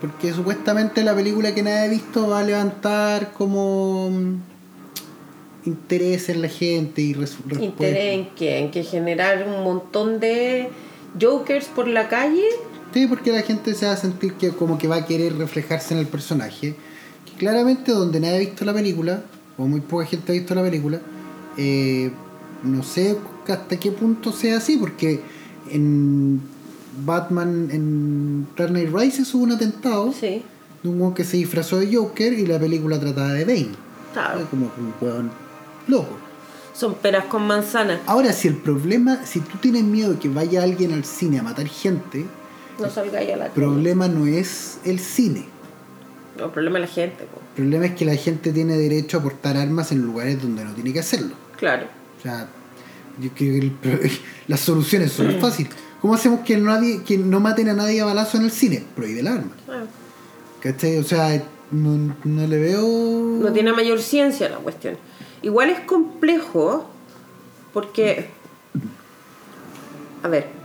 Porque 0.00 0.32
supuestamente 0.32 1.04
la 1.04 1.14
película 1.14 1.54
que 1.54 1.62
nadie 1.62 1.78
ha 1.78 1.88
visto 1.88 2.28
va 2.28 2.40
a 2.40 2.42
levantar 2.42 3.32
como 3.32 4.10
mm, 4.10 4.34
interés 5.64 6.28
en 6.28 6.42
la 6.42 6.48
gente 6.48 7.00
y. 7.00 7.16
¿Interés 7.60 8.14
en 8.14 8.30
qué? 8.34 8.58
¿En 8.58 8.70
que 8.72 8.82
generar 8.82 9.46
un 9.46 9.62
montón 9.62 10.18
de 10.18 10.68
Jokers 11.18 11.66
por 11.66 11.86
la 11.86 12.08
calle? 12.08 12.44
Sí, 12.92 13.06
porque 13.06 13.32
la 13.32 13.42
gente 13.42 13.74
se 13.74 13.86
va 13.86 13.92
a 13.92 13.96
sentir 13.96 14.34
que 14.34 14.50
como 14.50 14.78
que 14.78 14.88
va 14.88 14.96
a 14.96 15.06
querer 15.06 15.36
reflejarse 15.36 15.94
en 15.94 16.00
el 16.00 16.06
personaje. 16.06 16.74
Que 17.26 17.32
claramente 17.38 17.92
donde 17.92 18.18
nadie 18.20 18.36
ha 18.36 18.40
visto 18.40 18.64
la 18.64 18.72
película, 18.72 19.22
o 19.56 19.66
muy 19.66 19.80
poca 19.80 20.06
gente 20.06 20.32
ha 20.32 20.34
visto 20.34 20.54
la 20.54 20.62
película, 20.62 21.00
eh, 21.56 22.10
no 22.62 22.82
sé 22.82 23.16
hasta 23.46 23.78
qué 23.78 23.92
punto 23.92 24.32
sea 24.32 24.58
así, 24.58 24.76
porque 24.76 25.20
en 25.70 26.40
Batman, 27.04 27.68
en 27.70 28.46
Dark 28.56 28.70
Knight 28.70 28.90
Rises 28.92 29.32
hubo 29.34 29.44
un 29.44 29.52
atentado 29.52 30.12
Sí, 30.12 30.42
de 30.82 30.88
un 30.88 31.14
que 31.14 31.24
se 31.24 31.36
disfrazó 31.36 31.78
de 31.78 31.94
Joker 31.94 32.32
y 32.32 32.46
la 32.46 32.58
película 32.58 32.98
trataba 32.98 33.32
de 33.32 33.44
Bane. 33.44 33.68
claro. 34.12 34.46
Como 34.50 34.70
un 34.78 34.94
weón 35.00 35.30
loco. 35.86 36.16
Son 36.74 36.94
peras 36.94 37.24
con 37.24 37.44
manzanas. 37.46 37.98
Ahora, 38.06 38.32
si 38.32 38.46
el 38.48 38.54
problema, 38.56 39.24
si 39.26 39.40
tú 39.40 39.58
tienes 39.60 39.82
miedo 39.82 40.12
de 40.12 40.18
que 40.20 40.28
vaya 40.28 40.62
alguien 40.62 40.92
al 40.92 41.04
cine 41.04 41.40
a 41.40 41.42
matar 41.42 41.66
gente, 41.66 42.24
No 42.78 42.90
salgáis 42.90 43.32
a 43.32 43.36
la 43.36 43.46
el 43.46 43.52
problema 43.52 44.08
no 44.08 44.26
es 44.26 44.78
el 44.84 45.00
cine. 45.00 45.46
No, 46.36 46.46
el 46.46 46.50
problema 46.52 46.78
es 46.78 46.88
la 46.88 46.94
gente, 46.94 47.24
po. 47.24 47.40
El 47.56 47.64
problema 47.64 47.86
es 47.86 47.94
que 47.94 48.04
la 48.04 48.14
gente 48.14 48.52
tiene 48.52 48.76
derecho 48.76 49.18
a 49.18 49.22
portar 49.22 49.56
armas 49.56 49.90
en 49.90 50.02
lugares 50.02 50.40
donde 50.40 50.64
no 50.64 50.72
tiene 50.72 50.92
que 50.92 51.00
hacerlo. 51.00 51.34
Claro. 51.56 51.86
O 52.18 52.22
sea, 52.22 52.48
yo 53.20 53.30
creo 53.34 53.60
que 53.60 54.06
el 54.06 54.10
las 54.46 54.60
soluciones 54.60 55.12
son 55.12 55.32
fáciles. 55.40 55.72
¿Cómo 56.00 56.14
hacemos 56.14 56.40
que 56.40 56.56
nadie, 56.56 57.02
que 57.02 57.18
no 57.18 57.40
maten 57.40 57.68
a 57.70 57.74
nadie 57.74 58.00
a 58.00 58.04
balazo 58.04 58.38
en 58.38 58.44
el 58.44 58.52
cine? 58.52 58.84
Prohíbe 58.94 59.20
el 59.20 59.26
arma. 59.26 59.50
Ah, 59.68 59.82
¿Cachai? 60.60 60.98
O 60.98 61.04
sea, 61.04 61.42
no, 61.72 62.14
no 62.22 62.46
le 62.46 62.58
veo. 62.58 63.38
No 63.40 63.52
tiene 63.52 63.72
mayor 63.72 64.00
ciencia 64.00 64.48
la 64.48 64.58
cuestión. 64.58 64.96
Igual 65.42 65.70
es 65.70 65.80
complejo 65.80 66.88
porque... 67.72 68.28
A 70.22 70.28
ver, 70.28 70.57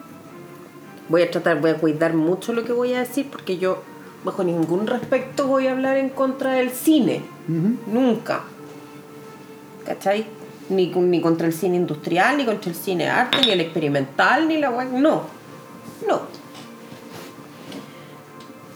voy 1.10 1.22
a 1.22 1.32
tratar, 1.32 1.60
voy 1.62 1.72
a 1.72 1.76
cuidar 1.78 2.14
mucho 2.14 2.54
lo 2.54 2.64
que 2.64 2.72
voy 2.74 2.94
a 2.94 3.00
decir 3.00 3.28
porque 3.32 3.58
yo 3.58 3.82
bajo 4.24 4.44
ningún 4.44 4.88
respecto 4.88 5.48
voy 5.48 5.68
a 5.68 5.72
hablar 5.74 5.98
en 5.98 6.10
contra 6.10 6.54
del 6.54 6.70
cine. 6.72 7.22
Nunca. 7.48 8.42
¿Cachai? 9.86 10.26
Ni, 10.70 10.92
con- 10.92 11.12
ni 11.12 11.20
contra 11.20 11.46
el 11.48 11.54
cine 11.54 11.76
industrial, 11.76 12.38
ni 12.38 12.46
contra 12.46 12.70
el 12.72 12.76
cine 12.78 13.10
arte, 13.10 13.38
ni 13.46 13.52
el 13.52 13.60
experimental, 13.62 14.48
ni 14.48 14.58
la 14.58 14.72
wea- 14.72 14.86
No. 14.90 15.24
No. 16.08 16.22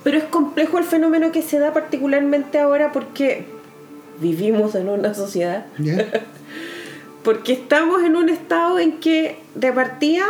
Pero 0.03 0.17
es 0.17 0.23
complejo 0.25 0.78
el 0.78 0.84
fenómeno 0.84 1.32
que 1.32 1.41
se 1.41 1.59
da 1.59 1.73
particularmente 1.73 2.59
ahora 2.59 2.91
porque 2.91 3.45
vivimos 4.21 4.75
en 4.75 4.89
una 4.89 5.13
sociedad. 5.13 5.65
Porque 7.23 7.51
estamos 7.51 8.03
en 8.03 8.15
un 8.15 8.30
estado 8.30 8.80
en 8.80 8.99
que, 9.01 9.38
de 9.53 9.73
partida, 9.73 10.23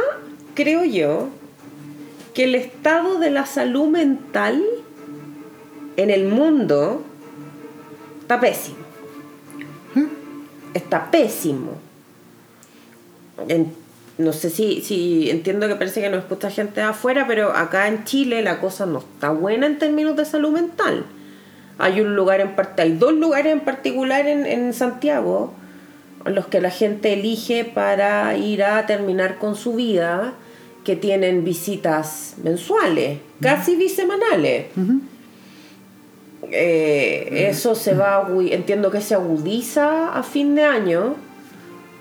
creo 0.55 0.83
yo, 0.83 1.27
que 2.37 2.43
el 2.43 2.53
estado 2.53 3.17
de 3.17 3.31
la 3.31 3.47
salud 3.47 3.87
mental 3.87 4.63
en 5.95 6.11
el 6.11 6.27
mundo 6.27 7.01
está 8.21 8.39
pésimo. 8.39 8.77
Está 10.75 11.09
pésimo. 11.09 11.79
no 14.19 14.33
sé 14.33 14.51
si, 14.51 14.81
si 14.81 15.31
entiendo 15.31 15.67
que 15.67 15.77
parece 15.77 15.99
que 15.99 16.11
no 16.11 16.17
escucha 16.17 16.51
gente 16.51 16.79
de 16.79 16.85
afuera, 16.85 17.25
pero 17.27 17.53
acá 17.53 17.87
en 17.87 18.03
Chile 18.03 18.43
la 18.43 18.59
cosa 18.59 18.85
no 18.85 18.99
está 18.99 19.31
buena 19.31 19.65
en 19.65 19.79
términos 19.79 20.15
de 20.15 20.25
salud 20.25 20.51
mental. 20.51 21.07
Hay 21.79 22.01
un 22.01 22.15
lugar 22.15 22.39
en 22.39 22.53
hay 22.77 22.91
dos 22.97 23.13
lugares 23.13 23.51
en 23.51 23.61
particular 23.61 24.27
en, 24.27 24.45
en 24.45 24.75
Santiago 24.75 25.55
los 26.23 26.45
que 26.45 26.61
la 26.61 26.69
gente 26.69 27.13
elige 27.13 27.65
para 27.65 28.37
ir 28.37 28.63
a 28.63 28.85
terminar 28.85 29.39
con 29.39 29.55
su 29.55 29.73
vida, 29.73 30.35
que 30.87 30.95
tienen 30.95 31.43
visitas 31.43 32.35
mensuales, 32.41 33.19
casi 33.41 33.75
bisemanales. 33.75 34.67
Eh, 36.49 37.47
eso 37.49 37.75
se 37.75 37.93
va, 37.93 38.25
entiendo 38.49 38.89
que 38.89 39.01
se 39.01 39.13
agudiza 39.13 40.13
a 40.17 40.23
fin 40.23 40.55
de 40.55 40.63
año 40.63 41.15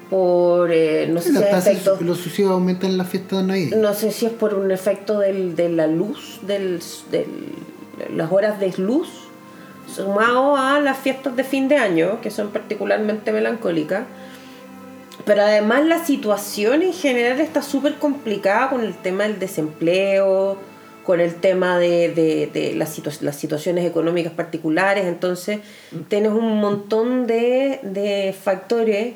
por, 0.08 0.70
eh, 0.70 1.08
no 1.10 1.20
sé 1.20 1.32
si 1.32 1.38
efecto, 1.42 1.98
los 2.00 2.18
suicidios 2.18 2.52
aumentan 2.52 2.90
en 2.90 2.98
la 2.98 3.04
fiesta 3.04 3.38
de 3.38 3.42
Navidad. 3.42 3.76
No 3.76 3.92
sé 3.92 4.12
si 4.12 4.26
es 4.26 4.32
por 4.32 4.54
un 4.54 4.70
efecto 4.70 5.18
del, 5.18 5.56
de 5.56 5.68
la 5.68 5.88
luz, 5.88 6.38
del, 6.46 6.78
del, 7.10 7.26
las 8.16 8.30
horas 8.30 8.60
de 8.60 8.72
luz 8.78 9.08
sumado 9.92 10.56
a 10.56 10.78
las 10.78 10.96
fiestas 10.96 11.34
de 11.34 11.42
fin 11.42 11.66
de 11.66 11.78
año, 11.78 12.20
que 12.20 12.30
son 12.30 12.50
particularmente 12.50 13.32
melancólicas. 13.32 14.04
Pero 15.26 15.42
además 15.42 15.84
la 15.84 16.04
situación 16.04 16.84
en 16.84 16.92
general 16.92 17.40
está 17.40 17.60
súper 17.60 17.96
complicada 17.96 18.70
con 18.70 18.82
el 18.82 18.94
tema 18.94 19.24
del 19.24 19.40
desempleo, 19.40 20.56
con 21.02 21.18
el 21.18 21.34
tema 21.34 21.80
de, 21.80 22.72
las, 22.76 23.22
las, 23.22 23.36
situaciones 23.36 23.84
económicas 23.84 24.32
particulares. 24.32 25.04
Entonces, 25.04 25.58
tienes 26.06 26.30
un 26.30 26.60
montón 26.60 27.26
de, 27.26 28.34
factores 28.40 29.14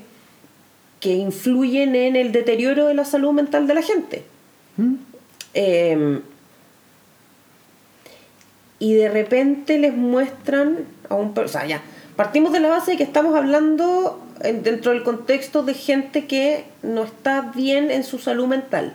que 0.98 1.14
influyen 1.14 1.94
en 1.94 2.16
el 2.16 2.32
deterioro 2.32 2.88
de 2.88 2.94
la 2.94 3.04
salud 3.04 3.30
mental 3.32 3.68
de 3.68 3.74
la 3.74 3.82
gente. 3.82 4.24
¿Mm? 4.78 4.94
Em, 5.54 6.22
y 8.80 8.94
de 8.94 9.08
repente 9.08 9.78
les 9.78 9.94
muestran 9.94 10.86
a 11.08 11.14
un... 11.14 11.32
O 11.38 11.46
sea, 11.46 11.66
ya, 11.66 11.82
partimos 12.16 12.52
de 12.52 12.58
la 12.58 12.68
base 12.68 12.90
de 12.90 12.96
que 12.96 13.04
estamos 13.04 13.36
hablando 13.36 14.19
dentro 14.42 14.92
del 14.92 15.02
contexto 15.02 15.62
de 15.62 15.74
gente 15.74 16.26
que 16.26 16.64
no 16.82 17.04
está 17.04 17.52
bien 17.54 17.90
en 17.90 18.04
su 18.04 18.18
salud 18.18 18.46
mental. 18.46 18.94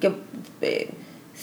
Que 0.00 0.12
eh, 0.60 0.90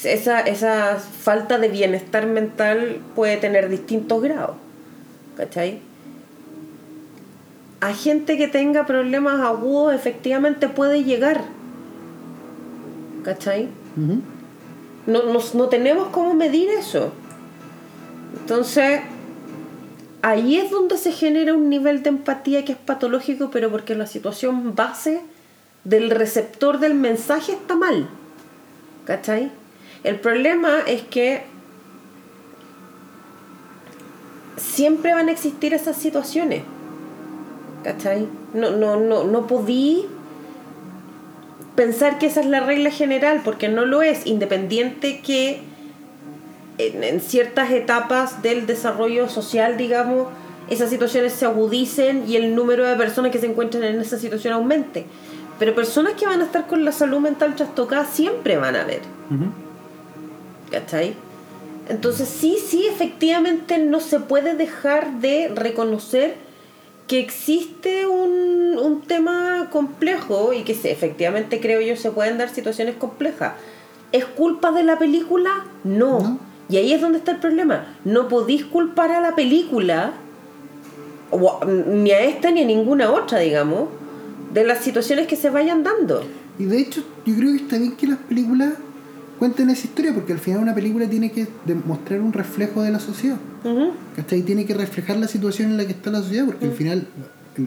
esa, 0.03 0.41
esa 0.41 0.97
falta 0.97 1.57
de 1.57 1.69
bienestar 1.69 2.27
mental 2.27 2.99
puede 3.15 3.37
tener 3.37 3.69
distintos 3.69 4.21
grados. 4.21 4.57
¿Cachai? 5.37 5.79
A 7.79 7.93
gente 7.93 8.37
que 8.37 8.47
tenga 8.47 8.85
problemas 8.85 9.39
agudos 9.39 9.95
efectivamente 9.95 10.69
puede 10.69 11.03
llegar. 11.03 11.41
¿Cachai? 13.23 13.69
no, 15.07 15.21
no 15.53 15.69
tenemos 15.69 16.09
cómo 16.09 16.33
medir 16.33 16.69
eso. 16.69 17.11
Entonces, 18.39 19.01
ahí 20.21 20.57
es 20.57 20.71
donde 20.71 20.97
se 20.97 21.11
genera 21.11 21.53
un 21.53 21.69
nivel 21.69 22.03
de 22.03 22.09
empatía 22.09 22.65
que 22.65 22.73
es 22.73 22.77
patológico, 22.77 23.49
pero 23.51 23.71
porque 23.71 23.95
la 23.95 24.05
situación 24.05 24.75
base 24.75 25.21
del 25.83 26.09
receptor 26.11 26.79
del 26.79 26.93
mensaje 26.93 27.53
está 27.53 27.75
mal. 27.75 28.07
¿Cachai? 29.05 29.51
El 30.03 30.19
problema 30.19 30.79
es 30.87 31.01
que 31.03 31.43
siempre 34.57 35.13
van 35.13 35.29
a 35.29 35.31
existir 35.31 35.73
esas 35.73 35.97
situaciones. 35.97 36.63
¿Cachai? 37.83 38.27
No, 38.53 38.71
no, 38.71 38.97
no, 38.99 39.23
no 39.23 39.47
podí 39.47 40.05
pensar 41.75 42.19
que 42.19 42.27
esa 42.27 42.41
es 42.41 42.45
la 42.45 42.59
regla 42.59 42.91
general, 42.91 43.41
porque 43.43 43.69
no 43.69 43.85
lo 43.85 44.03
es, 44.03 44.27
independiente 44.27 45.21
que 45.21 45.61
en, 46.87 47.21
ciertas 47.21 47.71
etapas 47.71 48.41
del 48.41 48.65
desarrollo 48.65 49.29
social, 49.29 49.77
digamos, 49.77 50.27
esas 50.69 50.89
situaciones 50.89 51.33
se 51.33 51.45
agudicen 51.45 52.25
y 52.27 52.35
el 52.35 52.55
número 52.55 52.85
de 52.85 52.95
personas 52.95 53.31
que 53.31 53.39
se 53.39 53.47
encuentran 53.47 53.83
en 53.83 53.99
esa 53.99 54.17
situación 54.17 54.53
aumente. 54.53 55.05
Pero 55.59 55.75
personas 55.75 56.13
que 56.13 56.25
van 56.25 56.41
a 56.41 56.45
estar 56.45 56.67
con 56.67 56.85
la 56.85 56.91
salud 56.91 57.19
mental 57.19 57.55
trastocada 57.55 58.05
siempre 58.05 58.57
van 58.57 58.75
a 58.75 58.81
haber. 58.81 59.01
¿Cachai? 60.71 61.13
Entonces 61.89 62.29
sí, 62.29 62.57
sí, 62.65 62.87
efectivamente 62.87 63.77
no 63.77 63.99
se 63.99 64.19
puede 64.19 64.55
dejar 64.55 65.19
de 65.19 65.51
reconocer 65.53 66.35
que 67.07 67.19
existe 67.19 68.07
un, 68.07 68.77
un 68.81 69.01
tema 69.01 69.67
complejo 69.71 70.53
y 70.53 70.63
que 70.63 70.73
se, 70.73 70.91
efectivamente 70.91 71.59
creo 71.59 71.81
yo 71.81 71.97
se 71.97 72.11
pueden 72.11 72.37
dar 72.37 72.49
situaciones 72.49 72.95
complejas. 72.95 73.53
¿Es 74.11 74.25
culpa 74.25 74.71
de 74.71 74.83
la 74.83 74.97
película? 74.97 75.65
¿No? 75.83 76.39
Y 76.71 76.77
ahí 76.77 76.93
es 76.93 77.01
donde 77.01 77.17
está 77.17 77.31
el 77.31 77.37
problema. 77.37 77.85
No 78.05 78.29
podéis 78.29 78.63
culpar 78.63 79.11
a 79.11 79.19
la 79.19 79.35
película, 79.35 80.13
ni 81.67 82.11
a 82.11 82.21
esta 82.21 82.49
ni 82.49 82.61
a 82.61 82.65
ninguna 82.65 83.11
otra, 83.11 83.39
digamos, 83.39 83.89
de 84.53 84.63
las 84.63 84.79
situaciones 84.79 85.27
que 85.27 85.35
se 85.35 85.49
vayan 85.49 85.83
dando. 85.83 86.23
Y 86.57 86.65
de 86.65 86.79
hecho, 86.79 87.03
yo 87.25 87.35
creo 87.35 87.51
que 87.51 87.57
está 87.57 87.77
bien 87.77 87.91
que 87.97 88.07
las 88.07 88.19
películas 88.19 88.73
cuenten 89.37 89.69
esa 89.69 89.87
historia, 89.87 90.13
porque 90.13 90.31
al 90.31 90.39
final 90.39 90.61
una 90.61 90.73
película 90.73 91.09
tiene 91.09 91.31
que 91.31 91.47
demostrar 91.65 92.21
un 92.21 92.31
reflejo 92.31 92.83
de 92.83 92.91
la 92.91 92.99
sociedad. 92.99 93.37
Uh 93.65 93.67
-huh. 93.67 94.43
Tiene 94.45 94.65
que 94.65 94.73
reflejar 94.73 95.17
la 95.17 95.27
situación 95.27 95.71
en 95.71 95.77
la 95.77 95.85
que 95.85 95.91
está 95.91 96.09
la 96.09 96.21
sociedad, 96.21 96.45
porque 96.45 96.65
al 96.67 96.73
final 96.73 97.07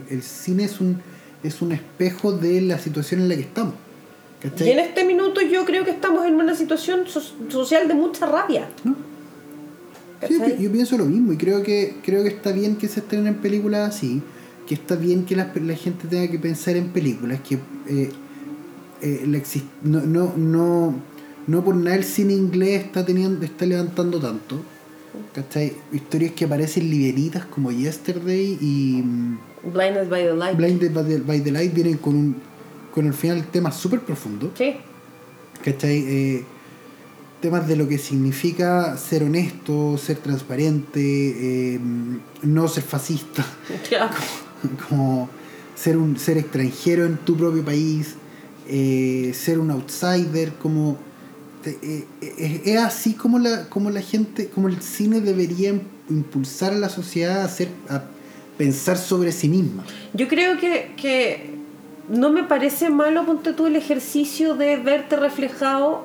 el, 0.09 0.23
cine 0.23 0.65
es 0.65 0.81
un, 0.81 1.01
es 1.43 1.61
un 1.61 1.73
espejo 1.73 2.33
de 2.33 2.63
la 2.63 2.79
situación 2.79 3.21
en 3.21 3.29
la 3.29 3.35
que 3.35 3.43
estamos. 3.43 3.75
Y 4.45 4.69
en 4.69 4.79
este 4.79 5.05
minuto 5.05 5.41
yo 5.41 5.65
creo 5.65 5.85
que 5.85 5.91
estamos 5.91 6.27
en 6.27 6.35
una 6.35 6.55
situación 6.55 7.07
social 7.49 7.89
de 7.89 7.95
mucha 7.95 8.27
rabia. 8.27 8.69
yo 10.59 10.71
pienso 10.71 10.99
lo 10.99 11.07
mismo 11.07 11.33
y 11.33 11.39
creo 11.39 11.63
que 11.63 11.97
creo 12.05 12.23
que 12.23 12.29
está 12.29 12.53
bien 12.53 12.77
que 12.77 12.87
se 12.89 13.01
estrenen 13.01 13.37
películas 13.37 13.97
así, 13.97 14.23
que 14.67 14.75
está 14.75 14.97
bien 14.97 15.25
que 15.25 15.35
la, 15.35 15.47
gente 15.77 16.09
tenga 16.09 16.31
que 16.31 16.39
pensar 16.39 16.77
en 16.77 16.89
películas, 16.89 17.41
que 17.41 17.55
eh, 17.89 18.11
eh, 19.01 19.43
no, 19.83 20.03
no, 20.03 20.35
no, 20.37 20.95
no 21.47 21.65
por 21.65 21.75
nada 21.75 21.97
el 21.97 22.05
cine 22.05 22.35
inglés 22.35 22.85
está 22.85 23.05
teniendo 23.05 23.45
está 23.45 23.65
levantando 23.65 24.21
tanto. 24.21 24.61
¿Cachai? 25.33 25.73
Historias 25.93 26.33
que 26.33 26.45
aparecen 26.45 26.91
liberitas 26.91 27.45
como 27.45 27.71
Yesterday 27.71 28.59
y 28.61 29.01
mm, 29.05 29.39
Blinded 29.73 30.09
by 30.09 30.23
the 30.23 30.35
Light. 30.35 30.57
Blinded 30.57 30.93
by 31.25 31.41
the 31.41 31.51
Light 31.53 31.73
vienen 31.73 31.99
con 31.99 32.17
un 32.17 32.37
con 32.95 33.07
el 33.07 33.13
final 33.13 33.45
temas 33.49 33.77
súper 33.77 34.01
profundos. 34.01 34.53
Sí. 34.57 34.77
¿Cachai? 35.65 36.05
Eh, 36.07 36.45
temas 37.41 37.67
de 37.67 37.75
lo 37.75 37.89
que 37.89 37.99
significa 37.99 38.97
ser 38.97 39.25
honesto, 39.25 39.99
ser 39.99 40.19
transparente, 40.19 41.01
eh, 41.01 41.81
no 42.43 42.69
ser 42.69 42.85
fascista. 42.85 43.45
Como, 44.89 45.29
ser 45.75 45.97
un 45.97 46.17
ser 46.17 46.39
extranjero 46.39 47.05
en 47.05 47.17
tu 47.17 47.37
propio 47.37 47.65
país, 47.65 48.15
eh, 48.69 49.33
ser 49.35 49.59
un 49.59 49.73
outsider, 49.73 50.53
como 50.55 50.97
es 52.21 52.79
así 52.79 53.15
como 53.15 53.39
la, 53.39 53.69
como 53.69 53.91
la 53.91 54.03
gente, 54.03 54.49
como 54.49 54.69
el 54.69 54.81
cine 54.83 55.21
debería 55.21 55.71
impulsar 56.09 56.73
a 56.73 56.77
la 56.77 56.89
sociedad 56.89 57.41
a 57.41 57.45
hacer, 57.45 57.69
a 57.89 58.05
pensar 58.57 58.97
sobre 58.97 59.33
sí 59.33 59.49
misma. 59.49 59.85
Yo 60.13 60.29
creo 60.29 60.59
que, 60.59 60.93
que 60.97 61.55
no 62.09 62.31
me 62.31 62.45
parece 62.45 62.91
malo, 62.91 63.25
ponte 63.25 63.53
tú, 63.53 63.67
el 63.67 63.77
ejercicio 63.77 64.55
de 64.55 64.77
verte 64.77 65.17
reflejado 65.17 66.05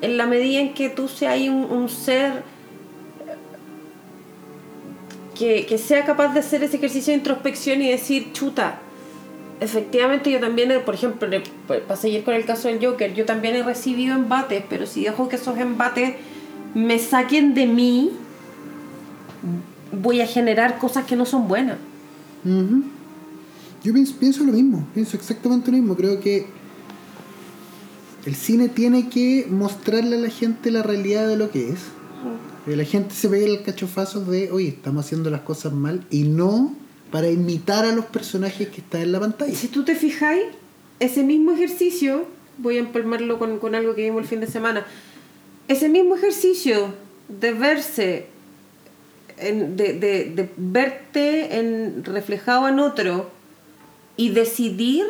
en 0.00 0.16
la 0.16 0.26
medida 0.26 0.60
en 0.60 0.74
que 0.74 0.88
tú 0.88 1.08
seas 1.08 1.40
un, 1.48 1.64
un 1.64 1.88
ser 1.88 2.42
que, 5.34 5.66
que, 5.66 5.78
sea 5.78 6.04
capaz 6.04 6.32
de 6.32 6.40
hacer 6.40 6.62
ese 6.62 6.76
ejercicio 6.76 7.12
de 7.12 7.18
introspección 7.18 7.82
y 7.82 7.90
decir, 7.90 8.32
chuta, 8.32 8.78
efectivamente 9.60 10.30
yo 10.30 10.40
también, 10.40 10.72
por 10.84 10.94
ejemplo, 10.94 11.28
para 11.66 11.96
seguir 11.96 12.24
con 12.24 12.34
el 12.34 12.44
caso 12.44 12.68
del 12.68 12.84
Joker, 12.84 13.14
yo 13.14 13.24
también 13.24 13.56
he 13.56 13.62
recibido 13.62 14.14
embates, 14.14 14.62
pero 14.68 14.86
si 14.86 15.04
dejo 15.04 15.28
que 15.28 15.36
esos 15.36 15.58
embates 15.58 16.14
me 16.74 16.98
saquen 16.98 17.54
de 17.54 17.66
mí, 17.66 18.10
voy 19.92 20.20
a 20.20 20.26
generar 20.26 20.78
cosas 20.78 21.04
que 21.04 21.16
no 21.16 21.24
son 21.24 21.48
buenas. 21.48 21.78
Yo 23.84 23.92
pienso, 23.92 24.44
lo 24.44 24.52
mismo, 24.52 24.88
pienso 24.94 25.14
exactamente 25.14 25.70
lo 25.70 25.76
mismo. 25.76 25.94
Creo 25.94 26.18
que 26.18 26.46
el 28.24 28.34
cine 28.34 28.70
tiene 28.70 29.10
que 29.10 29.46
mostrarle 29.50 30.16
a 30.16 30.20
la 30.20 30.30
gente 30.30 30.70
la 30.70 30.82
realidad 30.82 31.28
de 31.28 31.36
lo 31.36 31.50
que 31.50 31.68
es. 31.68 31.80
Que 32.64 32.76
la 32.76 32.84
gente 32.84 33.14
se 33.14 33.28
ve 33.28 33.44
el 33.44 33.62
cachofazo 33.62 34.24
de, 34.24 34.50
oye, 34.50 34.68
estamos 34.68 35.04
haciendo 35.04 35.28
las 35.28 35.42
cosas 35.42 35.74
mal 35.74 36.06
y 36.10 36.22
no 36.22 36.74
para 37.10 37.30
imitar 37.30 37.84
a 37.84 37.92
los 37.92 38.06
personajes 38.06 38.70
que 38.70 38.80
están 38.80 39.02
en 39.02 39.12
la 39.12 39.20
pantalla. 39.20 39.54
Si 39.54 39.68
tú 39.68 39.84
te 39.84 39.94
fijáis, 39.94 40.44
ese 40.98 41.22
mismo 41.22 41.52
ejercicio, 41.52 42.24
voy 42.56 42.78
a 42.78 42.80
empalmarlo 42.80 43.38
con, 43.38 43.58
con 43.58 43.74
algo 43.74 43.94
que 43.94 44.04
vimos 44.04 44.22
el 44.22 44.28
fin 44.28 44.40
de 44.40 44.46
semana, 44.46 44.86
ese 45.68 45.90
mismo 45.90 46.16
ejercicio 46.16 46.94
de 47.28 47.52
verse, 47.52 48.26
en, 49.36 49.76
de, 49.76 49.92
de, 49.92 50.32
de 50.34 50.50
verte 50.56 51.58
en, 51.58 52.02
reflejado 52.02 52.66
en 52.66 52.78
otro 52.78 53.33
y 54.16 54.30
decidir 54.30 55.04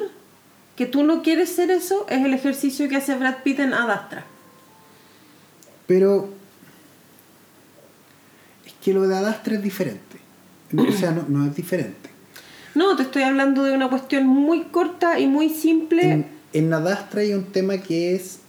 que 0.76 0.86
tú 0.86 1.04
no 1.04 1.22
quieres 1.22 1.50
ser 1.50 1.70
eso, 1.70 2.06
es 2.08 2.24
el 2.24 2.34
ejercicio 2.34 2.88
que 2.88 2.96
hace 2.96 3.14
Brad 3.14 3.42
Pitt 3.42 3.60
en 3.60 3.74
Adastra. 3.74 4.24
Pero 5.86 6.30
es 8.66 8.72
que 8.82 8.92
lo 8.92 9.06
de 9.06 9.16
Adastra 9.16 9.54
es 9.54 9.62
diferente. 9.62 10.18
O 10.76 10.92
sea, 10.92 11.12
no, 11.12 11.24
no 11.28 11.46
es 11.46 11.54
diferente. 11.54 12.10
No, 12.74 12.96
te 12.96 13.04
estoy 13.04 13.22
hablando 13.22 13.62
de 13.62 13.72
una 13.72 13.88
cuestión 13.88 14.26
muy 14.26 14.64
corta 14.64 15.20
y 15.20 15.28
muy 15.28 15.48
simple. 15.48 16.10
En, 16.10 16.26
en 16.52 16.72
Adastra 16.72 17.20
hay 17.20 17.34
un 17.34 17.44
tema 17.44 17.78
que 17.78 18.16
es, 18.16 18.40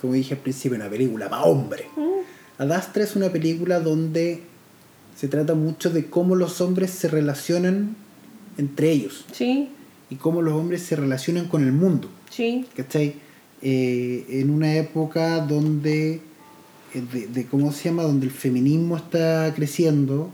como 0.00 0.12
dije 0.12 0.34
al 0.34 0.40
principio, 0.40 0.76
una 0.76 0.90
película 0.90 1.30
para 1.30 1.44
hombre. 1.44 1.86
Mm, 1.96 2.62
Adastra 2.62 3.04
es 3.04 3.16
una 3.16 3.30
película 3.30 3.80
donde 3.80 4.42
se 5.16 5.28
trata 5.28 5.54
mucho 5.54 5.88
de 5.90 6.06
cómo 6.10 6.36
los 6.36 6.60
hombres 6.60 6.90
se 6.90 7.08
relacionan 7.08 7.96
entre 8.58 8.90
ellos. 8.90 9.24
Sí, 9.32 9.68
y 10.10 10.16
cómo 10.16 10.42
los 10.42 10.54
hombres 10.54 10.82
se 10.82 10.96
relacionan 10.96 11.46
con 11.46 11.64
el 11.64 11.72
mundo. 11.72 12.08
sí, 12.30 12.66
¿Cachai? 12.76 13.14
Eh, 13.62 14.24
en 14.40 14.50
una 14.50 14.74
época 14.76 15.40
donde, 15.40 16.20
eh, 16.94 17.02
de, 17.12 17.26
de 17.26 17.46
cómo 17.46 17.72
se 17.72 17.90
llama, 17.90 18.04
donde 18.04 18.24
el 18.26 18.32
feminismo 18.32 18.96
está 18.96 19.52
creciendo, 19.54 20.30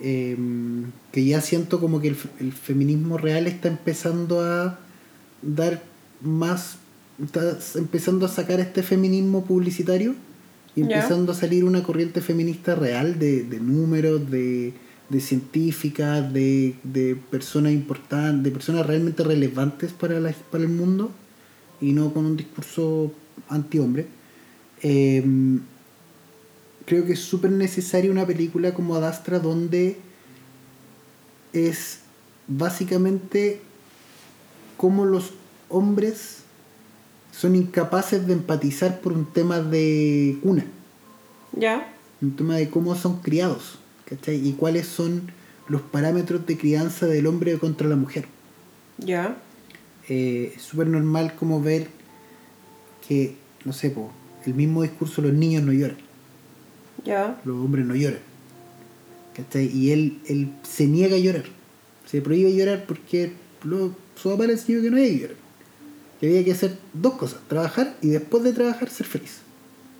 eh, 0.00 0.36
que 1.10 1.24
ya 1.24 1.40
siento 1.40 1.80
como 1.80 2.00
que 2.00 2.08
el, 2.08 2.16
el 2.38 2.52
feminismo 2.52 3.18
real 3.18 3.46
está 3.46 3.68
empezando 3.68 4.42
a 4.42 4.78
dar 5.42 5.82
más, 6.20 6.76
está 7.22 7.58
empezando 7.74 8.26
a 8.26 8.28
sacar 8.28 8.60
este 8.60 8.82
feminismo 8.82 9.44
publicitario 9.44 10.14
y 10.74 10.82
empezando 10.82 11.32
a 11.32 11.34
salir 11.34 11.64
una 11.64 11.82
corriente 11.82 12.20
feminista 12.20 12.74
real 12.74 13.18
de, 13.18 13.42
de 13.44 13.58
números, 13.58 14.30
de, 14.30 14.74
de 15.08 15.20
científicas, 15.20 16.32
de, 16.32 16.74
de 16.82 17.16
personas 17.16 17.72
importantes, 17.72 18.42
de 18.42 18.50
personas 18.50 18.86
realmente 18.86 19.22
relevantes 19.22 19.92
para, 19.92 20.18
la, 20.20 20.32
para 20.50 20.64
el 20.64 20.70
mundo 20.70 21.10
y 21.80 21.92
no 21.92 22.12
con 22.12 22.26
un 22.26 22.36
discurso 22.36 23.12
anti-hombre. 23.48 24.06
Eh, 24.82 25.24
creo 26.84 27.04
que 27.04 27.12
es 27.12 27.20
súper 27.20 27.50
necesaria 27.50 28.10
una 28.10 28.26
película 28.26 28.72
como 28.72 28.94
Adastra 28.94 29.38
donde 29.38 29.98
es 31.52 32.00
básicamente 32.46 33.60
cómo 34.76 35.04
los 35.04 35.32
hombres 35.68 36.38
son 37.32 37.56
incapaces 37.56 38.26
de 38.26 38.32
empatizar 38.32 39.00
por 39.00 39.12
un 39.12 39.26
tema 39.26 39.60
de 39.60 40.38
cuna, 40.42 40.64
ya, 41.52 41.92
un 42.22 42.34
tema 42.36 42.56
de 42.56 42.70
cómo 42.70 42.94
son 42.94 43.20
criados, 43.20 43.78
¿cachai? 44.08 44.36
Y 44.46 44.52
cuáles 44.52 44.86
son 44.86 45.30
los 45.68 45.82
parámetros 45.82 46.46
de 46.46 46.56
crianza 46.56 47.06
del 47.06 47.26
hombre 47.26 47.58
contra 47.58 47.86
la 47.88 47.96
mujer. 47.96 48.26
ya, 48.98 49.36
Eh, 50.08 50.52
es 50.56 50.62
súper 50.62 50.86
normal 50.86 51.34
como 51.34 51.60
ver 51.60 51.88
que, 53.06 53.34
no 53.64 53.72
sé, 53.72 53.90
po, 53.90 54.12
el 54.44 54.54
mismo 54.54 54.82
discurso 54.82 55.20
los 55.20 55.32
niños 55.32 55.64
no 55.64 55.72
lloran, 55.72 55.98
ya, 57.04 57.40
los 57.44 57.56
hombres 57.56 57.84
no 57.84 57.94
lloran. 57.96 58.20
¿Cachai? 59.34 59.66
Y 59.66 59.90
él, 59.90 60.18
él 60.26 60.50
se 60.62 60.86
niega 60.86 61.16
a 61.16 61.18
llorar. 61.18 61.44
Se 62.06 62.22
prohíbe 62.22 62.54
llorar 62.54 62.84
porque 62.86 63.32
lo, 63.64 63.94
su 64.14 64.30
papá 64.30 64.46
le 64.46 64.52
enseñó 64.54 64.80
que 64.80 64.90
no 64.90 64.96
había 64.96 65.08
que 65.10 65.18
llorar. 65.18 65.36
Que 66.20 66.26
había 66.28 66.44
que 66.44 66.52
hacer 66.52 66.78
dos 66.94 67.14
cosas, 67.14 67.40
trabajar 67.48 67.96
y 68.00 68.08
después 68.08 68.42
de 68.44 68.52
trabajar 68.52 68.88
ser 68.88 69.06
feliz. 69.06 69.40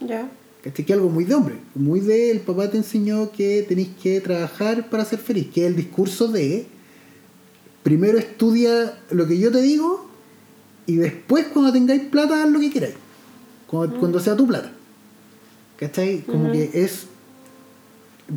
ya, 0.01 0.29
¿Cachai? 0.67 0.85
Que 0.85 0.93
algo 0.93 1.09
muy 1.09 1.25
de 1.25 1.35
hombre, 1.35 1.55
muy 1.77 2.01
de 2.01 2.33
el 2.33 2.41
papá 2.41 2.69
te 2.69 2.77
enseñó 2.77 3.31
que 3.31 3.65
tenéis 3.69 3.91
que 4.03 4.21
trabajar 4.21 4.91
para 4.91 5.05
ser 5.05 5.21
feliz, 5.21 5.47
que 5.55 5.61
es 5.61 5.69
el 5.69 5.77
discurso 5.77 6.27
de 6.27 6.67
primero 7.85 8.19
estudia 8.19 8.99
lo 9.13 9.29
que 9.29 9.39
yo 9.39 9.53
te 9.53 9.63
digo 9.63 10.11
y 10.87 10.97
después 10.97 11.47
cuando 11.53 11.73
tengáis 11.73 12.03
plata 12.07 12.43
haz 12.43 12.51
lo 12.51 12.59
que 12.59 12.73
queráis, 12.73 12.97
cuando, 13.69 14.01
cuando 14.01 14.19
sea 14.19 14.35
tu 14.35 14.45
plata. 14.49 14.73
¿Cachai? 15.77 16.23
Como 16.23 16.51
que 16.51 16.69
es... 16.75 17.07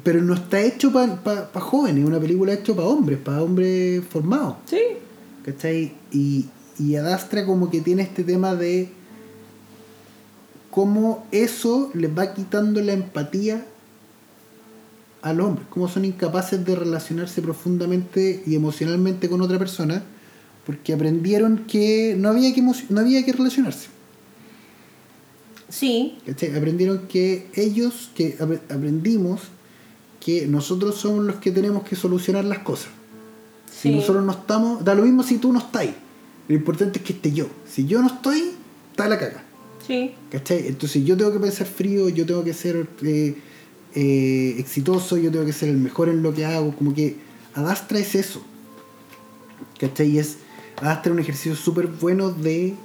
Pero 0.04 0.22
no 0.22 0.36
está 0.36 0.62
hecho 0.62 0.94
para 0.94 1.48
jóvenes, 1.60 2.04
es 2.04 2.08
una 2.08 2.20
película 2.20 2.54
hecha 2.54 2.76
para 2.76 2.88
hombres, 2.90 3.18
para 3.18 3.42
hombres 3.42 4.04
formados. 4.08 4.58
sí, 4.68 4.78
¿Cachai? 5.44 5.96
Y, 6.12 6.46
y 6.78 6.96
Adastra 6.96 7.44
como 7.44 7.72
que 7.72 7.82
tiene 7.82 8.04
este 8.04 8.24
tema 8.24 8.54
de 8.54 8.99
cómo 10.72 11.26
eso 11.32 11.92
les 11.94 12.16
va 12.18 12.34
quitando 12.34 12.82
la 12.82 12.94
empatía 12.94 13.66
a 15.22 15.34
los 15.34 15.48
hombres, 15.48 15.68
cómo 15.70 15.88
son 15.88 16.06
incapaces 16.06 16.64
de 16.64 16.76
relacionarse 16.76 17.42
profundamente 17.42 18.42
y 18.46 18.56
emocionalmente 18.56 19.28
con 19.30 19.42
otra 19.42 19.60
persona, 19.60 20.04
porque 20.66 20.94
aprendieron 20.94 21.66
que 21.68 22.16
no 22.18 22.30
había 22.30 22.54
que, 22.54 22.62
no 22.62 23.00
había 23.00 23.26
que 23.26 23.34
relacionarse. 23.34 23.88
sí, 25.68 26.18
¿cachai? 26.26 26.56
Aprendieron 26.56 27.08
que 27.08 27.48
ellos, 27.56 28.12
que 28.16 28.38
ap- 28.40 28.72
aprendimos 28.72 29.42
que 30.20 30.48
nosotros 30.48 30.96
somos 30.96 31.26
los 31.26 31.36
que 31.38 31.52
tenemos 31.52 31.84
que 31.84 31.96
solucionar 31.96 32.46
las 32.46 32.60
cosas. 32.60 32.90
Si 33.72 33.90
nosotros 33.96 34.24
no 34.26 34.32
estamos, 34.34 34.84
da 34.84 34.94
lo 34.96 35.04
mismo 35.04 35.24
si 35.24 35.38
tú 35.38 35.54
no 35.54 35.60
estás 35.60 35.82
ahí. 35.84 35.96
Lo 36.48 36.56
importante 36.56 37.00
es 37.00 37.06
que 37.06 37.14
esté 37.14 37.32
yo. 37.32 37.48
Si 37.68 37.86
yo 37.86 38.02
no 38.02 38.08
estoy, 38.08 38.52
está 38.92 39.08
la 39.08 39.18
caga. 39.18 39.44
Sí, 39.90 40.14
¿Cachai? 40.32 40.68
Entonces 40.68 41.04
yo 41.04 41.18
tengo 41.18 41.34
que 41.34 41.40
pensar 41.40 41.66
frío, 41.66 42.10
yo 42.10 42.24
tengo 42.24 42.44
que 42.44 42.54
ser 42.54 42.88
eh, 43.02 43.36
eh, 43.96 44.56
exitoso, 44.60 45.18
yo 45.18 45.32
tengo 45.32 45.46
que 45.46 45.54
ser 45.54 45.70
el 45.70 45.78
mejor 45.78 46.10
en 46.10 46.22
lo 46.22 46.32
que 46.32 46.46
hago. 46.46 46.76
Como 46.76 46.94
que 46.94 47.16
Adastra 47.56 47.98
es 47.98 48.14
eso. 48.14 48.44
¿Cachai? 49.80 50.12
Y 50.12 50.20
es, 50.20 50.38
Adastra 50.78 51.12
es 51.12 51.14
un 51.16 51.20
ejercicio 51.20 51.56
súper 51.56 51.88
bueno 51.88 52.30
de 52.30 52.76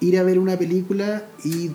ir 0.00 0.18
a 0.18 0.22
ver 0.22 0.38
una 0.38 0.58
película 0.58 1.26
y, 1.42 1.70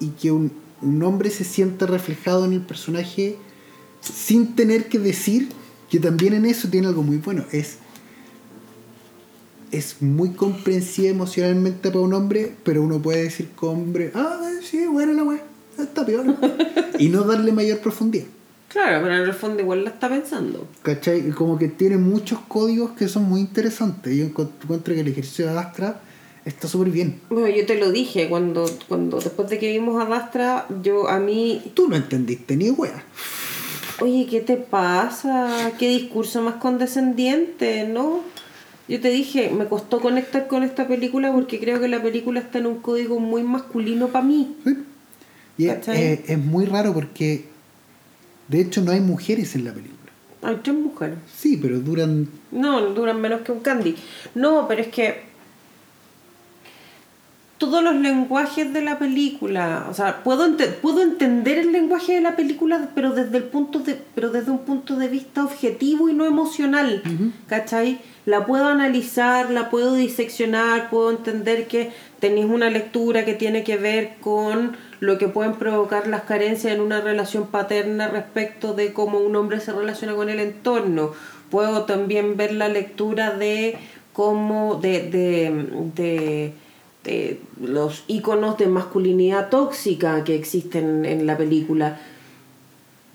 y 0.00 0.08
que 0.20 0.32
un, 0.32 0.50
un 0.80 1.02
hombre 1.02 1.28
se 1.28 1.44
sienta 1.44 1.84
reflejado 1.84 2.46
en 2.46 2.54
el 2.54 2.62
personaje 2.62 3.36
sin 4.00 4.56
tener 4.56 4.88
que 4.88 4.98
decir 4.98 5.50
que 5.90 6.00
también 6.00 6.32
en 6.32 6.46
eso 6.46 6.68
tiene 6.68 6.86
algo 6.86 7.02
muy 7.02 7.18
bueno. 7.18 7.44
Es, 7.52 7.76
es 9.72 10.02
muy 10.02 10.30
comprensiva 10.30 11.08
emocionalmente 11.08 11.88
para 11.90 12.00
un 12.00 12.12
hombre, 12.14 12.52
pero 12.64 12.82
uno 12.82 13.00
puede 13.00 13.22
decir 13.24 13.48
como 13.54 13.72
hombre, 13.72 14.10
ah, 14.14 14.38
sí, 14.62 14.86
bueno 14.86 15.12
la 15.12 15.22
weá, 15.24 15.42
está 15.78 16.04
peor. 16.04 16.24
y 16.98 17.08
no 17.08 17.22
darle 17.22 17.52
mayor 17.52 17.78
profundidad. 17.78 18.26
claro, 18.68 19.00
pero 19.02 19.14
en 19.16 19.22
el 19.22 19.32
fondo 19.34 19.62
igual 19.62 19.84
la 19.84 19.90
está 19.90 20.08
pensando. 20.08 20.66
¿Cachai? 20.82 21.30
Como 21.30 21.58
que 21.58 21.68
tiene 21.68 21.96
muchos 21.98 22.38
códigos 22.48 22.90
que 22.92 23.08
son 23.08 23.24
muy 23.24 23.40
interesantes. 23.40 24.16
Yo 24.16 24.24
encuent- 24.26 24.50
encuentro 24.64 24.94
que 24.94 25.00
el 25.00 25.08
ejercicio 25.08 25.46
de 25.46 25.58
Astra 25.58 26.00
está 26.44 26.66
súper 26.68 26.90
bien. 26.90 27.20
Bueno, 27.30 27.48
yo 27.48 27.64
te 27.66 27.78
lo 27.78 27.90
dije 27.92 28.28
cuando, 28.28 28.64
cuando 28.88 29.18
después 29.20 29.48
de 29.50 29.58
que 29.58 29.70
vimos 29.72 30.02
a 30.02 30.06
Dastra, 30.08 30.66
yo 30.82 31.08
a 31.08 31.18
mí 31.20 31.62
Tú 31.74 31.88
no 31.88 31.96
entendiste 31.96 32.56
ni 32.56 32.70
weá. 32.70 33.02
Oye, 34.00 34.26
¿qué 34.30 34.40
te 34.40 34.56
pasa? 34.56 35.72
¿Qué 35.78 35.86
discurso 35.88 36.40
más 36.42 36.54
condescendiente, 36.54 37.86
no? 37.86 38.20
Yo 38.90 39.00
te 39.00 39.08
dije, 39.08 39.50
me 39.50 39.66
costó 39.66 40.00
conectar 40.00 40.48
con 40.48 40.64
esta 40.64 40.88
película 40.88 41.32
porque 41.32 41.60
creo 41.60 41.80
que 41.80 41.86
la 41.86 42.02
película 42.02 42.40
está 42.40 42.58
en 42.58 42.66
un 42.66 42.80
código 42.80 43.20
muy 43.20 43.44
masculino 43.44 44.08
para 44.08 44.24
mí. 44.24 44.56
¿sí? 44.64 44.78
Y 45.58 45.68
es, 45.68 45.86
es 45.86 46.38
muy 46.38 46.66
raro 46.66 46.92
porque 46.92 47.44
de 48.48 48.60
hecho 48.60 48.82
no 48.82 48.90
hay 48.90 49.00
mujeres 49.00 49.54
en 49.54 49.64
la 49.64 49.72
película. 49.72 50.10
Hay 50.42 50.56
tres 50.56 50.74
mujeres. 50.74 51.18
Sí, 51.32 51.56
pero 51.56 51.78
duran 51.78 52.28
No, 52.50 52.80
duran 52.92 53.20
menos 53.20 53.42
que 53.42 53.52
un 53.52 53.60
candy. 53.60 53.94
No, 54.34 54.66
pero 54.66 54.82
es 54.82 54.88
que 54.88 55.29
todos 57.60 57.84
los 57.84 57.94
lenguajes 57.94 58.72
de 58.72 58.80
la 58.80 58.98
película, 58.98 59.86
o 59.90 59.94
sea, 59.94 60.22
puedo, 60.24 60.46
ente- 60.46 60.66
puedo 60.80 61.02
entender 61.02 61.58
el 61.58 61.72
lenguaje 61.72 62.14
de 62.14 62.22
la 62.22 62.34
película, 62.34 62.88
pero 62.94 63.12
desde 63.12 63.36
el 63.36 63.44
punto 63.44 63.80
de, 63.80 63.98
pero 64.14 64.30
desde 64.30 64.50
un 64.50 64.60
punto 64.60 64.96
de 64.96 65.08
vista 65.08 65.44
objetivo 65.44 66.08
y 66.08 66.14
no 66.14 66.24
emocional, 66.24 67.02
¿cachai? 67.46 67.98
La 68.24 68.46
puedo 68.46 68.64
analizar, 68.66 69.50
la 69.50 69.68
puedo 69.68 69.94
diseccionar, 69.94 70.88
puedo 70.88 71.10
entender 71.10 71.66
que 71.68 71.92
tenéis 72.18 72.46
una 72.46 72.70
lectura 72.70 73.24
que 73.26 73.34
tiene 73.34 73.62
que 73.62 73.76
ver 73.76 74.14
con 74.22 74.74
lo 75.00 75.18
que 75.18 75.28
pueden 75.28 75.54
provocar 75.54 76.06
las 76.06 76.22
carencias 76.22 76.72
en 76.74 76.80
una 76.80 77.00
relación 77.02 77.46
paterna 77.48 78.08
respecto 78.08 78.72
de 78.72 78.94
cómo 78.94 79.18
un 79.18 79.36
hombre 79.36 79.60
se 79.60 79.72
relaciona 79.72 80.14
con 80.14 80.30
el 80.30 80.40
entorno. 80.40 81.12
Puedo 81.50 81.84
también 81.84 82.36
ver 82.38 82.54
la 82.54 82.68
lectura 82.68 83.32
de 83.32 83.76
cómo, 84.14 84.76
de, 84.76 85.02
de, 85.10 85.66
de, 85.94 86.52
de 87.04 87.40
los 87.60 88.04
iconos 88.08 88.58
de 88.58 88.66
masculinidad 88.66 89.48
tóxica 89.48 90.22
que 90.24 90.34
existen 90.34 91.04
en 91.04 91.26
la 91.26 91.36
película. 91.36 91.98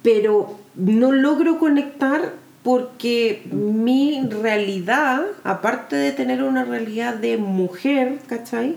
Pero 0.02 0.58
no 0.76 1.12
logro 1.12 1.60
conectar 1.60 2.34
porque 2.64 3.44
mi 3.52 4.28
realidad, 4.28 5.24
aparte 5.44 5.96
de 5.96 6.12
tener 6.12 6.42
una 6.44 6.66
realidad 6.66 7.14
de 7.14 7.38
mujer, 7.38 8.20
¿cachai? 8.28 8.76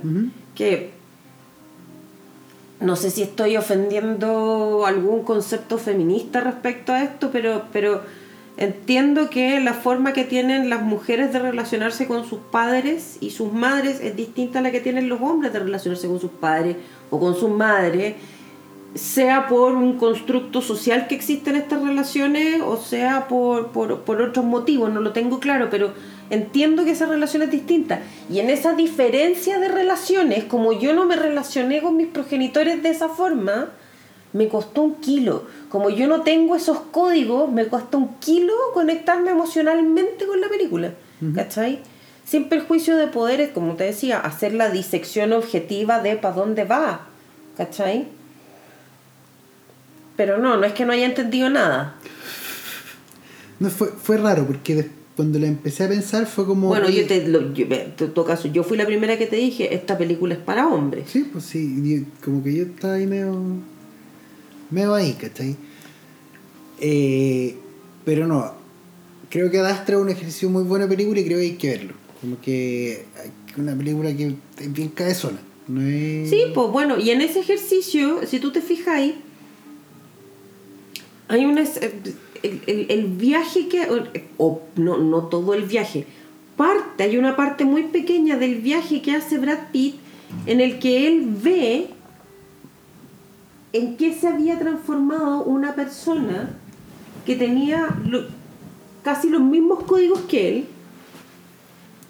Que 0.54 0.90
no 2.80 2.96
sé 2.96 3.10
si 3.10 3.22
estoy 3.22 3.56
ofendiendo 3.56 4.84
algún 4.86 5.24
concepto 5.24 5.78
feminista 5.78 6.40
respecto 6.40 6.92
a 6.92 7.02
esto, 7.02 7.30
pero, 7.32 7.64
pero 7.72 8.02
entiendo 8.58 9.30
que 9.30 9.60
la 9.60 9.72
forma 9.72 10.12
que 10.12 10.24
tienen 10.24 10.68
las 10.68 10.82
mujeres 10.82 11.32
de 11.32 11.38
relacionarse 11.38 12.06
con 12.06 12.28
sus 12.28 12.40
padres 12.50 13.16
y 13.20 13.30
sus 13.30 13.52
madres 13.52 14.00
es 14.02 14.16
distinta 14.16 14.58
a 14.58 14.62
la 14.62 14.72
que 14.72 14.80
tienen 14.80 15.08
los 15.08 15.20
hombres 15.20 15.52
de 15.52 15.60
relacionarse 15.60 16.08
con 16.08 16.20
sus 16.20 16.32
padres 16.32 16.76
o 17.10 17.20
con 17.20 17.36
sus 17.36 17.50
madres 17.50 18.16
sea 18.94 19.46
por 19.46 19.74
un 19.74 19.96
constructo 19.96 20.60
social 20.60 21.06
que 21.06 21.14
existe 21.14 21.50
en 21.50 21.56
estas 21.56 21.82
relaciones 21.82 22.60
o 22.60 22.76
sea 22.76 23.28
por, 23.28 23.68
por, 23.68 24.22
otros 24.22 24.44
motivos, 24.44 24.92
no 24.92 25.00
lo 25.00 25.12
tengo 25.12 25.38
claro, 25.38 25.68
pero 25.70 25.92
entiendo 26.30 26.84
que 26.84 26.92
esa 26.92 27.06
relación 27.06 27.42
es 27.42 27.50
distinta. 27.50 28.00
Y 28.30 28.40
en 28.40 28.50
esa 28.50 28.72
diferencia 28.74 29.58
de 29.58 29.68
relaciones, 29.68 30.44
como 30.44 30.72
yo 30.72 30.94
no 30.94 31.04
me 31.04 31.16
relacioné 31.16 31.80
con 31.80 31.96
mis 31.96 32.08
progenitores 32.08 32.82
de 32.82 32.88
esa 32.88 33.08
forma, 33.08 33.70
me 34.32 34.48
costó 34.48 34.82
un 34.82 34.94
kilo. 34.96 35.46
Como 35.68 35.90
yo 35.90 36.06
no 36.06 36.22
tengo 36.22 36.56
esos 36.56 36.80
códigos, 36.90 37.50
me 37.50 37.68
costó 37.68 37.98
un 37.98 38.14
kilo 38.18 38.52
conectarme 38.74 39.30
emocionalmente 39.30 40.26
con 40.26 40.40
la 40.40 40.48
película. 40.48 40.94
¿Cachai? 41.34 41.80
Sin 42.24 42.48
perjuicio 42.48 42.96
de 42.96 43.06
poderes, 43.06 43.50
como 43.50 43.74
te 43.74 43.84
decía, 43.84 44.20
hacer 44.20 44.52
la 44.52 44.70
disección 44.70 45.32
objetiva 45.32 46.00
de 46.00 46.16
para 46.16 46.34
dónde 46.34 46.64
va. 46.64 47.06
¿Cachai? 47.56 48.06
Pero 50.16 50.38
no, 50.38 50.56
no 50.56 50.64
es 50.64 50.72
que 50.72 50.84
no 50.84 50.92
haya 50.92 51.06
entendido 51.06 51.48
nada. 51.48 51.94
No, 53.60 53.70
fue, 53.70 53.88
fue 53.88 54.18
raro 54.18 54.46
porque 54.46 54.90
cuando 55.16 55.38
la 55.40 55.48
empecé 55.48 55.84
a 55.84 55.88
pensar 55.88 56.26
fue 56.26 56.46
como... 56.46 56.68
Bueno, 56.68 56.88
yo 56.88 57.04
te, 57.06 57.26
lo, 57.26 57.52
yo, 57.52 57.66
en 57.68 57.94
todo 57.96 58.24
caso, 58.24 58.46
yo 58.46 58.62
fui 58.62 58.76
la 58.78 58.86
primera 58.86 59.18
que 59.18 59.26
te 59.26 59.34
dije, 59.34 59.74
esta 59.74 59.98
película 59.98 60.34
es 60.34 60.40
para 60.40 60.68
hombres. 60.68 61.10
Sí, 61.10 61.28
pues 61.32 61.44
sí, 61.44 62.06
como 62.24 62.42
que 62.42 62.54
yo 62.54 62.62
estaba 62.64 62.94
ahí 62.94 63.06
medio... 63.06 63.34
medio 64.70 64.94
ahí, 64.94 65.14
¿cachai? 65.14 65.56
Eh, 66.80 67.56
pero 68.04 68.26
no, 68.26 68.52
creo 69.30 69.50
que 69.50 69.58
Adastra 69.58 69.96
es 69.96 70.02
un 70.02 70.08
ejercicio 70.08 70.50
muy 70.50 70.64
buena 70.64 70.88
película 70.88 71.20
y 71.20 71.24
creo 71.24 71.38
que 71.38 71.44
hay 71.44 71.56
que 71.56 71.68
verlo. 71.68 71.94
Como 72.20 72.40
que 72.40 73.04
una 73.56 73.76
película 73.76 74.14
que 74.16 74.34
bien 74.68 74.88
cabezona. 74.90 75.38
No 75.66 75.82
es... 75.82 76.30
Sí, 76.30 76.44
pues 76.54 76.70
bueno, 76.70 76.98
y 76.98 77.10
en 77.10 77.20
ese 77.20 77.40
ejercicio, 77.40 78.20
si 78.26 78.38
tú 78.40 78.52
te 78.52 78.60
fijas 78.60 78.88
ahí, 78.88 79.20
hay 81.28 81.44
un 81.44 81.58
el, 81.58 82.86
el, 82.88 83.06
viaje 83.06 83.68
que 83.68 83.86
o 84.38 84.62
no, 84.76 84.98
no 84.98 85.24
todo 85.24 85.54
el 85.54 85.64
viaje 85.64 86.06
parte 86.58 87.04
hay 87.04 87.16
una 87.16 87.36
parte 87.36 87.64
muy 87.64 87.84
pequeña 87.84 88.36
del 88.36 88.56
viaje 88.56 89.00
que 89.00 89.12
hace 89.12 89.38
Brad 89.38 89.70
Pitt 89.72 89.94
en 90.44 90.60
el 90.60 90.78
que 90.78 91.06
él 91.06 91.26
ve 91.42 91.86
en 93.72 93.96
qué 93.96 94.14
se 94.14 94.28
había 94.28 94.58
transformado 94.58 95.42
una 95.44 95.74
persona 95.74 96.56
que 97.26 97.36
tenía 97.36 97.88
casi 99.02 99.28
los 99.28 99.42
mismos 99.42 99.84
códigos 99.84 100.20
que 100.22 100.48
él 100.48 100.64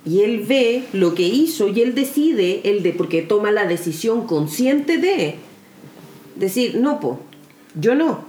y 0.05 0.21
él 0.21 0.45
ve 0.47 0.85
lo 0.93 1.15
que 1.15 1.25
hizo 1.25 1.69
y 1.69 1.81
él 1.81 1.95
decide 1.95 2.63
el 2.65 2.83
de 2.83 2.93
porque 2.93 3.23
toma 3.23 3.51
la 3.51 3.67
decisión 3.67 4.27
consciente 4.27 4.99
de 4.99 5.37
decir 6.37 6.77
no 6.77 7.01
po 7.01 7.21
yo 7.75 7.95
no 7.95 8.29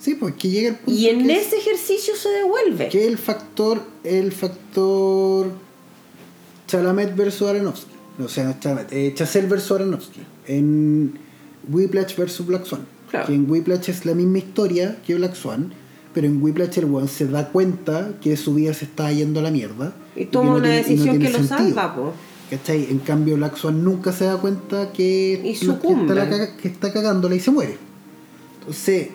Sí, 0.00 0.14
pues 0.14 0.34
que 0.36 0.48
llega 0.48 0.70
el 0.70 0.76
punto. 0.76 0.98
Y 0.98 1.08
en 1.08 1.30
ese 1.30 1.58
ejercicio 1.58 2.16
se 2.16 2.30
devuelve. 2.30 2.88
Que 2.88 3.06
el 3.06 3.18
factor, 3.18 3.82
el 4.02 4.32
factor 4.32 5.52
Chalamet 6.66 7.14
versus 7.14 7.48
Aronofsky. 7.48 7.92
O 8.24 8.26
sea, 8.26 8.44
no 8.44 8.58
Chalamet, 8.58 8.90
eh, 8.92 9.12
Chazelle 9.14 9.46
versus 9.46 9.72
Aronofsky. 9.72 10.20
En 10.46 11.18
Whiplash 11.70 12.16
versus 12.16 12.46
Black 12.46 12.64
Swan. 12.64 12.82
Que 13.26 13.34
en 13.34 13.50
Whiplash 13.50 13.90
es 13.90 14.06
la 14.06 14.14
misma 14.14 14.38
historia 14.38 14.98
que 15.06 15.14
Black 15.14 15.34
Swan. 15.34 15.72
Pero 16.14 16.26
en 16.26 16.42
Whiplash 16.42 16.78
el 16.78 16.92
one 16.92 17.08
se 17.08 17.26
da 17.26 17.50
cuenta 17.50 18.12
que 18.20 18.36
su 18.36 18.54
vida 18.54 18.74
se 18.74 18.84
está 18.84 19.12
yendo 19.12 19.40
a 19.40 19.42
la 19.42 19.50
mierda. 19.50 19.92
Y 20.16 20.26
toma 20.26 20.56
una 20.56 20.68
decisión 20.68 21.18
que 21.18 21.30
lo 21.30 21.42
salva, 21.44 21.94
po. 21.94 22.12
¿Cachai? 22.50 22.88
En 22.90 22.98
cambio, 22.98 23.36
Black 23.36 23.56
Swan 23.56 23.84
nunca 23.84 24.10
se 24.12 24.24
da 24.24 24.36
cuenta 24.38 24.92
que, 24.92 25.40
y 25.44 25.54
que, 25.54 25.66
está 25.66 26.56
que 26.56 26.68
está 26.68 26.92
cagándola 26.92 27.36
y 27.36 27.40
se 27.40 27.52
muere. 27.52 27.76
Entonces, 28.58 29.10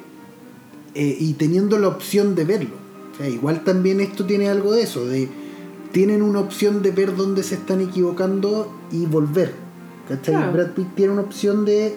eh, 0.93 1.17
y 1.19 1.33
teniendo 1.33 1.77
la 1.77 1.89
opción 1.89 2.33
de 2.35 2.45
verlo. 2.45 2.75
O 3.13 3.17
sea, 3.17 3.27
igual 3.27 3.65
también 3.65 3.99
esto 3.99 4.25
tiene 4.25 4.47
algo 4.47 4.71
de 4.71 4.83
eso, 4.83 5.05
de 5.05 5.27
tienen 5.91 6.21
una 6.21 6.39
opción 6.39 6.81
de 6.81 6.91
ver 6.91 7.15
dónde 7.15 7.43
se 7.43 7.55
están 7.55 7.81
equivocando 7.81 8.73
y 8.91 9.05
volver. 9.05 9.53
¿Cachai? 10.07 10.51
Brad 10.51 10.71
Pitt 10.71 10.95
tiene 10.95 11.13
una 11.13 11.21
opción 11.21 11.65
de 11.65 11.95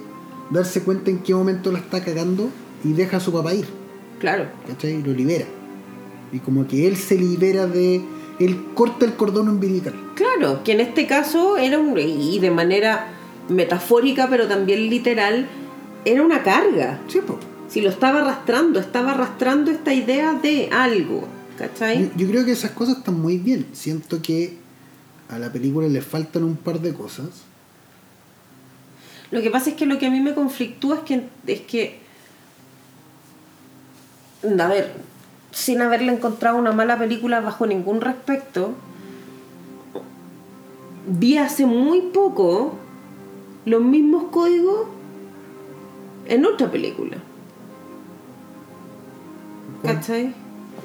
darse 0.51 0.83
cuenta 0.83 1.11
en 1.11 1.19
qué 1.19 1.35
momento 1.35 1.73
la 1.73 1.79
está 1.79 2.03
cagando 2.03 2.51
y 2.85 2.93
deja 2.93 3.19
a 3.19 3.21
su 3.21 3.33
papá 3.33 3.55
ir. 3.55 3.67
Claro. 4.19 4.47
¿Cachai? 4.67 4.95
Y 4.95 5.03
lo 5.03 5.13
libera. 5.13 5.47
Y 6.33 6.39
como 6.41 6.67
que 6.67 6.87
él 6.87 6.97
se 6.97 7.17
libera 7.17 7.67
de. 7.67 8.03
Él 8.39 8.67
corta 8.75 9.05
el 9.05 9.15
cordón 9.15 9.49
umbilical. 9.49 9.95
Claro, 10.15 10.63
que 10.63 10.73
en 10.73 10.81
este 10.81 11.07
caso 11.07 11.57
era 11.57 11.79
un. 11.79 11.99
y 11.99 12.39
de 12.39 12.51
manera 12.51 13.09
metafórica, 13.49 14.29
pero 14.29 14.47
también 14.47 14.89
literal, 14.91 15.47
era 16.05 16.23
una 16.23 16.43
carga. 16.43 17.01
Sí, 17.09 17.21
pues 17.27 17.39
si 17.69 17.83
lo 17.83 17.91
estaba 17.91 18.21
arrastrando, 18.21 18.81
estaba 18.81 19.13
arrastrando 19.13 19.71
esta 19.71 19.93
idea 19.93 20.33
de 20.35 20.71
algo, 20.73 21.29
¿cachai? 21.59 22.11
Yo, 22.17 22.27
creo 22.29 22.45
que 22.45 22.53
esas 22.53 22.71
cosas 22.73 22.99
están 22.99 23.21
muy 23.21 23.37
bien. 23.37 23.67
Siento 23.73 24.23
que 24.23 24.57
a 25.29 25.39
la 25.39 25.53
película 25.53 25.87
le 25.87 26.01
faltan 26.01 26.45
un 26.45 26.57
par 26.57 26.81
de 26.81 26.95
cosas. 26.95 27.27
Lo 29.31 29.43
que 29.43 29.51
pasa 29.51 29.71
es 29.71 29.77
que 29.77 29.87
lo 29.87 29.99
que 29.99 30.07
a 30.07 30.11
mí 30.11 30.21
me 30.21 30.35
conflictúa 30.35 30.97
es 30.97 31.03
que, 31.03 31.23
es 31.47 31.61
que 31.61 31.99
a 34.59 34.69
ver, 34.69 34.93
sin 35.51 35.83
haberle 35.83 36.13
encontrado 36.13 36.57
una 36.57 36.73
mala 36.73 36.99
película 36.99 37.41
bajo 37.41 37.67
ningún 37.67 38.01
respecto, 38.01 38.75
vi 41.07 41.39
hace 41.39 41.67
muy 41.67 42.03
poco 42.03 42.75
los 43.65 43.83
mismos 43.83 44.25
códigos 44.31 44.87
en 46.27 46.45
otra 46.47 46.71
película. 46.71 47.17
¿Cachai? 49.83 50.35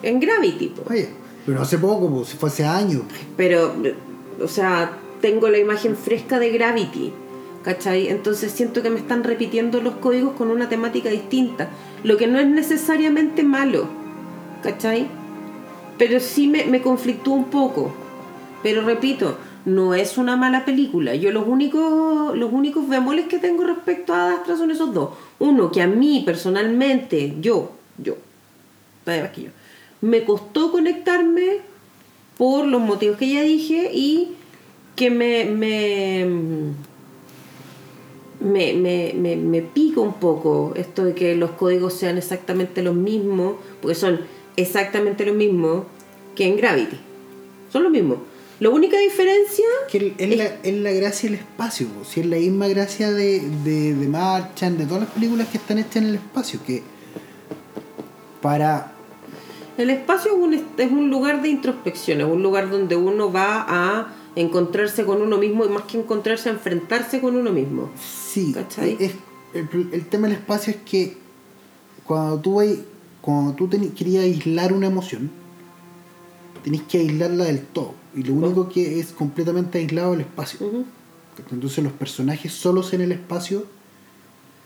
En 0.01 0.19
Gravity. 0.19 0.73
Oye, 0.89 1.09
pero 1.45 1.61
hace 1.61 1.77
poco, 1.77 2.09
pues, 2.09 2.29
si 2.29 2.37
fue 2.37 2.49
hace 2.49 2.65
años. 2.65 3.03
Pero, 3.37 3.73
o 4.41 4.47
sea, 4.47 4.91
tengo 5.21 5.49
la 5.49 5.57
imagen 5.57 5.95
fresca 5.95 6.39
de 6.39 6.51
Gravity. 6.51 7.13
¿Cachai? 7.63 8.09
Entonces 8.09 8.51
siento 8.51 8.81
que 8.81 8.89
me 8.89 8.99
están 8.99 9.23
repitiendo 9.23 9.81
los 9.81 9.95
códigos 9.95 10.33
con 10.33 10.49
una 10.49 10.69
temática 10.69 11.09
distinta. 11.09 11.69
Lo 12.03 12.17
que 12.17 12.27
no 12.27 12.39
es 12.39 12.47
necesariamente 12.47 13.43
malo. 13.43 13.87
¿Cachai? 14.61 15.07
Pero 15.97 16.19
sí 16.19 16.47
me, 16.47 16.65
me 16.65 16.81
conflictúa 16.81 17.35
un 17.35 17.45
poco. 17.45 17.93
Pero 18.61 18.81
repito, 18.81 19.37
no 19.65 19.93
es 19.93 20.17
una 20.17 20.35
mala 20.35 20.65
película. 20.65 21.15
Yo 21.15 21.31
los 21.31 21.47
únicos, 21.47 22.37
los 22.37 22.51
únicos 22.51 22.87
bemoles 22.87 23.27
que 23.27 23.39
tengo 23.39 23.63
respecto 23.63 24.13
a 24.13 24.33
Astra 24.33 24.57
son 24.57 24.71
esos 24.71 24.93
dos. 24.93 25.11
Uno, 25.39 25.71
que 25.71 25.81
a 25.81 25.87
mí 25.87 26.23
personalmente, 26.25 27.35
yo, 27.39 27.71
yo, 27.97 28.17
yo. 29.05 29.49
Me 30.01 30.23
costó 30.23 30.71
conectarme 30.71 31.59
por 32.37 32.65
los 32.65 32.81
motivos 32.81 33.17
que 33.17 33.33
ya 33.33 33.41
dije 33.41 33.91
y 33.93 34.33
que 34.95 35.09
me, 35.09 36.25
me, 38.43 38.73
me, 38.73 39.35
me, 39.35 39.61
pica 39.61 40.01
un 40.01 40.13
poco 40.13 40.73
esto 40.75 41.05
de 41.05 41.13
que 41.13 41.35
los 41.35 41.51
códigos 41.51 41.93
sean 41.93 42.17
exactamente 42.17 42.81
los 42.81 42.95
mismos, 42.95 43.55
porque 43.81 43.95
son 43.95 44.21
exactamente 44.55 45.25
lo 45.25 45.33
mismo 45.33 45.85
que 46.35 46.45
en 46.45 46.57
Gravity. 46.57 46.97
Son 47.71 47.83
los 47.83 47.91
mismos. 47.91 48.17
La 48.59 48.69
única 48.69 48.97
diferencia 48.97 49.65
que 49.89 50.13
es, 50.17 50.37
la, 50.37 50.45
es 50.63 50.73
la 50.75 50.91
gracia 50.91 51.29
del 51.29 51.39
espacio, 51.39 51.87
si 52.05 52.19
es 52.19 52.25
la 52.25 52.37
misma 52.37 52.67
gracia 52.67 53.11
de, 53.11 53.41
de, 53.63 53.95
de 53.95 54.07
Marchand, 54.07 54.77
de 54.77 54.85
todas 54.85 55.03
las 55.03 55.11
películas 55.11 55.47
que 55.47 55.57
están 55.57 55.79
hechas 55.79 55.97
en 55.97 56.05
el 56.05 56.15
espacio, 56.15 56.59
que 56.65 56.83
para 58.41 58.93
el 59.77 59.89
espacio 59.89 60.33
es 60.33 60.37
un, 60.37 60.53
es 60.53 60.91
un 60.91 61.09
lugar 61.09 61.41
de 61.41 61.49
introspección, 61.49 62.21
es 62.21 62.27
un 62.27 62.43
lugar 62.43 62.69
donde 62.69 62.95
uno 62.95 63.31
va 63.31 63.65
a 63.67 64.13
encontrarse 64.35 65.05
con 65.05 65.21
uno 65.21 65.37
mismo 65.37 65.65
y 65.65 65.69
más 65.69 65.83
que 65.83 65.99
encontrarse, 65.99 66.49
enfrentarse 66.49 67.21
con 67.21 67.35
uno 67.35 67.51
mismo. 67.51 67.89
Sí, 67.99 68.55
es, 68.99 69.11
el, 69.53 70.05
tema 70.07 70.27
del 70.27 70.37
espacio 70.37 70.71
es 70.71 70.77
que 70.77 71.17
cuando 72.03 72.39
tú, 72.39 72.61
cuando 73.21 73.53
tú 73.53 73.69
querías 73.69 74.23
aislar 74.23 74.73
una 74.73 74.87
emoción, 74.87 75.29
tenés 76.63 76.81
que 76.83 76.99
aislarla 76.99 77.45
del 77.45 77.61
todo. 77.61 77.93
Y 78.15 78.23
lo 78.23 78.33
único 78.33 78.69
que 78.69 78.99
es 78.99 79.11
completamente 79.11 79.79
aislado 79.79 80.13
es 80.13 80.19
el 80.19 80.25
espacio. 80.25 80.85
Entonces 81.51 81.83
los 81.83 81.93
personajes 81.93 82.53
solos 82.53 82.93
en 82.93 83.01
el 83.01 83.11
espacio 83.11 83.65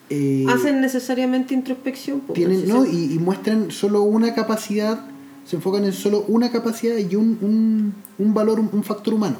eh, 0.09 0.45
hacen 0.47 0.81
necesariamente 0.81 1.53
introspección. 1.53 2.21
Tienen, 2.33 2.67
¿no? 2.67 2.85
Y, 2.85 3.19
muestran 3.19 3.71
solo 3.71 4.03
una 4.03 4.33
capacidad 4.33 5.05
se 5.47 5.55
enfocan 5.55 5.85
en 5.85 5.93
solo 5.93 6.25
una 6.27 6.51
capacidad 6.51 6.97
y 6.97 7.15
un, 7.15 7.37
un, 7.41 7.93
un 8.17 8.33
valor, 8.33 8.59
un, 8.59 8.83
factor 8.83 9.13
humano. 9.13 9.37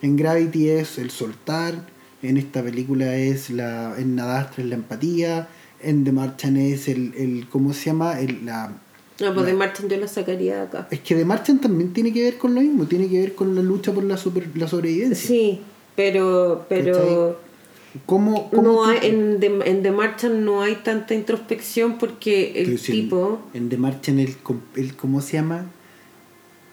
En 0.00 0.16
Gravity 0.16 0.70
es 0.70 0.98
el 0.98 1.10
soltar, 1.10 1.74
en 2.22 2.38
esta 2.38 2.62
película 2.62 3.14
es 3.16 3.50
la, 3.50 3.94
en 3.98 4.16
Nadastra 4.16 4.64
es 4.64 4.70
la 4.70 4.76
empatía, 4.76 5.48
en 5.80 6.04
The 6.04 6.12
Martian 6.12 6.56
es 6.56 6.88
el, 6.88 7.12
el 7.16 7.48
¿cómo 7.50 7.74
se 7.74 7.86
llama? 7.86 8.18
El, 8.18 8.46
la, 8.46 8.72
no, 9.20 9.34
pues 9.34 9.46
The 9.46 9.52
Martian 9.52 9.88
yo 9.88 9.96
la 9.98 10.08
sacaría 10.08 10.56
de 10.56 10.62
acá. 10.62 10.88
Es 10.90 11.00
que 11.00 11.14
The 11.14 11.24
Martian 11.24 11.60
también 11.60 11.92
tiene 11.92 12.12
que 12.12 12.22
ver 12.22 12.38
con 12.38 12.54
lo 12.54 12.60
mismo, 12.62 12.86
tiene 12.86 13.08
que 13.08 13.20
ver 13.20 13.34
con 13.34 13.54
la 13.54 13.62
lucha 13.62 13.92
por 13.92 14.04
la, 14.04 14.16
super, 14.16 14.48
la 14.54 14.66
sobrevivencia. 14.66 15.28
Sí, 15.28 15.60
pero... 15.94 16.64
pero 16.68 17.38
¿Cómo, 18.06 18.48
no 18.52 18.86
hay, 18.86 18.98
en, 19.02 19.38
The, 19.38 19.60
en 19.66 19.82
The 19.82 19.90
Martian 19.92 20.44
no 20.44 20.62
hay 20.62 20.76
tanta 20.76 21.14
introspección 21.14 21.98
porque 21.98 22.62
el 22.62 22.80
tipo... 22.80 23.42
en 23.52 23.68
The 23.68 23.76
Martian, 23.76 24.18
el, 24.18 24.34
el, 24.76 24.96
¿cómo 24.96 25.20
se 25.20 25.34
llama? 25.34 25.66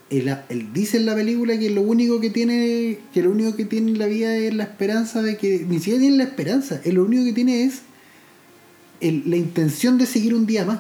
Él, 0.10 0.34
dice 0.74 0.98
en 0.98 1.06
la 1.06 1.16
película 1.16 1.60
que 1.60 1.70
lo 1.70 1.82
único 1.82 2.20
que 2.20 2.30
tiene 2.30 3.00
que 3.14 3.22
lo 3.22 3.30
único 3.30 3.56
que 3.56 3.66
tiene 3.66 3.92
en 3.92 4.00
la 4.00 4.08
vida 4.08 4.36
es 4.36 4.54
la 4.56 4.64
esperanza 4.64 5.22
de 5.22 5.38
que 5.38 5.66
ni 5.70 5.78
siquiera 5.78 6.00
tiene 6.00 6.18
la 6.18 6.24
esperanza 6.24 6.82
él 6.84 6.96
lo 6.96 7.04
único 7.04 7.26
que 7.26 7.34
tiene 7.34 7.66
es 7.66 7.84
la 9.02 9.36
intención 9.36 10.00
de 10.00 10.08
seguir 10.08 10.34
un 10.34 10.48
día 10.48 10.66
más 10.66 10.80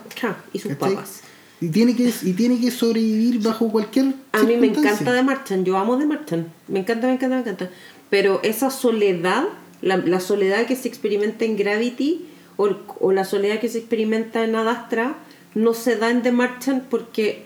y 0.51 0.57
sus 0.57 0.73
papas. 0.73 1.21
Y 1.61 1.67
tiene 1.67 1.95
que 1.95 2.11
y 2.23 2.33
tiene 2.33 2.59
que 2.59 2.71
sobrevivir 2.71 3.39
bajo 3.43 3.71
cualquier 3.71 4.15
a 4.31 4.41
mí 4.41 4.57
me 4.57 4.65
encanta 4.65 5.13
de 5.13 5.21
Martian 5.21 5.63
yo 5.63 5.77
amo 5.77 5.97
de 5.97 6.07
Martian 6.07 6.47
me 6.67 6.79
encanta 6.79 7.05
me 7.05 7.13
encanta 7.13 7.35
me 7.35 7.41
encanta 7.41 7.69
pero 8.09 8.39
esa 8.41 8.71
soledad 8.71 9.43
la, 9.81 10.19
soledad 10.19 10.65
que 10.65 10.75
se 10.75 10.87
experimenta 10.87 11.45
en 11.45 11.57
Gravity 11.57 12.25
o, 12.57 13.11
la 13.11 13.23
soledad 13.23 13.59
que 13.59 13.69
se 13.69 13.79
experimenta 13.79 14.43
en 14.43 14.55
Adastra 14.55 15.15
no 15.55 15.73
se 15.73 15.95
da 15.95 16.09
en 16.09 16.21
The 16.21 16.31
Martian 16.31 16.85
porque 16.89 17.43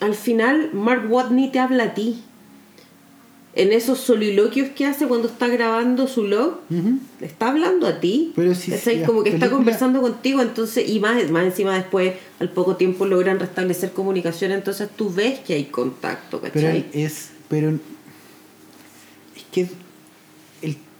al 0.00 0.14
final 0.14 0.70
Mark 0.72 1.10
Watney 1.10 1.50
te 1.50 1.60
habla 1.60 1.84
a 1.84 1.94
ti. 1.94 2.22
En 3.52 3.72
esos 3.72 3.98
soliloquios 3.98 4.68
que 4.70 4.86
hace 4.86 5.08
cuando 5.08 5.26
está 5.26 5.48
grabando 5.48 6.06
su 6.06 6.24
log, 6.24 6.60
está 7.20 7.48
hablando 7.48 7.88
a 7.88 7.98
ti. 7.98 8.32
Pero 8.36 8.54
si, 8.54 8.72
como 9.04 9.24
que 9.24 9.30
está 9.30 9.50
conversando 9.50 10.00
contigo, 10.00 10.40
entonces, 10.40 10.88
y 10.88 11.00
más, 11.00 11.28
más 11.30 11.44
encima 11.44 11.74
después, 11.74 12.14
al 12.38 12.50
poco 12.50 12.76
tiempo 12.76 13.06
logran 13.06 13.40
restablecer 13.40 13.90
comunicación, 13.90 14.52
entonces 14.52 14.88
tú 14.94 15.12
ves 15.12 15.40
que 15.40 15.54
hay 15.54 15.64
contacto, 15.64 16.40
¿cachai? 16.40 16.86
Pero 16.92 17.06
es, 17.06 17.30
pero 17.48 17.70
es 19.36 19.44
que 19.50 19.68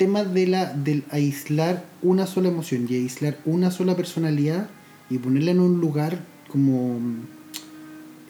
tema 0.01 0.25
de 0.25 0.47
la 0.47 0.73
del 0.73 1.05
aislar 1.11 1.85
una 2.01 2.27
sola 2.27 2.49
emoción 2.49 2.87
y 2.89 2.95
aislar 2.95 3.37
una 3.45 3.71
sola 3.71 3.97
personalidad 3.97 4.71
y 5.11 5.19
ponerla 5.19 5.51
en 5.51 5.61
un 5.61 5.79
lugar 5.79 6.25
como 6.49 6.99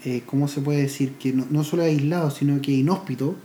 eh, 0.04 0.22
¿cómo 0.26 0.48
se 0.48 0.60
puede 0.60 0.82
decir? 0.82 1.12
que 1.12 1.32
no, 1.32 1.46
no 1.48 1.62
solo 1.62 1.84
aislado 1.84 2.32
sino 2.32 2.60
que 2.60 2.72
inhóspito 2.72 3.36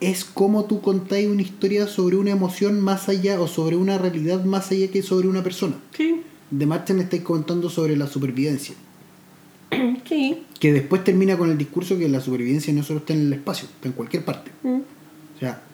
es 0.00 0.24
como 0.24 0.64
tú 0.64 0.80
contáis 0.80 1.28
una 1.28 1.42
historia 1.42 1.86
sobre 1.86 2.16
una 2.16 2.32
emoción 2.32 2.80
más 2.80 3.08
allá 3.08 3.40
o 3.40 3.46
sobre 3.46 3.76
una 3.76 3.98
realidad 3.98 4.44
más 4.44 4.72
allá 4.72 4.88
que 4.88 5.00
sobre 5.02 5.28
una 5.28 5.42
persona. 5.42 5.76
Sí. 5.96 6.22
De 6.50 6.66
Martin 6.66 6.98
estáis 6.98 7.22
contando 7.22 7.70
sobre 7.70 7.96
la 7.96 8.06
supervivencia. 8.08 8.74
Sí. 10.06 10.44
Que 10.60 10.72
después 10.72 11.02
termina 11.02 11.36
con 11.36 11.50
el 11.50 11.58
discurso 11.58 11.98
que 11.98 12.08
la 12.08 12.20
supervivencia 12.20 12.72
no 12.72 12.84
solo 12.84 13.00
está 13.00 13.12
en 13.12 13.22
el 13.22 13.32
espacio, 13.32 13.66
está 13.66 13.88
en 13.88 13.94
cualquier 13.94 14.24
parte. 14.24 14.52
Mm. 14.62 14.76
O 14.76 15.38
sea, 15.40 15.65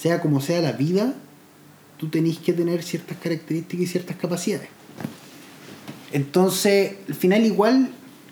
sea 0.00 0.20
como 0.20 0.40
sea 0.40 0.62
la 0.62 0.72
vida, 0.72 1.14
tú 1.98 2.08
tenés 2.08 2.38
que 2.38 2.54
tener 2.54 2.82
ciertas 2.82 3.18
características 3.18 3.84
y 3.84 3.86
ciertas 3.86 4.16
capacidades. 4.16 4.68
Entonces, 6.12 6.94
al 7.06 7.14
final 7.14 7.44
igual, 7.44 7.90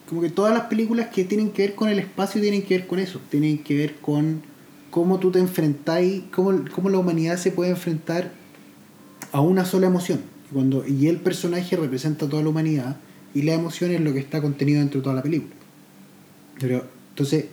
como 0.08 0.22
que 0.22 0.30
todas 0.30 0.54
las 0.54 0.64
películas 0.64 1.08
que 1.08 1.24
tienen 1.24 1.50
que 1.50 1.62
ver 1.62 1.74
con 1.74 1.90
el 1.90 1.98
espacio 1.98 2.40
tienen 2.40 2.62
que 2.62 2.78
ver 2.78 2.86
con 2.86 2.98
eso, 2.98 3.20
tienen 3.30 3.58
que 3.58 3.76
ver 3.76 3.96
con 3.96 4.40
cómo 4.90 5.18
tú 5.18 5.30
te 5.30 5.40
enfrentáis, 5.40 6.22
cómo, 6.32 6.64
cómo 6.74 6.88
la 6.88 6.98
humanidad 6.98 7.36
se 7.36 7.50
puede 7.50 7.70
enfrentar 7.70 8.32
a 9.30 9.42
una 9.42 9.66
sola 9.66 9.88
emoción. 9.88 10.20
Cuando, 10.50 10.86
y 10.86 11.08
el 11.08 11.18
personaje 11.18 11.76
representa 11.76 12.26
toda 12.26 12.42
la 12.42 12.48
humanidad 12.48 12.96
y 13.34 13.42
la 13.42 13.52
emoción 13.52 13.90
es 13.90 14.00
lo 14.00 14.14
que 14.14 14.20
está 14.20 14.40
contenido 14.40 14.80
dentro 14.80 15.00
de 15.00 15.04
toda 15.04 15.16
la 15.16 15.22
película. 15.22 15.54
Pero, 16.58 16.86
entonces, 17.10 17.44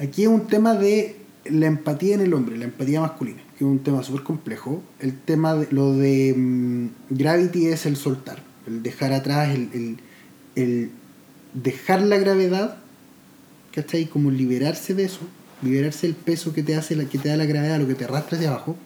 aquí 0.00 0.22
es 0.22 0.28
un 0.28 0.48
tema 0.48 0.74
de 0.74 1.21
la 1.44 1.66
empatía 1.66 2.14
en 2.14 2.20
el 2.20 2.34
hombre, 2.34 2.56
la 2.56 2.64
empatía 2.64 3.00
masculina, 3.00 3.42
que 3.58 3.64
es 3.64 3.70
un 3.70 3.80
tema 3.80 4.02
súper 4.02 4.22
complejo. 4.22 4.82
El 5.00 5.18
tema 5.18 5.54
de 5.54 5.68
lo 5.70 5.94
de 5.94 6.34
mm, 6.36 6.88
Gravity 7.10 7.66
es 7.66 7.86
el 7.86 7.96
soltar, 7.96 8.42
el 8.66 8.82
dejar 8.82 9.12
atrás, 9.12 9.54
el, 9.54 9.98
el, 10.54 10.90
dejar 11.54 12.02
la 12.02 12.18
gravedad, 12.18 12.78
¿cachai? 13.72 14.06
Como 14.06 14.30
liberarse 14.30 14.94
de 14.94 15.04
eso, 15.04 15.20
liberarse 15.62 16.06
del 16.06 16.16
peso 16.16 16.52
que 16.52 16.62
te 16.62 16.76
hace, 16.76 16.94
la, 16.96 17.04
que 17.06 17.18
te 17.18 17.28
da 17.28 17.36
la 17.36 17.46
gravedad, 17.46 17.80
lo 17.80 17.88
que 17.88 17.94
te 17.94 18.04
arrastra 18.04 18.38
hacia 18.38 18.50
abajo. 18.50 18.76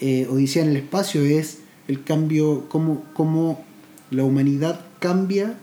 Eh, 0.00 0.26
Odisea 0.30 0.64
en 0.64 0.70
el 0.70 0.76
espacio 0.76 1.22
es 1.22 1.58
el 1.88 2.02
cambio, 2.04 2.68
cómo, 2.68 3.04
cómo 3.14 3.64
la 4.10 4.24
humanidad 4.24 4.80
cambia 5.00 5.56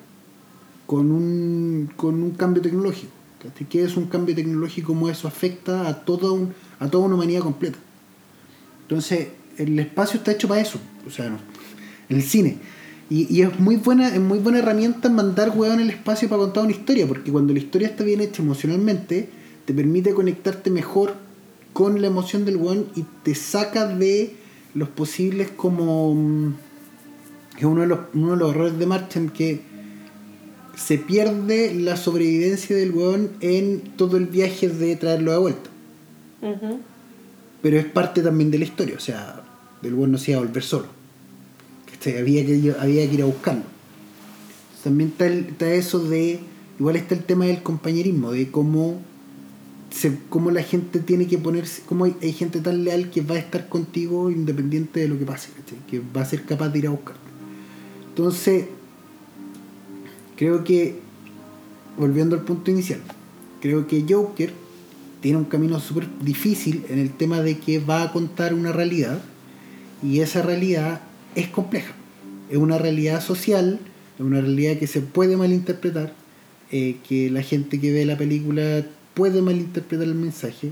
con 0.85 1.11
un, 1.11 1.89
con 1.95 2.21
un 2.23 2.31
cambio 2.31 2.61
tecnológico 2.61 3.18
¿Qué 3.69 3.83
es 3.83 3.95
un 3.95 4.07
cambio 4.07 4.35
tecnológico? 4.35 4.87
¿Cómo 4.93 5.09
eso 5.09 5.27
afecta 5.27 5.87
a 5.87 6.03
toda, 6.03 6.31
un, 6.31 6.53
a 6.79 6.89
toda 6.89 7.05
una 7.05 7.15
humanidad 7.15 7.41
completa? 7.41 7.77
Entonces, 8.81 9.29
el 9.57 9.77
espacio 9.79 10.17
está 10.17 10.31
hecho 10.31 10.47
para 10.47 10.61
eso, 10.61 10.79
o 11.07 11.09
sea, 11.09 11.37
el 12.09 12.21
cine. 12.21 12.57
Y, 13.09 13.33
y, 13.33 13.41
es 13.41 13.59
muy 13.59 13.77
buena, 13.77 14.09
es 14.09 14.19
muy 14.19 14.39
buena 14.39 14.59
herramienta 14.59 15.09
mandar 15.09 15.49
huevo 15.49 15.73
en 15.73 15.79
el 15.79 15.89
espacio 15.89 16.29
para 16.29 16.41
contar 16.41 16.63
una 16.63 16.73
historia, 16.73 17.07
porque 17.07 17.31
cuando 17.31 17.53
la 17.53 17.59
historia 17.59 17.87
está 17.87 18.03
bien 18.03 18.21
hecha 18.21 18.43
emocionalmente, 18.43 19.29
te 19.65 19.73
permite 19.73 20.13
conectarte 20.13 20.69
mejor 20.69 21.15
con 21.73 22.01
la 22.01 22.07
emoción 22.07 22.45
del 22.45 22.57
hueón 22.57 22.87
y 22.95 23.05
te 23.23 23.35
saca 23.35 23.87
de 23.87 24.35
los 24.73 24.89
posibles 24.89 25.49
como 25.49 26.13
mm, 26.13 26.53
es 27.57 27.65
uno 27.65 27.81
de 27.81 27.87
los, 27.87 27.99
uno 28.13 28.31
de 28.31 28.37
los 28.37 28.51
errores 28.51 28.79
de 28.79 28.85
Marchen 28.85 29.29
que 29.29 29.61
se 30.79 30.97
pierde 30.97 31.73
la 31.73 31.97
sobrevivencia 31.97 32.75
del 32.75 32.91
weón 32.91 33.31
en 33.41 33.81
todo 33.97 34.15
el 34.15 34.27
viaje 34.27 34.69
de 34.69 34.95
traerlo 34.95 35.33
de 35.33 35.37
vuelta. 35.37 35.69
Pero 37.61 37.77
es 37.77 37.85
parte 37.85 38.21
también 38.21 38.49
de 38.49 38.59
la 38.59 38.63
historia, 38.63 38.95
o 38.95 39.01
sea, 39.01 39.43
del 39.81 39.93
weón 39.93 40.13
no 40.13 40.17
se 40.17 40.31
iba 40.31 40.39
a 40.39 40.43
volver 40.43 40.63
solo. 40.63 40.87
Había 42.05 42.45
que, 42.45 42.73
había 42.79 43.07
que 43.09 43.13
ir 43.13 43.21
a 43.21 43.25
buscarlo. 43.25 43.63
También 44.81 45.13
está, 45.19 45.69
eso 45.73 45.99
de, 45.99 46.39
igual 46.79 46.95
está 46.95 47.13
el 47.13 47.25
tema 47.25 47.45
del 47.45 47.61
compañerismo, 47.61 48.31
de 48.31 48.49
cómo, 48.49 49.01
se, 49.89 50.17
cómo 50.29 50.49
la 50.49 50.63
gente 50.63 50.99
tiene 50.99 51.27
que 51.27 51.37
ponerse, 51.37 51.81
cómo 51.85 52.05
hay, 52.05 52.31
gente 52.31 52.61
tan 52.61 52.85
leal 52.85 53.09
que 53.09 53.19
va 53.19 53.35
a 53.35 53.39
estar 53.39 53.67
contigo 53.67 54.31
independiente 54.31 55.01
de 55.01 55.09
lo 55.09 55.19
que 55.19 55.25
pase, 55.25 55.49
que 55.89 55.99
va 56.15 56.21
a 56.21 56.25
ser 56.25 56.43
capaz 56.45 56.69
de 56.69 56.79
ir 56.79 56.87
a 56.87 56.91
buscarte. 56.91 57.19
Entonces, 58.07 58.65
Creo 60.39 60.63
que, 60.63 60.95
volviendo 61.97 62.33
al 62.37 62.43
punto 62.43 62.71
inicial, 62.71 63.01
creo 63.59 63.87
que 63.87 64.05
Joker 64.07 64.53
tiene 65.19 65.37
un 65.37 65.43
camino 65.43 65.81
súper 65.81 66.07
difícil 66.21 66.85
en 66.87 66.97
el 66.97 67.11
tema 67.11 67.41
de 67.41 67.57
que 67.57 67.79
va 67.79 68.03
a 68.03 68.13
contar 68.13 68.53
una 68.53 68.71
realidad 68.71 69.19
y 70.01 70.21
esa 70.21 70.41
realidad 70.41 71.01
es 71.35 71.49
compleja. 71.49 71.93
Es 72.49 72.55
una 72.55 72.77
realidad 72.77 73.21
social, 73.21 73.81
es 74.15 74.21
una 74.21 74.39
realidad 74.39 74.77
que 74.77 74.87
se 74.87 75.01
puede 75.01 75.35
malinterpretar, 75.35 76.13
eh, 76.71 76.95
que 77.05 77.29
la 77.29 77.41
gente 77.41 77.81
que 77.81 77.91
ve 77.91 78.05
la 78.05 78.17
película 78.17 78.85
puede 79.15 79.41
malinterpretar 79.41 80.07
el 80.07 80.15
mensaje, 80.15 80.71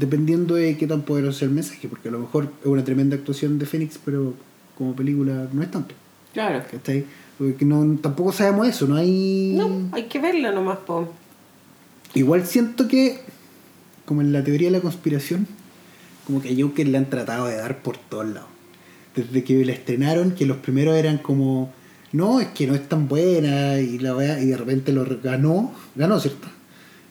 dependiendo 0.00 0.54
de 0.54 0.78
qué 0.78 0.86
tan 0.86 1.02
poderoso 1.02 1.40
sea 1.40 1.48
el 1.48 1.54
mensaje, 1.54 1.88
porque 1.88 2.08
a 2.08 2.12
lo 2.12 2.20
mejor 2.20 2.50
es 2.62 2.66
una 2.66 2.82
tremenda 2.82 3.16
actuación 3.16 3.58
de 3.58 3.66
Fénix, 3.66 4.00
pero 4.02 4.32
como 4.78 4.96
película 4.96 5.46
no 5.52 5.62
es 5.62 5.70
tanto. 5.70 5.94
Claro. 6.32 6.64
¿Cachai? 6.70 7.04
Porque 7.38 7.64
no, 7.64 7.98
tampoco 8.00 8.32
sabemos 8.32 8.68
eso, 8.68 8.86
no 8.86 8.96
hay... 8.96 9.54
No, 9.56 9.88
hay 9.92 10.04
que 10.04 10.20
verla 10.20 10.52
nomás, 10.52 10.78
po. 10.78 11.08
Igual 12.14 12.46
siento 12.46 12.86
que, 12.86 13.20
como 14.04 14.20
en 14.20 14.32
la 14.32 14.44
teoría 14.44 14.68
de 14.68 14.76
la 14.76 14.80
conspiración, 14.80 15.48
como 16.26 16.40
que 16.40 16.50
a 16.50 16.52
Joker 16.56 16.86
le 16.86 16.98
han 16.98 17.10
tratado 17.10 17.46
de 17.46 17.56
dar 17.56 17.82
por 17.82 17.96
todos 17.96 18.26
lados. 18.26 18.48
Desde 19.16 19.42
que 19.42 19.64
la 19.64 19.72
estrenaron, 19.72 20.32
que 20.32 20.46
los 20.46 20.58
primeros 20.58 20.96
eran 20.96 21.18
como, 21.18 21.72
no, 22.12 22.40
es 22.40 22.48
que 22.48 22.66
no 22.66 22.74
es 22.74 22.88
tan 22.88 23.08
buena, 23.08 23.80
y 23.80 23.98
la 23.98 24.40
y 24.40 24.46
de 24.46 24.56
repente 24.56 24.92
lo 24.92 25.04
ganó, 25.22 25.72
ganó, 25.96 26.20
¿cierto? 26.20 26.48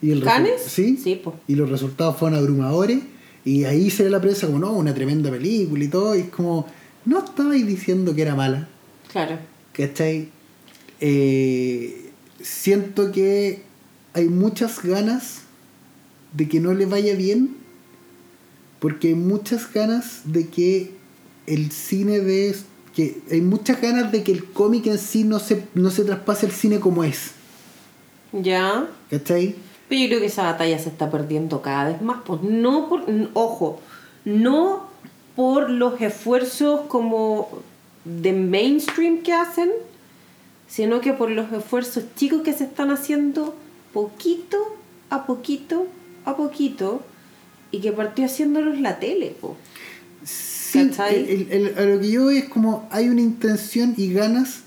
Y 0.00 0.10
el 0.10 0.22
¿Ganes? 0.22 0.62
Sí, 0.62 0.96
sí 0.96 1.16
po. 1.16 1.34
y 1.46 1.54
los 1.54 1.70
resultados 1.70 2.16
fueron 2.16 2.38
abrumadores, 2.38 3.00
y 3.44 3.64
ahí 3.64 3.90
se 3.90 4.04
ve 4.04 4.10
la 4.10 4.20
prensa 4.20 4.46
como, 4.46 4.58
no, 4.58 4.72
una 4.72 4.94
tremenda 4.94 5.30
película 5.30 5.84
y 5.84 5.88
todo, 5.88 6.16
y 6.16 6.20
es 6.20 6.28
como, 6.30 6.66
no 7.04 7.18
estabais 7.18 7.66
diciendo 7.66 8.14
que 8.14 8.22
era 8.22 8.34
mala. 8.34 8.68
Claro. 9.12 9.38
¿Cachai? 9.74 10.28
Eh, 11.00 12.10
siento 12.40 13.10
que 13.12 13.62
hay 14.12 14.28
muchas 14.28 14.82
ganas 14.82 15.42
de 16.32 16.48
que 16.48 16.60
no 16.60 16.72
le 16.74 16.86
vaya 16.86 17.14
bien, 17.14 17.56
porque 18.78 19.08
hay 19.08 19.14
muchas 19.14 19.72
ganas 19.72 20.22
de 20.24 20.48
que 20.48 20.92
el 21.46 21.70
cine 21.72 22.20
de 22.20 22.56
que 22.94 23.20
hay 23.30 23.40
muchas 23.40 23.80
ganas 23.80 24.12
de 24.12 24.22
que 24.22 24.30
el 24.30 24.44
cómic 24.44 24.86
en 24.86 24.98
sí 24.98 25.24
no 25.24 25.40
se, 25.40 25.66
no 25.74 25.90
se 25.90 26.04
traspase 26.04 26.46
el 26.46 26.52
cine 26.52 26.78
como 26.78 27.02
es. 27.02 27.32
Ya. 28.32 28.88
¿Cachai? 29.10 29.56
Pero 29.88 30.00
yo 30.00 30.08
creo 30.08 30.20
que 30.20 30.26
esa 30.26 30.44
batalla 30.44 30.78
se 30.78 30.90
está 30.90 31.10
perdiendo 31.10 31.60
cada 31.60 31.88
vez 31.88 32.00
más. 32.00 32.22
Pues 32.24 32.42
no 32.42 32.88
por. 32.88 33.04
Ojo, 33.34 33.80
no 34.24 34.88
por 35.34 35.70
los 35.70 36.00
esfuerzos 36.00 36.82
como 36.86 37.48
de 38.04 38.32
mainstream 38.32 39.22
que 39.22 39.32
hacen, 39.32 39.70
sino 40.68 41.00
que 41.00 41.12
por 41.12 41.30
los 41.30 41.52
esfuerzos 41.52 42.04
chicos 42.16 42.42
que 42.42 42.52
se 42.52 42.64
están 42.64 42.90
haciendo 42.90 43.54
poquito 43.92 44.56
a 45.10 45.26
poquito 45.26 45.86
a 46.24 46.36
poquito 46.36 47.02
y 47.70 47.80
que 47.80 47.92
partió 47.92 48.24
haciéndolos 48.24 48.80
la 48.80 48.98
tele, 48.98 49.34
po. 49.40 49.56
Sí, 50.24 50.88
¿Cachai? 50.88 51.16
el- 51.30 51.52
el- 51.52 51.78
a 51.78 51.82
lo 51.82 52.00
que 52.00 52.10
yo 52.10 52.24
voy 52.24 52.38
es 52.38 52.44
como 52.48 52.88
hay 52.90 53.08
una 53.08 53.20
intención 53.20 53.94
y 53.96 54.12
ganas 54.12 54.60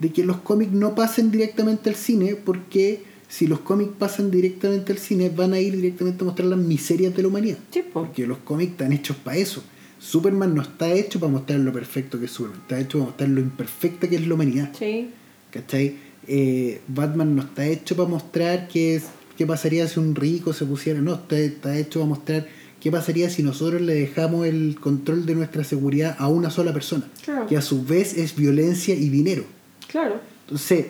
de 0.00 0.10
que 0.12 0.24
los 0.24 0.38
cómics 0.38 0.72
no 0.72 0.94
pasen 0.94 1.30
directamente 1.30 1.88
al 1.88 1.96
cine, 1.96 2.34
porque 2.34 3.02
si 3.28 3.46
los 3.46 3.60
cómics 3.60 3.92
pasan 3.98 4.30
directamente 4.30 4.92
al 4.92 4.98
cine, 4.98 5.30
van 5.30 5.52
a 5.52 5.60
ir 5.60 5.76
directamente 5.76 6.22
a 6.22 6.26
mostrar 6.26 6.48
las 6.48 6.58
miserias 6.58 7.14
de 7.14 7.22
la 7.22 7.28
humanidad. 7.28 7.58
Sí, 7.72 7.80
po. 7.82 8.02
Porque 8.04 8.26
los 8.26 8.38
cómics 8.38 8.72
están 8.72 8.92
hechos 8.92 9.16
para 9.16 9.36
eso. 9.36 9.62
Superman 10.04 10.54
no 10.54 10.60
está 10.60 10.92
hecho 10.92 11.18
para 11.18 11.32
mostrar 11.32 11.60
lo 11.60 11.72
perfecto 11.72 12.18
que 12.18 12.26
es 12.26 12.30
Superman, 12.30 12.60
está 12.60 12.78
hecho 12.78 12.98
para 12.98 13.06
mostrar 13.06 13.28
lo 13.30 13.40
imperfecta 13.40 14.06
que 14.06 14.16
es 14.16 14.26
la 14.26 14.34
humanidad. 14.34 14.70
Sí. 14.78 15.08
¿Cachai? 15.50 15.96
Eh, 16.26 16.82
Batman 16.88 17.34
no 17.34 17.42
está 17.42 17.66
hecho 17.66 17.96
para 17.96 18.08
mostrar 18.08 18.68
qué, 18.68 18.96
es, 18.96 19.04
qué 19.38 19.46
pasaría 19.46 19.88
si 19.88 19.98
un 19.98 20.14
rico 20.14 20.52
se 20.52 20.66
pusiera. 20.66 21.00
No, 21.00 21.14
está, 21.14 21.38
está 21.38 21.78
hecho 21.78 22.00
para 22.00 22.08
mostrar 22.10 22.46
qué 22.80 22.90
pasaría 22.90 23.30
si 23.30 23.42
nosotros 23.42 23.80
le 23.80 23.94
dejamos 23.94 24.46
el 24.46 24.76
control 24.78 25.24
de 25.24 25.36
nuestra 25.36 25.64
seguridad 25.64 26.14
a 26.18 26.28
una 26.28 26.50
sola 26.50 26.74
persona. 26.74 27.08
Claro. 27.24 27.46
Que 27.46 27.56
a 27.56 27.62
su 27.62 27.82
vez 27.82 28.14
es 28.18 28.36
violencia 28.36 28.94
y 28.94 29.08
dinero. 29.08 29.44
Claro. 29.88 30.20
Entonces, 30.44 30.86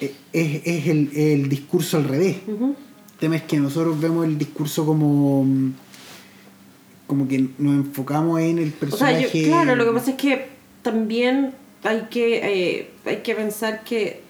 eh, 0.00 0.14
es, 0.32 0.62
es 0.64 0.86
el, 0.86 1.10
el 1.16 1.48
discurso 1.48 1.96
al 1.96 2.04
revés. 2.04 2.36
El 2.46 3.18
tema 3.18 3.34
es 3.34 3.42
que 3.42 3.58
nosotros 3.58 4.00
vemos 4.00 4.26
el 4.26 4.38
discurso 4.38 4.86
como. 4.86 5.44
Como 7.06 7.28
que 7.28 7.48
nos 7.58 7.74
enfocamos 7.74 8.40
en 8.40 8.58
el 8.58 8.68
O 8.68 8.70
sea, 8.70 8.78
personaje. 8.80 9.42
yo, 9.42 9.48
claro, 9.48 9.76
lo 9.76 9.84
que 9.84 9.92
pasa 9.92 10.10
es 10.12 10.16
que 10.16 10.46
también 10.82 11.52
hay 11.84 12.06
que, 12.10 12.36
eh, 12.78 12.90
hay 13.04 13.16
que 13.18 13.34
pensar 13.34 13.84
que 13.84 14.20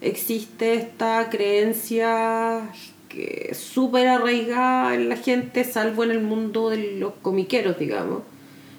existe 0.00 0.74
esta 0.74 1.28
creencia 1.30 2.70
que 3.08 3.52
súper 3.54 4.06
arraigada 4.08 4.94
en 4.94 5.08
la 5.08 5.16
gente, 5.16 5.64
salvo 5.64 6.04
en 6.04 6.12
el 6.12 6.20
mundo 6.20 6.70
de 6.70 6.96
los 6.98 7.14
comiqueros, 7.22 7.78
digamos. 7.78 8.22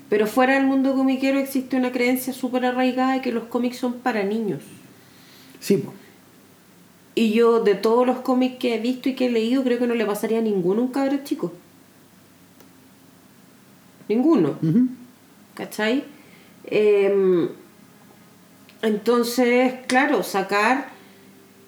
Pero 0.10 0.28
fuera 0.28 0.56
del 0.56 0.66
mundo 0.66 0.94
comiquero 0.94 1.40
existe 1.40 1.76
una 1.76 1.92
creencia 1.92 2.34
súper 2.34 2.66
arraigada 2.66 3.14
de 3.14 3.22
que 3.22 3.32
los 3.32 3.46
cómics 3.46 3.78
son 3.78 3.94
para 3.96 4.24
niños. 4.24 4.62
Sí, 5.60 5.78
po. 5.78 5.94
Y 7.14 7.34
yo, 7.34 7.62
de 7.62 7.76
todos 7.76 8.08
los 8.08 8.20
cómics 8.20 8.58
que 8.58 8.76
he 8.76 8.80
visto 8.80 9.10
y 9.10 9.16
que 9.16 9.26
he 9.26 9.32
leído, 9.32 9.64
creo 9.64 9.80
que 9.80 9.88
no 9.88 9.96
le 9.96 10.06
pasaría 10.06 10.40
a 10.40 10.42
ninguno 10.42 10.82
un 10.82 10.88
cabro 10.90 11.18
chico. 11.26 11.52
Ninguno. 14.16 14.56
Ujú. 14.62 14.88
¿Cachai? 15.56 16.04
Em, 16.66 17.48
entonces, 18.82 19.74
claro, 19.88 20.24
sacar, 20.24 20.90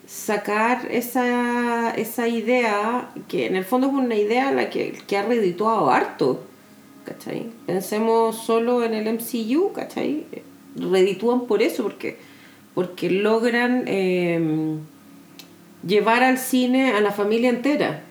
sacar 0.08 0.88
esa, 0.92 1.92
esa 1.92 2.28
idea, 2.28 3.10
que 3.28 3.46
en 3.46 3.56
el 3.56 3.66
fondo 3.66 3.88
es 3.88 3.94
una 3.94 4.16
idea 4.16 4.52
la 4.52 4.70
que, 4.70 4.94
que 5.08 5.18
ha 5.18 5.24
redituado 5.24 5.90
harto. 5.92 6.44
¿Cachai? 7.06 7.48
Pensemos 7.66 8.38
solo 8.46 8.84
en 8.84 8.94
el 8.94 9.08
MCU, 9.08 9.74
¿cachai? 9.74 10.26
Reditúan 10.76 11.42
por 11.48 11.62
eso, 11.62 11.84
porque, 11.84 12.18
porque 12.74 13.10
logran 13.10 13.84
em, 13.88 14.80
llevar 15.86 16.24
al 16.24 16.38
cine 16.38 16.94
a 16.94 17.02
la 17.02 17.12
familia 17.12 17.50
entera. 17.50 18.02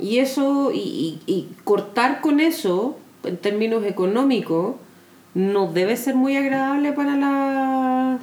Y 0.00 0.18
eso, 0.18 0.70
y, 0.72 0.78
y- 0.78 1.20
y 1.26 1.48
cortar 1.64 2.20
con 2.20 2.38
eso, 2.38 2.98
en 3.28 3.36
términos 3.36 3.84
económicos, 3.84 4.76
no 5.34 5.70
debe 5.72 5.96
ser 5.96 6.14
muy 6.14 6.36
agradable 6.36 6.92
para 6.92 7.16
la 7.16 8.18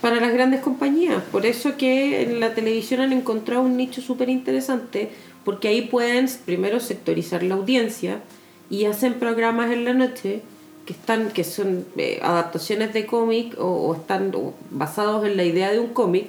para 0.00 0.20
las 0.20 0.32
grandes 0.32 0.60
compañías. 0.60 1.22
Por 1.30 1.46
eso 1.46 1.76
que 1.76 2.22
en 2.22 2.40
la 2.40 2.54
televisión 2.54 3.00
han 3.00 3.12
encontrado 3.12 3.62
un 3.62 3.76
nicho 3.76 4.02
súper 4.02 4.28
interesante, 4.28 5.10
porque 5.44 5.68
ahí 5.68 5.82
pueden 5.82 6.28
primero 6.44 6.80
sectorizar 6.80 7.44
la 7.44 7.54
audiencia 7.54 8.20
y 8.68 8.86
hacen 8.86 9.14
programas 9.14 9.70
en 9.70 9.84
la 9.84 9.94
noche 9.94 10.42
que 10.86 10.92
están 10.92 11.30
que 11.30 11.44
son 11.44 11.86
eh, 11.96 12.18
adaptaciones 12.22 12.92
de 12.92 13.06
cómic 13.06 13.54
o, 13.58 13.66
o 13.66 13.94
están 13.94 14.34
o 14.34 14.54
basados 14.70 15.24
en 15.24 15.36
la 15.36 15.44
idea 15.44 15.70
de 15.70 15.78
un 15.78 15.88
cómic 15.88 16.26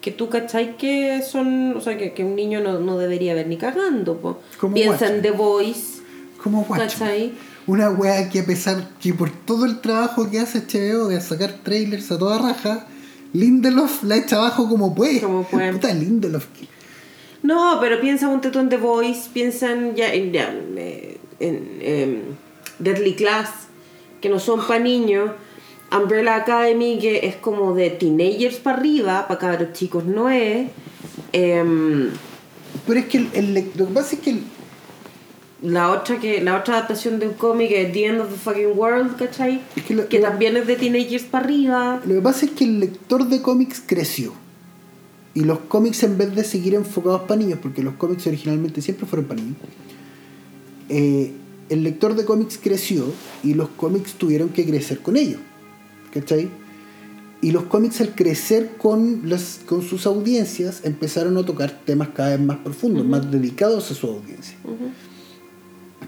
que 0.00 0.12
tú 0.12 0.28
cachai 0.28 0.76
que 0.76 1.20
son 1.22 1.76
o 1.76 1.80
sea 1.80 1.98
que, 1.98 2.12
que 2.12 2.24
un 2.24 2.36
niño 2.36 2.60
no, 2.60 2.78
no 2.78 2.98
debería 2.98 3.34
ver 3.34 3.48
ni 3.48 3.56
cagando 3.56 4.18
po. 4.18 4.38
Como 4.60 4.74
piensa 4.74 5.06
en 5.06 5.14
Watchmen. 5.14 5.22
The 5.22 5.30
Voice 5.32 5.91
Como 6.42 6.62
Watchmen. 6.62 7.32
Una 7.66 7.90
wea 7.90 8.28
que 8.28 8.40
a 8.40 8.44
pesar 8.44 8.88
que 9.00 9.14
por 9.14 9.30
todo 9.30 9.64
el 9.66 9.80
trabajo 9.80 10.28
que 10.30 10.40
hace 10.40 10.60
HBO 10.60 11.08
de 11.08 11.20
sacar 11.20 11.52
trailers 11.62 12.10
a 12.10 12.18
toda 12.18 12.38
raja, 12.38 12.86
Lindelof 13.32 14.02
la 14.02 14.16
echa 14.16 14.36
abajo 14.36 14.68
como 14.68 14.94
puede. 14.94 15.20
Como 15.20 15.44
puede. 15.44 15.72
Puta 15.72 15.92
Lindelof. 15.94 16.46
No, 17.42 17.78
pero 17.80 18.00
piensa 18.00 18.28
un 18.28 18.40
tetón 18.40 18.68
de 18.68 18.76
Voice, 18.76 19.28
piensa 19.32 19.70
en, 19.72 19.94
ya, 19.96 20.12
en, 20.12 20.32
ya, 20.32 20.52
eh, 20.76 21.18
en, 21.40 21.78
em, 21.80 22.20
Deadly 22.78 23.14
Class, 23.14 23.48
que 24.20 24.28
no 24.28 24.38
son 24.38 24.64
para 24.66 24.78
niños. 24.80 25.30
Umbrella 25.90 26.36
Academy, 26.36 26.98
que 27.00 27.26
es 27.26 27.36
como 27.36 27.74
de 27.74 27.90
teenagers 27.90 28.56
para 28.56 28.78
arriba, 28.78 29.26
para 29.28 29.38
cabros 29.40 29.72
chicos 29.72 30.04
no 30.04 30.30
es. 30.30 30.68
Em, 31.32 32.10
Pero 32.86 33.00
es 33.00 33.06
que 33.06 33.18
el, 33.18 33.28
el- 33.34 33.54
lo 33.76 33.86
que 33.88 33.92
pasa 33.94 34.14
es 34.16 34.20
que 34.22 34.30
el- 34.30 34.42
la 35.62 35.90
otra 35.90 36.18
que 36.18 36.42
la 36.42 36.58
otra 36.58 36.76
adaptación 36.78 37.18
de 37.20 37.28
un 37.28 37.34
cómic 37.34 37.70
es 37.70 37.92
The 37.92 38.06
End 38.06 38.20
of 38.20 38.30
the 38.30 38.36
Fucking 38.36 38.76
World, 38.76 39.16
¿cachai? 39.16 39.60
Es 39.76 39.84
que 39.84 39.94
lo- 39.94 40.08
que 40.08 40.18
lo- 40.18 40.28
también 40.28 40.56
es 40.56 40.66
de 40.66 40.76
teenagers 40.76 41.24
para 41.24 41.44
arriba. 41.44 42.00
lo 42.04 42.14
que 42.14 42.20
pasa 42.20 42.46
es 42.46 42.52
que 42.52 42.64
el 42.64 42.80
lector 42.80 43.28
de 43.28 43.40
cómics 43.42 43.82
creció. 43.86 44.32
Y 45.34 45.44
los 45.44 45.60
cómics 45.60 46.02
en 46.02 46.18
vez 46.18 46.34
de 46.34 46.44
seguir 46.44 46.74
enfocados 46.74 47.22
para 47.22 47.36
niños, 47.40 47.58
porque 47.62 47.82
los 47.82 47.94
cómics 47.94 48.26
originalmente 48.26 48.82
siempre 48.82 49.06
fueron 49.06 49.26
para 49.26 49.40
niños, 49.40 49.56
eh, 50.88 51.32
el 51.68 51.82
lector 51.84 52.14
de 52.14 52.24
cómics 52.24 52.58
creció 52.62 53.06
y 53.42 53.54
los 53.54 53.68
cómics 53.70 54.12
tuvieron 54.14 54.50
que 54.50 54.66
crecer 54.66 54.98
con 55.00 55.16
ellos. 55.16 55.40
¿Cachai? 56.12 56.48
Y 57.40 57.50
los 57.50 57.64
cómics 57.64 58.00
al 58.00 58.14
crecer 58.14 58.72
con, 58.78 59.22
las, 59.24 59.60
con 59.66 59.82
sus 59.82 60.06
audiencias 60.06 60.82
empezaron 60.84 61.36
a 61.38 61.44
tocar 61.44 61.80
temas 61.84 62.08
cada 62.14 62.30
vez 62.36 62.40
más 62.40 62.58
profundos, 62.58 63.04
más 63.06 63.30
dedicados 63.30 63.90
a 63.90 63.94
su 63.94 64.06
audiencia. 64.08 64.56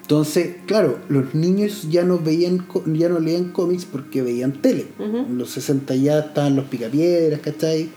Entonces, 0.04 0.56
claro, 0.66 0.98
los 1.08 1.34
niños 1.34 1.88
ya 1.90 2.04
no 2.04 2.18
veían 2.18 2.66
ya 2.92 3.08
no 3.08 3.20
leían 3.20 3.52
cómics 3.52 3.86
porque 3.86 4.20
veían 4.20 4.52
tele. 4.52 4.88
En 4.98 5.38
los 5.38 5.48
60 5.52 5.96
ya 5.96 6.18
estaban 6.18 6.56
los 6.56 6.66
picapiedras, 6.66 7.40
¿cachai? 7.40 7.88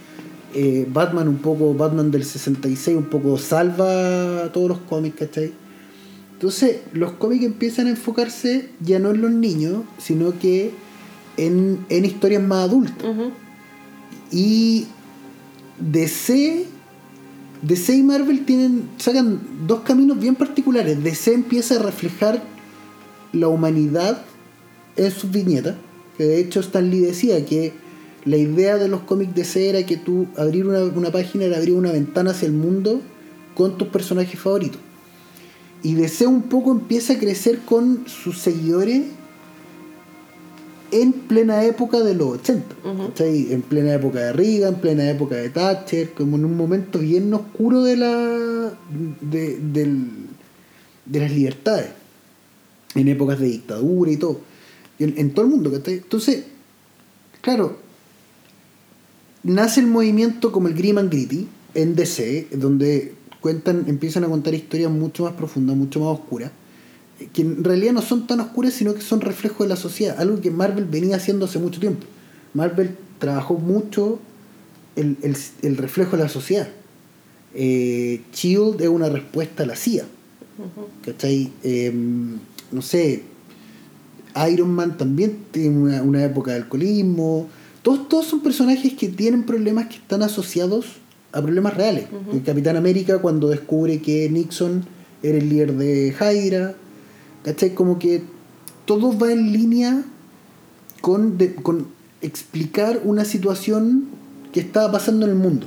Eh, 0.53 0.87
Batman 0.89 1.27
un 1.27 1.39
poco, 1.39 1.73
Batman 1.73 2.09
del 2.09 2.23
66 2.23 2.95
un 2.95 3.09
poco 3.09 3.37
salva 3.37 4.49
todos 4.53 4.69
los 4.69 4.77
cómics, 4.79 5.17
¿cachai? 5.17 5.51
Entonces, 6.31 6.77
los 6.93 7.11
cómics 7.11 7.43
empiezan 7.43 7.87
a 7.87 7.89
enfocarse 7.89 8.69
ya 8.79 8.99
no 8.99 9.09
en 9.09 9.21
los 9.21 9.31
niños, 9.31 9.83
sino 9.97 10.39
que 10.39 10.71
en, 11.35 11.85
en 11.89 12.05
historias 12.05 12.41
más 12.41 12.69
adultas. 12.69 13.05
Y 14.31 14.85
DC, 15.77 16.67
DC 17.61 17.95
y 17.95 18.03
Marvel 18.03 18.45
tienen, 18.45 18.89
sacan 18.97 19.39
dos 19.65 19.81
caminos 19.81 20.19
bien 20.19 20.35
particulares. 20.35 21.03
DC 21.03 21.33
empieza 21.33 21.75
a 21.75 21.79
reflejar 21.79 22.43
la 23.33 23.47
humanidad 23.47 24.21
en 24.95 25.11
sus 25.11 25.31
viñetas. 25.31 25.75
Que 26.17 26.25
de 26.25 26.39
hecho 26.39 26.59
Stan 26.59 26.89
Lee 26.89 26.99
decía 26.99 27.45
que 27.45 27.73
la 28.25 28.37
idea 28.37 28.77
de 28.77 28.87
los 28.87 29.01
cómics 29.01 29.35
DC 29.35 29.69
era 29.69 29.85
que 29.85 29.97
tú 29.97 30.27
abrir 30.35 30.67
una, 30.67 30.83
una 30.83 31.11
página 31.11 31.45
era 31.45 31.57
abrir 31.57 31.75
una 31.75 31.91
ventana 31.91 32.31
hacia 32.31 32.47
el 32.47 32.53
mundo 32.53 33.01
con 33.55 33.77
tus 33.77 33.87
personajes 33.87 34.39
favoritos. 34.39 34.79
Y 35.83 35.93
DC 35.93 36.25
un 36.25 36.43
poco 36.43 36.71
empieza 36.71 37.13
a 37.13 37.19
crecer 37.19 37.59
con 37.59 38.05
sus 38.07 38.39
seguidores 38.39 39.03
en 40.91 41.13
plena 41.13 41.63
época 41.63 41.99
de 41.99 42.13
los 42.15 42.39
80. 42.39 42.75
Ujú. 42.83 43.07
¿cachai? 43.07 43.51
En 43.53 43.61
plena 43.61 43.93
época 43.93 44.19
de 44.19 44.33
Reagan, 44.33 44.75
en 44.75 44.79
plena 44.81 45.09
época 45.09 45.35
de 45.35 45.49
Thatcher, 45.49 46.11
como 46.13 46.37
en 46.37 46.45
un 46.45 46.55
momento 46.57 46.99
bien 46.99 47.33
oscuro 47.33 47.83
de 47.83 47.97
la 47.97 48.73
de, 49.21 49.57
del- 49.59 50.07
de 51.05 51.19
las 51.19 51.31
libertades. 51.31 51.89
En 52.95 53.07
épocas 53.07 53.39
de 53.39 53.47
dictadura 53.47 54.11
y 54.11 54.17
todo. 54.17 54.39
En, 54.99 55.13
en 55.17 55.31
todo 55.33 55.45
el 55.45 55.51
mundo, 55.51 55.71
¿cachai? 55.71 55.95
Entonces, 55.95 56.45
claro, 57.41 57.77
nace 59.43 59.79
el 59.79 59.87
movimiento 59.87 60.51
como 60.51 60.67
el 60.67 60.73
Grim 60.73 60.97
and 60.97 61.11
Gritty 61.11 61.47
en 61.73 61.95
DC, 61.95 62.47
donde 62.53 63.13
cuentan, 63.41 63.85
empiezan 63.87 64.23
a 64.23 64.27
contar 64.27 64.53
historias 64.53 64.91
mucho 64.91 65.23
más 65.23 65.33
profundas, 65.33 65.75
mucho 65.75 65.99
más 65.99 66.09
oscuras, 66.19 66.51
que 67.33 67.41
en 67.41 67.63
realidad 67.63 67.93
no 67.93 68.01
son 68.01 68.27
tan 68.27 68.39
oscuras, 68.39 68.73
sino 68.73 68.93
que 68.93 69.01
son 69.01 69.21
reflejo 69.21 69.63
de 69.63 69.69
la 69.69 69.75
sociedad, 69.75 70.15
algo 70.19 70.39
que 70.41 70.51
Marvel 70.51 70.85
venía 70.85 71.15
haciendo 71.15 71.45
hace 71.45 71.57
mucho 71.59 71.79
tiempo. 71.79 72.05
Marvel 72.53 72.95
trabajó 73.19 73.55
mucho 73.55 74.19
el, 74.95 75.17
el- 75.23 75.37
el 75.63 75.77
reflejo 75.77 76.15
de 76.17 76.23
la 76.23 76.29
sociedad. 76.29 76.67
Eh, 77.55 78.21
Shield 78.33 78.81
es 78.81 78.87
una 78.87 79.09
respuesta 79.09 79.63
a 79.63 79.65
la 79.65 79.75
CIA. 79.75 80.05
¿Cachai? 81.05 81.51
Em, 81.63 82.37
no 82.71 82.81
sé, 82.81 83.23
Iron 84.51 84.69
Man 84.71 84.97
también 84.97 85.37
tiene 85.51 85.69
una, 86.01 86.23
época 86.25 86.51
de 86.51 86.57
alcoholismo. 86.57 87.47
Todos, 87.81 88.07
todos 88.09 88.25
son 88.27 88.41
personajes 88.41 88.93
que 88.93 89.07
tienen 89.07 89.43
problemas 89.43 89.87
que 89.87 89.95
están 89.95 90.21
asociados 90.23 90.85
a 91.31 91.41
problemas 91.41 91.75
reales. 91.75 92.05
El 92.33 92.43
Capitán 92.43 92.75
América 92.75 93.19
cuando 93.19 93.49
descubre 93.49 94.01
que 94.01 94.29
Nixon 94.29 94.83
era 95.23 95.37
el 95.37 95.49
líder 95.49 95.73
de 95.73 96.13
Hydra. 96.19 96.75
¿Cachai? 97.47 97.73
Como 97.73 97.97
que 97.97 98.23
todo 98.83 99.17
va 99.17 99.31
en 99.31 99.53
línea 99.53 100.03
con, 100.99 101.37
con 101.63 101.87
explicar 102.21 102.99
una 103.05 103.23
situación 103.23 104.03
que 104.51 104.59
estaba 104.59 104.91
pasando 104.91 105.25
en 105.25 105.31
el 105.31 105.37
mundo. 105.37 105.65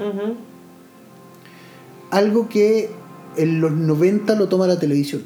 Algo 2.10 2.50
que 2.50 2.90
en 3.38 3.62
los 3.62 3.72
90 3.72 4.34
lo 4.34 4.50
toma 4.50 4.66
la 4.66 4.78
televisión. 4.78 5.22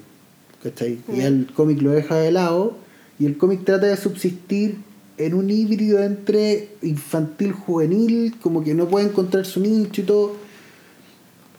¿Cachai? 0.63 1.01
Y 1.13 1.23
el 1.23 1.49
cómic 1.53 1.83
lo 1.83 1.91
deja 1.91 2.15
de 2.15 2.31
lado 2.31 2.77
y 3.19 3.27
el 3.27 3.37
cómic 3.37 3.65
trata 3.65 3.87
de 3.87 3.97
subsistir 3.97 4.79
en 5.17 5.35
un 5.35 5.51
híbrido 5.51 6.05
entre 6.05 6.69
infantil 6.83 7.51
juvenil, 7.51 8.37
como 8.41 8.63
que 8.63 8.75
no 8.75 8.87
puede 8.87 9.07
encontrar 9.07 9.45
su 9.45 9.59
nicho 9.59 10.03
y 10.03 10.05
todo. 10.05 10.37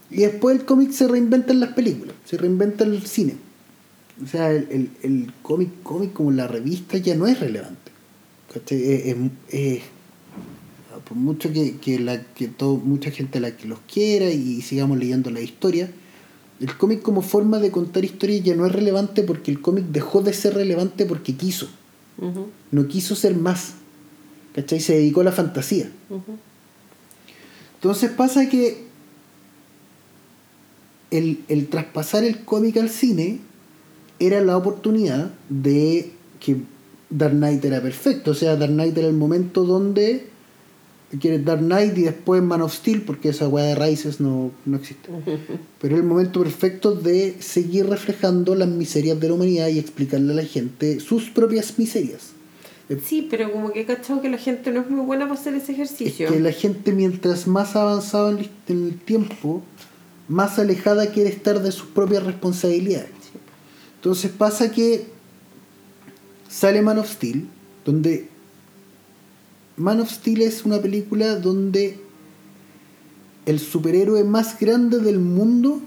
Y 0.09 0.21
después 0.21 0.57
el 0.57 0.63
cómic 0.63 0.91
se 0.91 1.05
reinventa 1.09 1.51
en 1.51 1.59
las 1.59 1.73
películas, 1.73 2.15
se 2.23 2.37
reinventa 2.37 2.85
en 2.85 2.93
el 2.93 3.05
cine. 3.05 3.44
O 4.23 4.27
sea, 4.27 4.51
el, 4.51 4.89
el, 5.03 5.33
cómic, 5.41 5.69
cómic 5.83 6.13
como 6.13 6.31
la 6.31 6.47
revista 6.47 6.97
ya 6.97 7.15
no 7.15 7.27
es 7.27 7.39
relevante. 7.39 7.91
Es, 8.69 9.81
por 11.03 11.17
mucho 11.17 11.51
que, 11.51 11.75
que, 11.77 11.99
la, 11.99 12.23
que 12.23 12.47
todo, 12.47 12.77
mucha 12.77 13.11
gente 13.11 13.41
la 13.41 13.57
que 13.57 13.67
los 13.67 13.79
quiera 13.91 14.29
y 14.29 14.61
sigamos 14.61 14.97
leyendo 14.97 15.29
la 15.29 15.41
historia, 15.41 15.91
el 16.61 16.77
cómic 16.77 17.01
como 17.01 17.21
forma 17.21 17.59
de 17.59 17.71
contar 17.71 18.05
historias 18.05 18.43
ya 18.43 18.55
no 18.55 18.65
es 18.65 18.71
relevante 18.71 19.23
porque 19.23 19.51
el 19.51 19.59
cómic 19.59 19.85
dejó 19.85 20.21
de 20.21 20.31
ser 20.33 20.53
relevante 20.53 21.05
porque 21.05 21.35
quiso. 21.35 21.67
No 22.71 22.87
quiso 22.87 23.13
ser 23.15 23.35
más. 23.35 23.73
¿Cachai? 24.53 24.79
Se 24.79 24.93
dedicó 24.93 25.19
a 25.19 25.25
la 25.25 25.33
fantasía. 25.33 25.91
Entonces 27.75 28.09
pasa 28.11 28.47
que 28.47 28.85
el, 31.11 31.43
el 31.49 31.67
traspasar 31.67 32.23
el 32.23 32.45
cómic 32.45 32.77
al 32.77 32.89
cine 32.89 33.39
era 34.19 34.41
la 34.41 34.57
oportunidad 34.57 35.31
de 35.49 36.11
que 36.39 36.57
Dark 37.09 37.33
Knight 37.33 37.63
era 37.65 37.81
perfecto. 37.81 38.31
O 38.31 38.33
sea, 38.33 38.55
Dark 38.55 38.71
Knight 38.71 38.97
era 38.97 39.07
el 39.07 39.13
momento 39.13 39.63
donde 39.63 40.27
quieres 41.19 41.45
Dark 41.45 41.61
Knight 41.61 41.97
y 41.97 42.03
después 42.03 42.41
Man 42.41 42.61
of 42.61 42.73
Steel, 42.73 43.01
porque 43.01 43.29
esa 43.29 43.47
weá 43.47 43.65
de 43.65 43.75
raíces 43.75 44.19
no, 44.19 44.51
no 44.65 44.77
existe. 44.77 45.09
Pero 45.81 45.95
es 45.95 46.01
el 46.01 46.07
momento 46.07 46.41
perfecto 46.41 46.93
de 46.93 47.35
seguir 47.39 47.87
reflejando 47.87 48.55
las 48.55 48.67
miserias 48.67 49.19
de 49.19 49.27
la 49.27 49.33
humanidad 49.35 49.67
y 49.67 49.79
explicarle 49.79 50.33
a 50.33 50.35
la 50.37 50.45
gente 50.45 50.99
sus 50.99 51.29
propias 51.29 51.77
miserias. 51.77 52.31
Sí, 53.03 53.25
pero 53.27 53.51
como 53.51 53.71
que 53.71 53.81
he 53.81 53.85
cachado 53.85 54.21
que 54.21 54.29
la 54.29 54.37
gente 54.37 54.69
no 54.69 54.81
es 54.81 54.89
muy 54.91 55.03
buena 55.03 55.27
para 55.27 55.39
hacer 55.39 55.55
ese 55.55 55.71
ejercicio. 55.71 56.27
Es 56.27 56.31
que 56.31 56.39
la 56.39 56.51
gente, 56.51 56.91
mientras 56.91 57.47
más 57.47 57.75
avanzado 57.75 58.29
en 58.29 58.47
el 58.67 58.99
tiempo, 58.99 59.63
más 60.27 60.59
alejada 60.59 61.11
quiere 61.11 61.31
estar 61.31 61.63
de 61.63 61.71
sus 61.71 61.87
propias 61.87 62.21
responsabilidades. 62.21 63.09
Entonces 64.05 64.29
pasa 64.29 64.69
que 64.69 65.07
sale 66.47 66.83
Man 66.83 66.99
of 66.99 67.11
Steel, 67.11 67.47
donde 67.83 68.29
Man 69.77 69.99
of 69.99 70.11
Steel 70.11 70.43
es 70.43 70.63
una 70.63 70.79
película 70.79 71.37
donde 71.37 71.97
el 73.47 73.59
superhéroe 73.59 74.23
más 74.23 74.59
grande 74.59 74.99
del 74.99 75.17
mundo, 75.17 75.81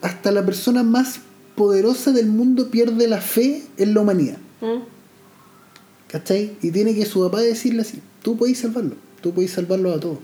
hasta 0.00 0.30
la 0.30 0.46
persona 0.46 0.84
más 0.84 1.18
poderosa 1.56 2.12
del 2.12 2.28
mundo 2.28 2.70
pierde 2.70 3.08
la 3.08 3.20
fe 3.20 3.64
en 3.78 3.92
la 3.92 4.02
humanidad. 4.02 4.38
Mm. 4.60 4.84
¿Cachai? 6.06 6.56
Y 6.62 6.70
tiene 6.70 6.94
que 6.94 7.04
su 7.04 7.20
papá 7.20 7.40
decirle 7.40 7.82
así, 7.82 8.00
tú 8.22 8.36
puedes 8.36 8.58
salvarlo, 8.58 8.94
tú 9.20 9.34
puedes 9.34 9.50
salvarlo 9.50 9.92
a 9.92 9.98
todos. 9.98 10.18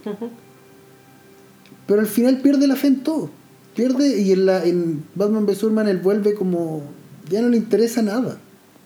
Pero 1.89 2.01
al 2.01 2.07
final 2.07 2.41
pierde 2.41 2.69
la 2.69 2.77
fe 2.77 2.87
en 2.87 3.03
todo. 3.03 3.42
Pierde 3.75 4.21
y 4.21 4.33
en, 4.33 4.47
la, 4.47 4.65
en 4.65 5.05
Batman 5.15 5.47
vs. 5.47 5.59
Superman 5.59 5.89
él 5.89 5.99
vuelve 5.99 6.35
como, 6.35 6.83
ya 7.31 7.41
no 7.41 7.49
le 7.49 7.57
interesa 7.57 8.03
nada. 8.03 8.39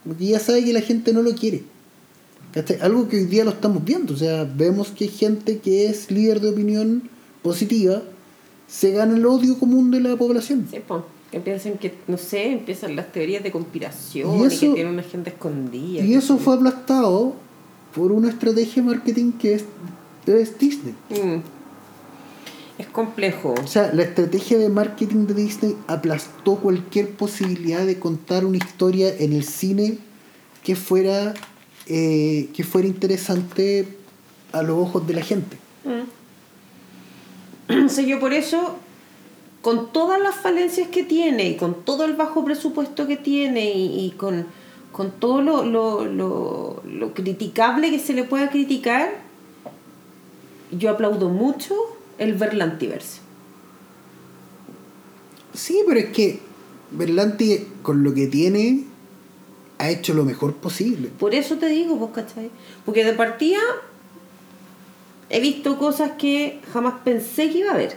Porque 0.04 0.26
ya 0.26 0.38
sabe 0.38 0.64
que 0.64 0.72
la 0.72 0.80
gente 0.80 1.12
no 1.12 1.22
lo 1.22 1.34
quiere. 1.34 1.62
Algo 2.80 3.08
que 3.08 3.18
hoy 3.18 3.24
día 3.24 3.44
lo 3.44 3.50
estamos 3.50 3.84
viendo, 3.84 4.14
o 4.14 4.16
sea, 4.16 4.44
vemos 4.44 4.88
que 4.88 5.04
hay 5.04 5.10
gente 5.10 5.58
que 5.58 5.86
es 5.90 6.10
líder 6.10 6.40
de 6.40 6.48
opinión 6.48 7.02
positiva, 7.42 8.02
se 8.66 8.92
gana 8.92 9.14
el 9.14 9.26
odio 9.26 9.58
común 9.58 9.90
de 9.90 10.00
la 10.00 10.16
población. 10.16 10.66
Sí, 10.70 10.78
pues, 10.86 11.02
que 11.30 11.40
piensan 11.40 11.74
que, 11.76 11.92
no 12.06 12.16
sé, 12.16 12.52
empiezan 12.52 12.96
las 12.96 13.12
teorías 13.12 13.42
de 13.42 13.50
conspiración 13.50 14.46
y, 14.46 14.48
que 14.48 14.68
tiene 14.70 14.88
una 14.88 15.02
gente 15.02 15.30
escondida. 15.30 16.02
Y 16.02 16.14
eso 16.14 16.38
fue 16.38 16.54
aplastado 16.54 17.34
por 17.94 18.12
una 18.12 18.30
estrategia 18.30 18.82
de 18.82 18.88
marketing 18.88 19.32
que 19.32 19.54
es, 19.54 20.58
Disney. 20.58 20.94
Mm. 21.10 21.55
Es 22.78 22.86
complejo. 22.88 23.54
O 23.62 23.66
sea, 23.66 23.90
la 23.92 24.02
estrategia 24.02 24.58
de 24.58 24.68
marketing 24.68 25.26
de 25.26 25.34
Disney 25.34 25.76
aplastó 25.86 26.56
cualquier 26.56 27.10
posibilidad 27.10 27.86
de 27.86 27.98
contar 27.98 28.44
una 28.44 28.58
historia 28.58 29.14
en 29.18 29.32
el 29.32 29.44
cine 29.44 29.98
que 30.62 30.76
fuera 30.76 31.34
eh, 31.88 32.48
que 32.52 32.64
fuera 32.64 32.88
interesante 32.88 33.86
a 34.50 34.62
los 34.62 34.76
ojos 34.76 35.06
de 35.06 35.14
la 35.14 35.22
gente. 35.22 35.56
Mm. 37.68 37.86
yo 38.08 38.18
por 38.18 38.32
eso, 38.32 38.76
con 39.62 39.92
todas 39.92 40.20
las 40.20 40.34
falencias 40.34 40.88
que 40.88 41.04
tiene 41.04 41.48
y 41.50 41.56
con 41.56 41.84
todo 41.84 42.04
el 42.04 42.14
bajo 42.14 42.44
presupuesto 42.44 43.06
que 43.06 43.16
tiene 43.16 43.72
y, 43.72 44.12
con, 44.16 44.46
con, 44.90 45.12
todo 45.12 45.42
lo, 45.42 45.64
lo, 45.64 46.04
lo, 46.06 46.82
lo 46.84 47.14
criticable 47.14 47.90
que 47.92 48.00
se 48.00 48.12
le 48.12 48.24
pueda 48.24 48.50
criticar, 48.50 49.20
yo 50.72 50.90
aplaudo 50.90 51.28
mucho 51.28 51.74
el 52.18 52.34
Berlantiverse. 52.34 53.20
Sí, 55.54 55.82
pero 55.86 56.00
es 56.00 56.06
que 56.06 56.40
Berlanti 56.90 57.66
con 57.82 58.02
lo 58.02 58.14
que 58.14 58.26
tiene 58.26 58.84
ha 59.78 59.90
hecho 59.90 60.14
lo 60.14 60.24
mejor 60.24 60.54
posible. 60.54 61.10
Por 61.18 61.34
eso 61.34 61.56
te 61.56 61.66
digo, 61.66 61.96
vos, 61.96 62.10
¿cachai? 62.14 62.50
Porque 62.84 63.04
de 63.04 63.12
partida 63.12 63.58
he 65.28 65.40
visto 65.40 65.78
cosas 65.78 66.12
que 66.18 66.60
jamás 66.72 66.94
pensé 67.04 67.50
que 67.50 67.58
iba 67.58 67.72
a 67.72 67.76
ver. 67.76 67.96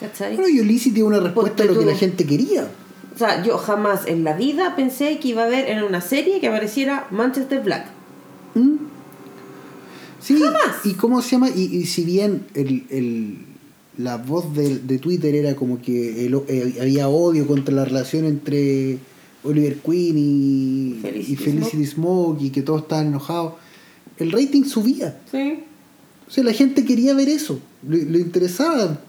¿Cachai? 0.00 0.34
Bueno, 0.34 0.48
y 0.48 0.60
Ulysses 0.60 0.94
tiene 0.94 1.08
una 1.08 1.20
respuesta 1.20 1.62
a 1.62 1.66
lo 1.66 1.78
que 1.78 1.84
la 1.84 1.94
gente 1.94 2.26
quería. 2.26 2.68
O 3.14 3.18
sea, 3.18 3.42
yo 3.44 3.58
jamás 3.58 4.06
en 4.06 4.24
la 4.24 4.32
vida 4.32 4.74
pensé 4.74 5.18
que 5.18 5.28
iba 5.28 5.44
a 5.44 5.48
ver 5.48 5.68
en 5.68 5.82
una 5.84 6.00
serie 6.00 6.40
que 6.40 6.48
apareciera 6.48 7.06
Manchester 7.10 7.60
Black. 7.60 7.86
¿Mm? 8.54 8.76
Sí, 10.22 10.38
jamás. 10.38 10.84
¿Y 10.84 10.94
cómo 10.94 11.20
se 11.20 11.30
llama? 11.30 11.50
Y, 11.50 11.84
si 11.86 12.04
bien 12.04 12.46
el, 12.54 12.86
el, 12.90 13.38
la 13.98 14.16
voz 14.16 14.54
de, 14.54 14.78
de 14.78 14.98
Twitter 14.98 15.34
era 15.34 15.56
como 15.56 15.80
que 15.82 16.26
eh, 16.26 16.74
había 16.80 17.08
odio 17.08 17.46
contra 17.46 17.74
la 17.74 17.84
relación 17.84 18.24
entre 18.24 18.98
Oliver 19.44 19.76
Queen 19.78 20.16
y 20.18 20.98
Felicity, 21.02 21.86
Smoke. 21.86 22.42
y 22.42 22.50
que 22.50 22.62
todos 22.62 22.82
estaban 22.82 23.08
enojados, 23.08 23.54
el 24.18 24.30
rating 24.30 24.64
subía. 24.64 25.20
Sí. 25.30 25.64
O 26.28 26.30
sea, 26.30 26.44
la 26.44 26.52
gente 26.52 26.84
quería 26.84 27.14
ver 27.14 27.28
eso, 27.28 27.60
le, 27.86 28.18
interesaba. 28.18 29.00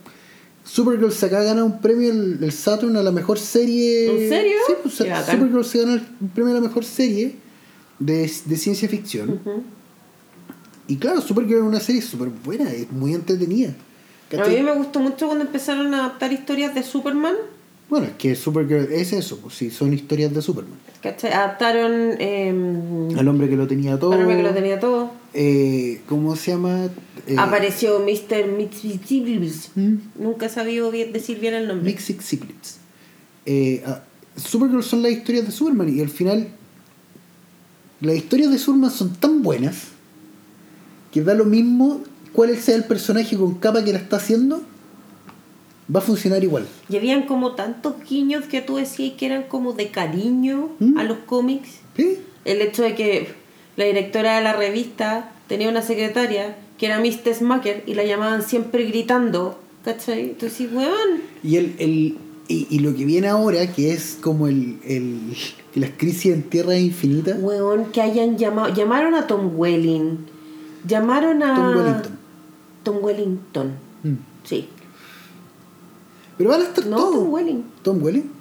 Supergirl 0.65 1.11
se 1.11 1.25
acaba 1.25 1.41
de 1.41 1.49
ganar 1.49 1.63
un 1.65 1.81
premio 1.81 2.11
el, 2.11 2.51
Saturn 2.51 2.95
a 2.95 3.03
la 3.03 3.11
mejor 3.11 3.37
serie. 3.37 4.23
¿En 4.23 4.29
serio? 4.29 4.57
Sí, 4.65 4.73
pues, 4.81 4.95
Supergirl 4.95 5.65
se 5.65 5.79
gana 5.79 6.07
un 6.19 6.29
premio 6.29 6.51
a 6.51 6.55
la 6.55 6.61
mejor 6.61 6.85
serie 6.85 7.35
de, 7.99 8.27
ciencia 8.27 8.87
ficción. 8.87 9.39
Y 10.87 10.97
claro, 10.97 11.21
Supergirl 11.21 11.59
es 11.59 11.63
una 11.63 11.79
serie 11.79 12.01
súper 12.01 12.29
buena, 12.29 12.71
es 12.71 12.91
muy 12.91 13.13
entretenida. 13.13 13.73
A 14.37 14.47
mí 14.47 14.61
me 14.61 14.73
gustó 14.73 14.99
mucho 14.99 15.27
cuando 15.27 15.45
empezaron 15.45 15.93
a 15.93 16.05
adaptar 16.05 16.33
historias 16.33 16.73
de 16.73 16.83
Superman 16.83 17.35
bueno, 17.93 18.07
es 18.07 18.13
que 18.13 18.35
Supergirl 18.35 18.91
es 18.91 19.13
eso, 19.13 19.37
pues 19.37 19.53
sí, 19.53 19.69
son 19.69 19.93
historias 19.93 20.33
de 20.33 20.41
Superman. 20.41 20.79
¿Cachai? 21.03 21.31
Adaptaron. 21.31 22.15
Eh, 22.17 22.49
Al 23.15 23.27
hombre 23.27 23.47
que 23.47 23.55
lo 23.55 23.67
tenía 23.67 23.99
todo. 23.99 24.13
Al 24.13 24.21
hombre 24.21 24.37
que 24.37 24.41
lo 24.41 24.51
tenía 24.51 24.79
todo. 24.79 25.11
Eh, 25.35 26.01
¿Cómo 26.09 26.35
se 26.35 26.49
llama? 26.49 26.89
Eh, 27.27 27.35
Apareció 27.37 27.99
Mr. 27.99 28.47
Mixix 28.47 29.69
¿Mm? 29.75 29.95
Nunca 30.15 30.47
he 30.47 30.49
sabido 30.49 30.91
decir 30.91 31.39
bien 31.39 31.53
el 31.53 31.67
nombre. 31.67 31.85
Mixix 31.91 32.35
eh, 33.45 33.83
ah, 33.85 34.01
Supergirl 34.37 34.81
son 34.81 35.03
las 35.03 35.11
historias 35.11 35.45
de 35.45 35.51
Superman 35.51 35.95
y 35.95 36.01
al 36.01 36.09
final. 36.09 36.47
Las 38.01 38.15
historias 38.15 38.51
de 38.51 38.57
Superman 38.57 38.89
son 38.89 39.13
tan 39.13 39.43
buenas 39.43 39.89
que 41.13 41.21
da 41.21 41.33
lo 41.33 41.45
mismo 41.45 42.01
cuál 42.33 42.57
sea 42.57 42.75
el 42.75 42.85
personaje 42.85 43.37
con 43.37 43.55
capa 43.55 43.83
que 43.83 43.93
la 43.93 43.99
está 43.99 44.17
haciendo 44.17 44.61
va 45.93 45.99
a 45.99 46.03
funcionar 46.03 46.43
igual. 46.43 46.65
Y 46.89 46.97
habían 46.97 47.27
como 47.27 47.53
tantos 47.53 47.93
guiños 48.09 48.45
que 48.45 48.61
tú 48.61 48.77
decías 48.77 49.13
que 49.17 49.27
eran 49.27 49.43
como 49.43 49.73
de 49.73 49.89
cariño 49.89 50.71
¿Mm? 50.79 50.97
a 50.97 51.03
los 51.03 51.19
cómics. 51.19 51.69
¿Sí? 51.95 52.17
El 52.45 52.61
hecho 52.61 52.83
de 52.83 52.95
que 52.95 53.29
la 53.75 53.85
directora 53.85 54.37
de 54.37 54.43
la 54.43 54.53
revista 54.53 55.31
tenía 55.47 55.69
una 55.69 55.81
secretaria 55.81 56.57
que 56.77 56.87
era 56.87 56.99
Miss 56.99 57.19
Smacker 57.31 57.83
y 57.85 57.93
la 57.93 58.03
llamaban 58.03 58.41
siempre 58.41 58.83
gritando 58.85 59.59
¿Cachai? 59.83 60.29
Entonces, 60.29 60.71
weón. 60.71 61.21
Y, 61.43 61.57
el, 61.57 61.75
el, 61.77 62.17
y, 62.47 62.67
y 62.69 62.79
lo 62.79 62.95
que 62.95 63.03
viene 63.03 63.27
ahora, 63.27 63.71
que 63.73 63.91
es 63.91 64.17
como 64.21 64.47
el, 64.47 64.79
el, 64.85 65.35
las 65.75 65.91
crisis 65.97 66.33
en 66.33 66.43
tierra 66.43 66.77
infinita. 66.77 67.35
Weón, 67.35 67.91
que 67.91 68.01
hayan 68.01 68.37
llamado. 68.37 68.73
Llamaron 68.73 69.13
a 69.13 69.27
Tom 69.27 69.51
Welling. 69.55 70.32
Llamaron 70.87 71.43
a. 71.43 71.55
Tom 71.55 71.75
Wellington. 71.75 72.17
Tom 72.83 72.97
Wellington. 73.01 73.67
Mm. 74.03 74.15
Sí. 74.43 74.69
Pero 76.37 76.49
van 76.49 76.61
a 76.61 76.63
estar 76.65 76.85
No, 76.85 76.97
todos. 76.97 77.13
Tom 77.15 77.33
Welling. 77.33 77.63
Tom 77.83 78.03
Welling. 78.03 78.31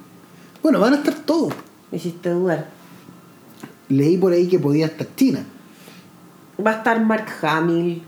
Bueno, 0.61 0.79
van 0.79 0.93
a 0.93 0.97
estar 0.97 1.13
todos. 1.25 1.53
Me 1.91 1.97
hiciste 1.97 2.29
dudar. 2.29 2.69
Leí 3.89 4.17
por 4.17 4.33
ahí 4.33 4.47
que 4.47 4.59
podía 4.59 4.87
estar 4.87 5.07
China. 5.15 5.45
Va 6.65 6.71
a 6.71 6.77
estar 6.77 7.03
Mark 7.05 7.27
Hamill. 7.41 8.01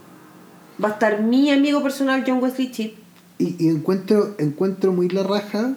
Va 0.83 0.89
a 0.89 0.91
estar 0.93 1.21
mi 1.21 1.51
amigo 1.51 1.81
personal 1.81 2.23
John 2.25 2.41
Wesley 2.41 2.71
Chip. 2.71 2.97
Y, 3.37 3.55
y 3.65 3.69
encuentro, 3.69 4.35
encuentro 4.37 4.93
muy 4.93 5.09
la 5.09 5.23
raja 5.23 5.75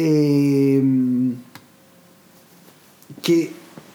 eh, 0.00 0.80
que 3.20 3.50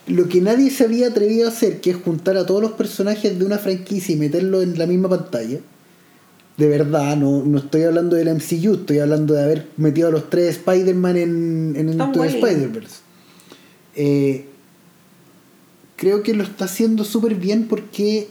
lo 0.08 0.28
que 0.28 0.41
nadie 0.41 0.70
se 0.70 0.84
había 0.84 1.08
atrevido 1.08 1.47
a 1.47 1.51
hacer, 1.51 1.80
que 1.82 1.91
es 1.91 1.97
juntar 1.97 2.36
a 2.38 2.45
todos 2.45 2.62
los 2.62 2.74
personajes 2.74 3.38
de 3.39 3.45
una 3.45 3.58
franquicia 3.58 4.14
y 4.14 4.18
meterlos 4.20 4.64
en 4.64 4.78
la 4.78 4.86
misma 4.86 5.10
pantalla. 5.10 5.60
De 6.58 6.68
verdad, 6.68 7.16
no, 7.18 7.43
no 7.43 7.58
estoy 7.58 7.84
hablando 7.84 8.16
del 8.16 8.28
MCU, 8.36 8.74
estoy 8.76 8.99
hablando 8.99 9.34
de 9.34 9.43
haber 9.43 9.68
metido 9.78 10.10
a 10.10 10.12
los 10.12 10.30
tres 10.30 10.58
Spider-Man 10.58 11.18
en, 11.18 11.74
en 11.78 11.89
Into. 11.93 12.24
Spider-Verse. 12.24 12.97
Eh, 13.95 14.45
creo 15.95 16.22
que 16.22 16.34
lo 16.34 16.43
está 16.43 16.66
haciendo 16.66 17.04
súper 17.06 17.36
bien 17.36 17.68
porque 17.68 18.28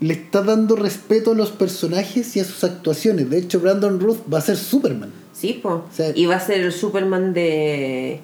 le 0.00 0.12
está 0.14 0.42
dando 0.42 0.76
respeto 0.76 1.32
a 1.32 1.34
los 1.34 1.50
personajes 1.50 2.36
y 2.36 2.40
a 2.40 2.44
sus 2.44 2.62
actuaciones. 2.62 3.30
De 3.30 3.38
hecho, 3.38 3.58
Brandon 3.60 3.98
Ruth 3.98 4.18
va 4.32 4.38
a 4.38 4.42
ser 4.42 4.56
Superman. 4.56 5.10
Sí, 5.32 5.58
po. 5.62 5.86
sea- 5.92 6.12
y 6.16 6.26
va 6.26 6.36
a 6.36 6.40
ser 6.40 6.60
el 6.60 6.72
Superman 6.72 7.32
de. 7.32 8.20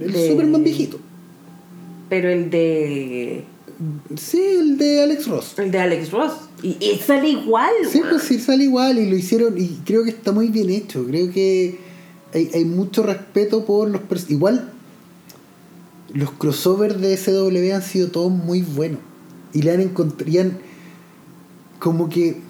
El 0.00 0.12
de- 0.12 0.28
Superman 0.30 0.62
viejito. 0.62 1.00
Pero 2.08 2.28
el 2.28 2.50
de. 2.50 3.44
Sí, 4.16 4.40
el 4.40 4.78
de 4.78 5.02
Alex 5.02 5.26
Ross. 5.26 5.54
El 5.58 5.70
de 5.70 5.78
Alex 5.78 6.10
Ross. 6.10 6.32
Y, 6.62 6.76
y 6.80 6.98
sale 6.98 7.28
igual, 7.28 7.72
Sí, 7.90 8.00
pues 8.08 8.22
sí, 8.22 8.38
sale 8.38 8.64
igual 8.64 8.98
y 8.98 9.10
lo 9.10 9.16
hicieron 9.16 9.58
y 9.58 9.68
creo 9.84 10.04
que 10.04 10.10
está 10.10 10.32
muy 10.32 10.48
bien 10.48 10.70
hecho. 10.70 11.04
Creo 11.04 11.30
que 11.30 11.78
hay, 12.32 12.50
hay 12.54 12.64
mucho 12.64 13.02
respeto 13.02 13.66
por 13.66 13.90
los 13.90 14.30
Igual, 14.30 14.72
los 16.12 16.30
crossovers 16.32 17.00
de 17.00 17.16
SW 17.16 17.74
han 17.74 17.82
sido 17.82 18.08
todos 18.08 18.32
muy 18.32 18.62
buenos. 18.62 19.00
Y 19.52 19.62
le 19.62 19.72
han 19.72 19.80
encontrado... 19.80 20.52
Como 21.78 22.08
que 22.08 22.40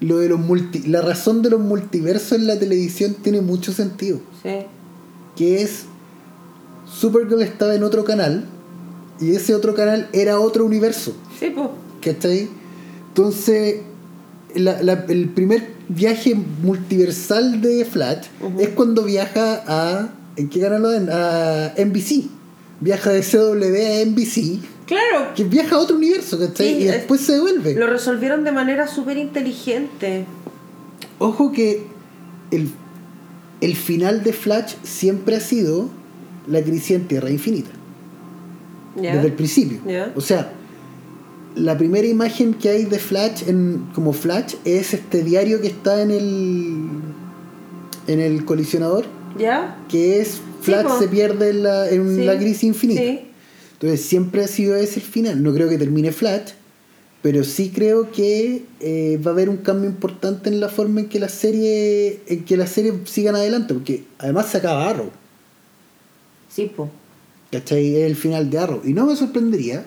lo 0.00 0.18
de 0.18 0.28
los 0.28 0.38
multi... 0.38 0.80
La 0.80 1.00
razón 1.00 1.42
de 1.42 1.50
los 1.50 1.60
multiversos 1.60 2.32
en 2.32 2.46
la 2.46 2.58
televisión 2.58 3.16
tiene 3.22 3.40
mucho 3.40 3.72
sentido. 3.72 4.20
Sí. 4.42 4.66
que 5.36 5.62
es 5.62 5.84
Supergirl 6.92 7.42
estaba 7.42 7.74
en 7.74 7.82
otro 7.84 8.04
canal 8.04 8.44
y 9.20 9.34
ese 9.34 9.54
otro 9.54 9.74
canal 9.74 10.08
era 10.12 10.40
otro 10.40 10.64
universo, 10.64 11.14
Sí, 11.38 11.50
po. 11.50 11.72
¿cachai? 12.02 12.48
Entonces, 13.08 13.76
la- 14.54 14.82
la- 14.82 15.04
el 15.08 15.28
primer 15.28 15.68
viaje 15.88 16.34
multiversal 16.34 17.60
de 17.60 17.84
Flash 17.84 18.26
Ujú. 18.40 18.60
es 18.60 18.68
cuando 18.70 19.04
viaja 19.04 19.62
a. 19.66 20.08
¿En 20.36 20.48
qué 20.48 20.60
canal 20.60 20.82
lo 20.82 20.90
dan? 20.90 21.08
A 21.10 21.72
NBC. 21.76 22.24
Viaja 22.80 23.10
de 23.10 23.22
CW 23.22 23.76
a 23.76 24.00
NBC, 24.06 24.58
Claro. 24.86 25.34
que 25.36 25.44
viaja 25.44 25.76
a 25.76 25.78
otro 25.80 25.96
universo, 25.96 26.38
¿cachai? 26.38 26.66
Sí, 26.68 26.74
y 26.84 26.88
es- 26.88 26.92
después 26.94 27.20
se 27.20 27.32
devuelve. 27.34 27.74
Lo 27.74 27.86
resolvieron 27.86 28.42
de 28.44 28.52
manera 28.52 28.86
súper 28.88 29.18
inteligente. 29.18 30.24
Ojo 31.18 31.52
que 31.52 31.84
el, 32.50 32.70
el 33.60 33.76
final 33.76 34.22
de 34.22 34.32
Flash 34.32 34.74
siempre 34.82 35.36
ha 35.36 35.40
sido 35.40 35.90
la 36.50 36.62
crisis 36.62 36.92
en 36.92 37.08
Tierra 37.08 37.30
Infinita. 37.30 37.70
Desde 38.96 39.26
el 39.26 39.32
principio. 39.32 39.80
O 40.16 40.20
sea, 40.20 40.52
la 41.56 41.76
primera 41.78 42.06
imagen 42.06 42.54
que 42.54 42.68
hay 42.68 42.84
de 42.84 42.98
Flash 42.98 43.48
en, 43.48 43.86
como 43.94 44.12
Flash 44.12 44.54
es 44.64 44.94
este 44.94 45.22
diario 45.22 45.60
que 45.60 45.68
está 45.68 46.02
en 46.02 46.10
el 46.10 46.76
en 48.06 48.20
el 48.20 48.44
colisionador, 48.44 49.04
¿Ya? 49.38 49.78
que 49.88 50.20
es 50.20 50.40
Flash 50.62 50.98
se 50.98 51.08
pierde 51.08 51.50
en 51.50 51.62
la, 51.62 51.88
en 51.88 52.16
Sí. 52.16 52.24
la 52.24 52.36
crisis 52.36 52.64
infinita. 52.64 53.00
Sí. 53.02 53.20
Entonces 53.74 54.00
siempre 54.02 54.44
ha 54.44 54.48
sido 54.48 54.76
ese 54.76 55.00
el 55.00 55.06
final. 55.06 55.42
No 55.42 55.54
creo 55.54 55.68
que 55.68 55.78
termine 55.78 56.10
Flash, 56.12 56.50
pero 57.22 57.44
sí 57.44 57.70
creo 57.74 58.10
que 58.10 58.64
eh, 58.80 59.20
va 59.24 59.30
a 59.30 59.34
haber 59.34 59.48
un 59.48 59.58
cambio 59.58 59.88
importante 59.88 60.48
en 60.50 60.60
la 60.60 60.68
forma 60.68 61.00
en 61.00 61.08
que 61.08 61.20
la 61.20 61.28
serie 61.28 62.20
en 62.26 62.44
que 62.44 62.56
la 62.56 62.66
serie 62.66 62.92
sigan 63.04 63.36
adelante, 63.36 63.74
porque 63.74 64.04
además 64.18 64.46
se 64.50 64.58
acaba 64.58 64.88
Arrow. 64.88 65.10
Sí, 66.50 66.70
po. 66.76 66.90
¿Cachai? 67.52 67.96
Es 67.96 68.06
el 68.10 68.16
final 68.16 68.50
de 68.50 68.58
Arrow. 68.58 68.80
Y 68.84 68.92
no 68.92 69.06
me 69.06 69.16
sorprendería 69.16 69.86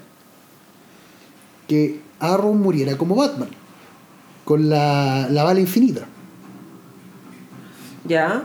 que 1.67 1.99
Arrow 2.19 2.53
muriera 2.53 2.97
como 2.97 3.15
Batman. 3.15 3.49
Con 4.45 4.69
la, 4.69 5.27
la 5.29 5.43
bala 5.43 5.59
infinita. 5.59 6.05
¿Ya? 8.07 8.43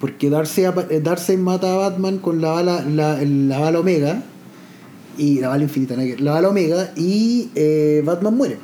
Porque 0.00 0.30
Darcy, 0.30 0.62
eh, 0.64 1.00
Darcy 1.02 1.36
mata 1.36 1.72
a 1.72 1.76
Batman 1.76 2.18
con 2.18 2.40
la 2.40 2.50
bala, 2.52 2.82
la, 2.82 3.22
la 3.22 3.58
bala 3.58 3.80
Omega. 3.80 4.22
Y 5.16 5.38
la 5.40 5.48
bala 5.48 5.62
infinita, 5.62 5.94
la 5.96 6.32
bala 6.32 6.48
Omega. 6.48 6.92
Y 6.96 7.50
eh, 7.54 8.02
Batman 8.04 8.36
muere. 8.36 8.58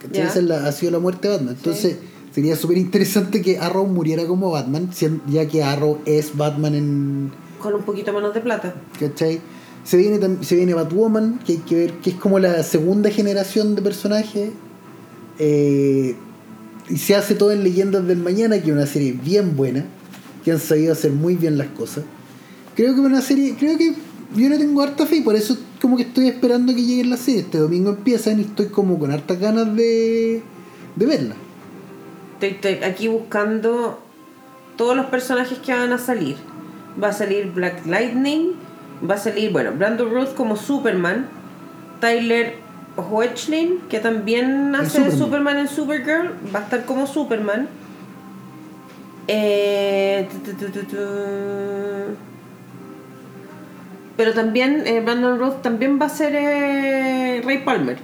¿Cachai? 0.00 0.26
Esa 0.26 0.38
es 0.40 0.44
la- 0.44 0.66
ha 0.66 0.72
sido 0.72 0.92
la 0.92 0.98
muerte 0.98 1.28
de 1.28 1.34
Batman. 1.36 1.54
Entonces 1.56 1.96
sería 2.34 2.56
súper 2.56 2.78
interesante 2.78 3.40
que 3.42 3.58
Arrow 3.58 3.86
muriera 3.86 4.26
como 4.26 4.50
Batman. 4.50 4.90
Ya 5.28 5.48
que 5.48 5.62
Arrow 5.64 5.98
es 6.04 6.36
Batman 6.36 6.74
en, 6.74 7.32
Con 7.62 7.74
un 7.74 7.82
poquito 7.82 8.12
menos 8.12 8.34
de 8.34 8.40
plata. 8.40 8.74
¿Cachai? 8.98 9.40
Se 9.84 9.96
viene, 9.96 10.18
tam- 10.20 10.42
se 10.42 10.56
viene 10.56 10.74
Batwoman, 10.74 11.38
que 11.44 11.52
hay 11.52 11.58
que 11.58 11.74
ver 11.76 11.92
que 11.94 12.10
es 12.10 12.16
como 12.16 12.38
la 12.38 12.62
segunda 12.62 13.10
generación 13.10 13.74
de 13.74 13.82
personajes. 13.82 14.50
Eh, 15.38 16.14
y 16.88 16.96
se 16.98 17.14
hace 17.14 17.34
todo 17.34 17.52
en 17.52 17.62
Leyendas 17.64 18.06
del 18.06 18.18
Mañana, 18.18 18.58
que 18.60 18.68
es 18.70 18.72
una 18.76 18.86
serie 18.86 19.12
bien 19.12 19.56
buena, 19.56 19.84
que 20.44 20.52
han 20.52 20.58
sabido 20.60 20.92
hacer 20.92 21.12
muy 21.12 21.36
bien 21.36 21.56
las 21.56 21.68
cosas. 21.68 22.04
Creo 22.74 22.94
que 22.94 23.00
es 23.00 23.06
una 23.06 23.20
serie, 23.22 23.54
creo 23.58 23.78
que 23.78 23.94
yo 24.34 24.48
le 24.48 24.58
tengo 24.58 24.82
harta 24.82 25.06
fe 25.06 25.16
y 25.16 25.20
por 25.20 25.36
eso 25.36 25.56
como 25.80 25.96
que 25.96 26.02
estoy 26.04 26.28
esperando 26.28 26.74
que 26.74 26.82
lleguen 26.82 27.10
las 27.10 27.20
series. 27.20 27.44
Este 27.44 27.58
domingo 27.58 27.90
empiezan 27.90 28.38
y 28.38 28.42
estoy 28.42 28.66
como 28.66 28.98
con 28.98 29.10
hartas 29.12 29.38
ganas 29.38 29.74
de, 29.76 30.42
de 30.96 31.06
verla. 31.06 31.34
Estoy, 32.34 32.50
estoy 32.50 32.88
aquí 32.88 33.08
buscando 33.08 33.98
todos 34.76 34.96
los 34.96 35.06
personajes 35.06 35.58
que 35.58 35.72
van 35.72 35.92
a 35.92 35.98
salir. 35.98 36.36
Va 37.00 37.08
a 37.08 37.12
salir 37.12 37.52
Black 37.52 37.86
Lightning, 37.86 38.52
va 39.08 39.14
a 39.14 39.18
salir, 39.18 39.50
bueno, 39.52 39.72
Brandon 39.72 40.10
Ruth 40.10 40.34
como 40.34 40.56
Superman, 40.56 41.26
Tyler 42.00 42.56
Hoechlin, 42.96 43.78
que 43.88 44.00
también 44.00 44.74
hace 44.74 44.98
Superman. 44.98 45.18
Superman 45.18 45.58
en 45.58 45.68
Supergirl, 45.68 46.32
va 46.54 46.60
a 46.60 46.62
estar 46.62 46.84
como 46.84 47.06
Superman. 47.06 47.68
Eh, 49.28 50.28
tu, 50.30 50.38
tu, 50.38 50.56
tu, 50.56 50.72
tu, 50.72 50.82
tu. 50.84 50.96
Pero 54.16 54.34
también 54.34 54.82
eh, 54.86 55.00
Brandon 55.00 55.38
Ruth 55.38 55.62
también 55.62 55.98
va 56.00 56.06
a 56.06 56.08
ser 56.10 56.34
eh, 56.34 57.40
Ray 57.44 57.64
Palmer. 57.64 57.98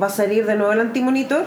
Va 0.00 0.06
a 0.06 0.10
salir 0.10 0.46
de 0.46 0.54
nuevo 0.54 0.72
el 0.72 0.80
antimonitor. 0.80 1.44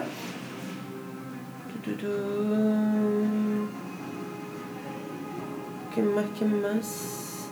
¿Quién 5.93 6.15
más? 6.15 6.25
¿Quién 6.37 6.61
más? 6.61 7.47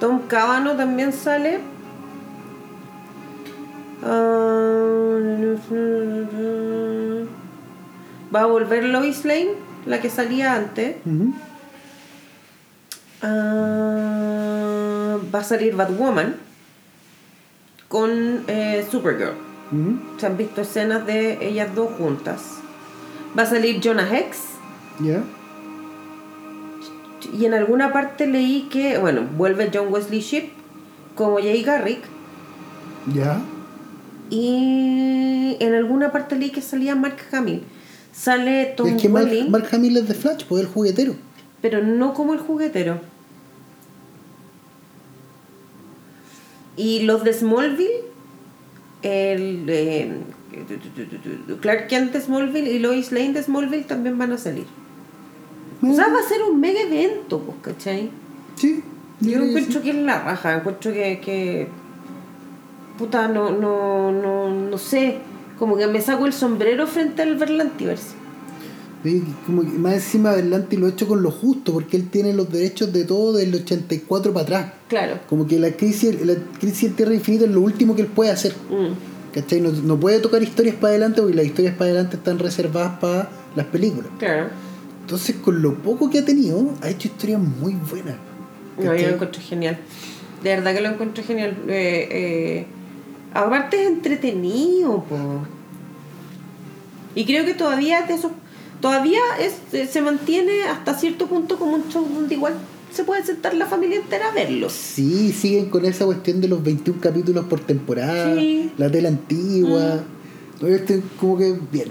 Tom 0.00 0.20
Cábano 0.28 0.76
también 0.76 1.12
sale. 1.12 1.60
Ah, 4.02 4.54
Va 8.34 8.42
a 8.42 8.46
volver 8.46 8.84
Lois 8.84 9.24
Lane, 9.24 9.52
la 9.86 10.00
que 10.00 10.10
salía 10.10 10.54
antes. 10.54 10.96
Ah, 13.22 15.16
va 15.34 15.38
a 15.38 15.44
salir 15.44 15.76
Batwoman 15.76 16.36
con 17.88 18.44
eh, 18.48 18.84
Supergirl. 18.90 19.34
Ujú. 19.72 20.18
Se 20.18 20.26
han 20.26 20.36
visto 20.36 20.60
escenas 20.60 21.06
de 21.06 21.46
ellas 21.46 21.74
dos 21.74 21.92
juntas. 21.96 22.58
Va 23.38 23.44
a 23.44 23.46
salir 23.46 23.80
Jonah 23.82 24.14
Hex. 24.14 24.38
¿Ya? 25.00 25.22
Y 27.32 27.46
en 27.46 27.54
alguna 27.54 27.92
parte 27.92 28.26
leí 28.26 28.68
que, 28.70 28.98
bueno, 28.98 29.22
vuelve 29.36 29.70
John 29.72 29.92
Wesley 29.92 30.20
Shipp 30.20 30.52
como 31.14 31.36
Jay 31.36 31.62
Garrick. 31.62 32.00
¿Ya? 33.14 33.40
Y 34.30 35.56
en 35.60 35.74
alguna 35.74 36.12
parte 36.12 36.36
leí 36.36 36.50
que 36.50 36.62
salía 36.62 36.94
Mark 36.94 37.16
Hamill. 37.32 37.62
Sale 38.12 38.74
Tom 38.76 38.88
es 38.88 39.02
que 39.02 39.08
Mark, 39.08 39.68
Hamill 39.72 39.96
es 39.96 40.08
de 40.08 40.14
Flash, 40.14 40.44
pues 40.48 40.62
el 40.62 40.68
juguetero. 40.68 41.14
pero 41.60 41.82
no 41.82 42.14
como 42.14 42.32
el 42.32 42.38
juguetero. 42.38 43.00
Y 46.76 47.00
los 47.00 47.24
de 47.24 47.32
Smallville 47.32 48.14
el 49.04 49.66
eh, 49.68 50.12
Clark 51.60 51.88
Kent 51.88 52.12
de 52.12 52.20
Smallville 52.20 52.70
y 52.70 52.78
Lois 52.78 53.12
Lane 53.12 53.34
de 53.34 53.42
Smallville 53.42 53.84
también 53.84 54.16
van 54.18 54.32
a 54.32 54.38
salir. 54.38 54.64
O 55.92 55.94
sea, 55.94 56.08
va 56.08 56.18
a 56.18 56.28
ser 56.28 56.42
un 56.42 56.60
mega 56.60 56.80
evento, 56.80 57.40
pues, 57.40 57.58
¿cachai? 57.62 58.10
Sí. 58.56 58.82
Yo 59.20 59.42
encuentro 59.42 59.82
que 59.82 59.90
es 59.90 59.96
la 59.96 60.20
raja, 60.22 60.56
encuentro 60.56 60.92
que, 60.92 61.20
que 61.20 61.68
puta, 62.98 63.28
no, 63.28 63.50
no, 63.50 64.12
no, 64.12 64.50
no 64.50 64.78
sé, 64.78 65.18
como 65.58 65.76
que 65.76 65.86
me 65.86 66.00
saco 66.00 66.26
el 66.26 66.32
sombrero 66.32 66.86
frente 66.86 67.22
al 67.22 67.36
Verlantiverse. 67.36 68.24
Sí, 69.02 69.22
como 69.44 69.62
que 69.62 69.68
más 69.68 69.94
encima 69.94 70.30
adelante 70.30 70.78
lo 70.78 70.86
he 70.86 70.90
hecho 70.90 71.06
con 71.06 71.22
lo 71.22 71.30
justo, 71.30 71.74
porque 71.74 71.96
él 71.96 72.08
tiene 72.08 72.32
los 72.32 72.50
derechos 72.50 72.90
de 72.92 73.04
todo 73.04 73.34
del 73.34 73.54
84 73.54 74.32
para 74.32 74.42
atrás. 74.42 74.72
Claro. 74.88 75.18
Como 75.28 75.46
que 75.46 75.58
la 75.58 75.72
crisis, 75.72 76.24
la 76.24 76.34
crisis 76.58 76.84
en 76.84 76.96
Tierra 76.96 77.14
Infinita 77.14 77.44
es 77.44 77.50
lo 77.50 77.60
último 77.60 77.94
que 77.94 78.02
él 78.02 78.08
puede 78.08 78.30
hacer. 78.30 78.54
Mm, 78.70 79.34
¿Cachai? 79.34 79.60
No, 79.60 79.70
no 79.70 80.00
puede 80.00 80.20
tocar 80.20 80.42
historias 80.42 80.76
para 80.76 80.92
adelante 80.92 81.20
porque 81.20 81.36
las 81.36 81.44
historias 81.44 81.74
para 81.74 81.90
adelante 81.90 82.16
están 82.16 82.38
reservadas 82.38 82.98
para 82.98 83.28
las 83.54 83.66
películas. 83.66 84.10
claro. 84.18 84.48
Entonces, 85.04 85.36
con 85.36 85.60
lo 85.60 85.74
poco 85.74 86.08
que 86.08 86.20
ha 86.20 86.24
tenido, 86.24 86.72
ha 86.80 86.88
hecho 86.88 87.08
historias 87.08 87.38
muy 87.38 87.74
buenas. 87.74 88.16
No, 88.78 88.94
yo 88.94 89.08
lo 89.08 89.14
encuentro 89.14 89.42
genial. 89.42 89.76
De 90.42 90.48
verdad 90.56 90.74
que 90.74 90.80
lo 90.80 90.88
encuentro 90.88 91.22
genial. 91.22 91.56
Eh, 91.68 92.08
eh, 92.10 92.66
aparte 93.34 93.82
es 93.82 93.88
entretenido, 93.88 95.04
po. 95.04 95.16
Y 97.14 97.26
creo 97.26 97.44
que 97.44 97.52
todavía 97.52 98.00
de 98.02 98.14
esos, 98.14 98.32
todavía 98.80 99.20
es, 99.38 99.90
se 99.90 100.00
mantiene 100.00 100.62
hasta 100.64 100.94
cierto 100.94 101.26
punto 101.26 101.58
como 101.58 101.74
un 101.74 101.88
show 101.90 102.08
donde 102.08 102.34
igual 102.34 102.54
se 102.90 103.04
puede 103.04 103.22
sentar 103.26 103.52
la 103.52 103.66
familia 103.66 103.96
entera 103.96 104.30
a 104.30 104.32
verlo. 104.32 104.70
Sí, 104.70 105.32
siguen 105.32 105.68
con 105.68 105.84
esa 105.84 106.06
cuestión 106.06 106.40
de 106.40 106.48
los 106.48 106.62
21 106.62 106.98
capítulos 106.98 107.44
por 107.44 107.60
temporada, 107.60 108.36
Sí. 108.36 108.72
la 108.78 108.90
tela 108.90 109.08
antigua. 109.10 110.02
Todavía 110.58 110.78
estoy 110.78 111.02
como 111.20 111.36
que 111.36 111.54
bien. 111.70 111.88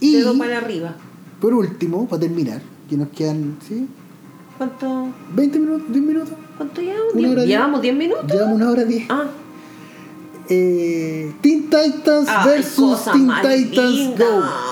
Y 0.00 0.16
Dedo 0.16 0.36
para 0.36 0.58
arriba. 0.58 0.96
Por 1.44 1.52
último, 1.52 2.08
para 2.08 2.20
terminar, 2.20 2.62
que 2.88 2.96
nos 2.96 3.08
quedan, 3.08 3.58
¿sí? 3.68 3.86
¿Cuánto, 4.56 5.08
20 5.34 5.58
minutos, 5.58 5.92
10 5.92 6.02
minutos. 6.04 6.30
cuánto 6.56 6.80
llevamos? 6.80 7.12
Una 7.12 7.28
hora 7.28 7.28
¿Diez- 7.28 7.34
diez. 7.36 7.48
¿Llevamos 7.48 7.82
10 7.82 7.94
minutos? 7.96 8.32
Llevamos 8.32 8.56
una 8.56 8.70
hora 8.70 8.84
10. 8.84 9.04
Ah, 9.10 9.24
Eh, 10.48 11.32
Teen 11.42 11.64
Titans 11.64 12.28
Ay, 12.28 12.48
versus 12.48 13.04
Teen 13.04 13.26
mal 13.26 13.42
Titans 13.42 13.94
linda, 13.94 14.24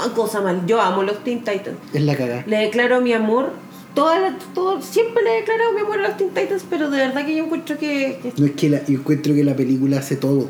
Go. 0.06 0.14
Cosa 0.14 0.40
mal. 0.40 0.64
Yo 0.66 0.80
amo 0.80 1.02
los 1.02 1.22
Teen 1.24 1.40
Titans. 1.40 1.76
Es 1.92 2.02
la 2.02 2.16
cagada. 2.16 2.44
Le 2.46 2.56
declaro 2.58 3.00
mi 3.02 3.12
amor. 3.12 3.52
Toda 3.94 4.18
la- 4.18 4.38
todo, 4.54 4.80
siempre 4.80 5.22
le 5.22 5.30
he 5.32 5.40
declarado 5.40 5.72
mi 5.74 5.80
amor 5.82 5.98
a 5.98 6.08
los 6.08 6.16
Teen 6.16 6.30
Titans, 6.30 6.64
pero 6.70 6.88
de 6.90 6.96
verdad 6.98 7.26
que 7.26 7.36
yo 7.36 7.44
encuentro 7.44 7.76
que, 7.76 8.18
que 8.22 8.32
No 8.38 8.46
es 8.46 8.52
que 8.52 8.68
la, 8.70 8.82
yo 8.86 8.98
encuentro 8.98 9.34
que 9.34 9.44
la 9.44 9.54
película 9.56 9.98
hace 9.98 10.16
todo. 10.16 10.48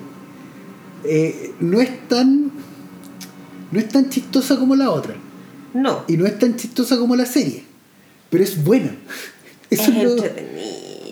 Eh, 1.04 1.52
no 1.58 1.80
es 1.80 2.08
tan. 2.08 2.52
No 3.72 3.78
es 3.80 3.88
tan 3.88 4.08
chistosa 4.08 4.56
como 4.56 4.76
la 4.76 4.88
otra. 4.90 5.14
No. 5.74 6.04
Y 6.08 6.16
no 6.16 6.26
es 6.26 6.38
tan 6.38 6.56
chistosa 6.56 6.96
como 6.98 7.16
la 7.16 7.26
serie. 7.26 7.64
Pero 8.30 8.44
es 8.44 8.62
buena. 8.62 8.94
Eso 9.70 9.90
es 9.90 10.02
lo- 10.02 10.24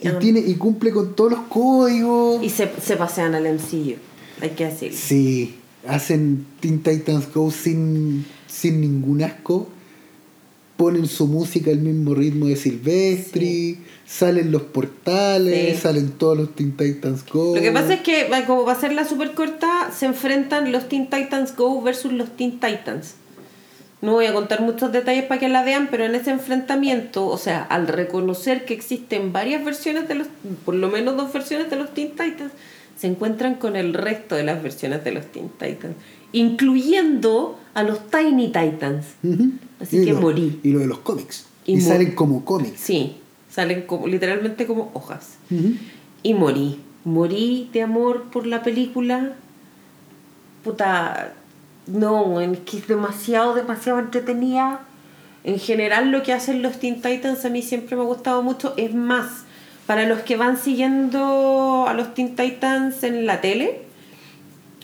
y 0.03 0.09
tiene 0.19 0.41
y 0.41 0.55
cumple 0.55 0.93
con 0.93 1.15
todos 1.15 1.33
los 1.33 1.41
códigos. 1.49 2.43
Y 2.43 2.49
se, 2.49 2.71
se 2.83 2.97
pasean 2.97 3.35
al 3.35 3.45
MCU, 3.55 3.97
hay 4.41 4.51
que 4.57 4.65
decirlo. 4.67 4.97
Sí, 4.99 5.57
hacen 5.87 6.47
Teen 6.61 6.83
Titans 6.83 7.33
Go 7.35 7.51
sin, 7.51 8.25
sin 8.47 8.81
ningún 8.81 9.23
asco. 9.23 9.69
Ponen 10.79 11.07
su 11.07 11.27
música 11.27 11.71
al 11.71 11.81
mismo 11.81 12.15
ritmo 12.15 12.47
de 12.47 12.57
Silvestri. 12.57 13.79
Salen 14.07 14.51
los 14.51 14.63
portales. 14.63 15.77
Sí. 15.77 15.83
Salen 15.83 16.13
todos 16.13 16.39
los 16.39 16.55
Teen 16.55 16.75
Titans 16.75 17.23
Go. 17.31 17.55
Lo 17.55 17.61
que 17.61 17.71
pasa 17.71 17.95
es 17.95 18.01
que, 18.01 18.27
como 18.47 18.65
va 18.65 18.73
a 18.73 18.81
ser 18.81 18.93
la 18.95 19.05
super 19.07 19.35
corta, 19.35 19.93
se 19.97 20.07
enfrentan 20.07 20.73
los 20.73 20.89
Teen 20.89 21.11
Titans 21.11 21.55
Go 21.55 21.83
versus 21.83 22.13
los 22.15 22.35
Teen 22.37 22.53
Titans. 22.53 23.15
No 24.03 24.13
voy 24.13 24.27
a 24.27 24.33
contar 24.33 24.63
muchos 24.63 24.93
detalles 24.93 25.25
para 25.25 25.39
que 25.39 25.49
la 25.51 25.63
vean, 25.63 25.89
pero 25.91 26.05
en 26.07 26.15
ese 26.15 26.31
enfrentamiento, 26.31 27.27
o 27.27 27.37
sea, 27.37 27.63
al 27.63 27.87
reconocer 27.87 28.65
que 28.65 28.73
existen 28.73 29.33
varias 29.33 29.63
versiones 29.65 30.09
de 30.09 30.15
los, 30.15 30.27
por 30.65 30.75
lo 30.75 30.89
menos 30.89 31.17
dos 31.19 31.33
versiones 31.33 31.69
de 31.69 31.77
los 31.77 31.93
Teen 31.93 32.11
Titans, 32.11 32.53
se 32.99 33.07
encuentran 33.09 33.57
con 33.57 33.77
el 33.77 33.93
resto 33.93 34.37
de 34.37 34.45
las 34.45 34.63
versiones 34.63 35.05
de 35.05 35.13
los 35.13 35.27
Teen 35.27 35.51
Titans, 35.51 35.97
incluyendo 36.33 37.59
a 37.75 37.83
los 37.83 38.11
Tiny 38.11 38.47
Titans. 38.47 39.07
Así 39.81 39.99
Y 39.99 40.05
que 40.07 40.13
lo- 40.13 40.21
morí. 40.23 40.61
Y 40.63 40.71
lo 40.73 40.79
de 40.81 40.87
los 40.87 40.99
cómics. 40.99 41.47
Y 41.67 41.81
salen 41.81 42.13
como 42.15 42.45
cómics. 42.45 42.81
Sí, 42.81 43.17
salen 43.51 43.83
como, 43.83 44.07
literalmente 44.07 44.67
como 44.67 44.91
hojas. 44.95 45.35
Y 46.23 46.35
morí. 46.35 46.81
Morí 47.05 47.69
de 47.73 47.83
amor 47.83 48.25
por 48.33 48.47
la 48.47 48.63
película. 48.63 49.33
Puta. 50.65 51.35
No, 51.91 52.41
es 52.41 52.59
que 52.61 52.79
es 52.79 52.87
demasiado, 52.87 53.55
demasiado 53.55 53.99
entretenida. 53.99 54.81
En 55.43 55.59
general, 55.59 56.11
lo 56.11 56.23
que 56.23 56.33
hacen 56.33 56.63
los 56.63 56.79
Teen 56.79 57.03
Titans 57.03 57.45
a 57.45 57.49
mí 57.49 57.63
siempre 57.63 57.97
me 57.97 58.03
ha 58.03 58.07
gustado 58.07 58.43
mucho. 58.43 58.75
Es 58.77 58.95
más, 58.95 59.45
para 59.87 60.07
los 60.07 60.21
que 60.21 60.37
van 60.37 60.57
siguiendo 60.57 61.87
a 61.89 61.95
los 61.95 62.15
Teen 62.15 62.37
Titans 62.37 63.03
en 63.03 63.27
la 63.27 63.41
tele, 63.41 63.83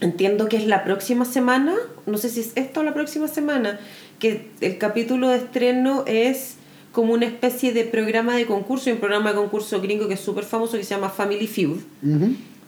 entiendo 0.01 0.49
que 0.49 0.57
es 0.57 0.67
la 0.67 0.83
próxima 0.83 1.25
semana. 1.25 1.75
No 2.07 2.19
sé 2.19 2.29
si 2.29 2.41
es 2.41 2.53
esta 2.57 2.81
o 2.81 2.83
la 2.83 2.95
próxima 2.95 3.29
semana. 3.29 3.79
Que 4.19 4.49
el 4.61 4.79
capítulo 4.79 5.29
de 5.29 5.37
estreno 5.37 6.05
es 6.07 6.57
como 6.91 7.13
una 7.13 7.27
especie 7.27 7.73
de 7.73 7.85
programa 7.85 8.35
de 8.35 8.47
concurso, 8.47 8.89
y 8.89 8.95
un 8.95 8.99
programa 8.99 9.31
de 9.31 9.37
concurso 9.37 9.81
gringo 9.83 10.09
que 10.09 10.15
es 10.15 10.21
súper 10.21 10.45
famoso 10.45 10.79
que 10.79 10.85
se 10.85 10.95
llama 10.95 11.11
Family 11.11 11.47
Feud. 11.47 11.83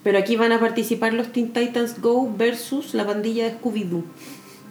Pero 0.03 0.19
aquí 0.19 0.37
van 0.37 0.53
a 0.53 0.61
participar 0.61 1.13
los 1.15 1.33
Teen 1.33 1.53
Titans 1.53 2.01
Go 2.01 2.33
versus 2.37 2.95
la 2.95 3.07
pandilla 3.07 3.45
de 3.45 3.59
Scooby-Doo. 3.59 4.05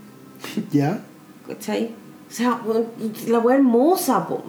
¿Ya? 0.71 1.03
¿Cachai? 1.47 1.91
O 2.29 2.33
sea, 2.33 2.61
la 3.27 3.39
weá 3.39 3.57
hermosa, 3.57 4.27
po. 4.27 4.43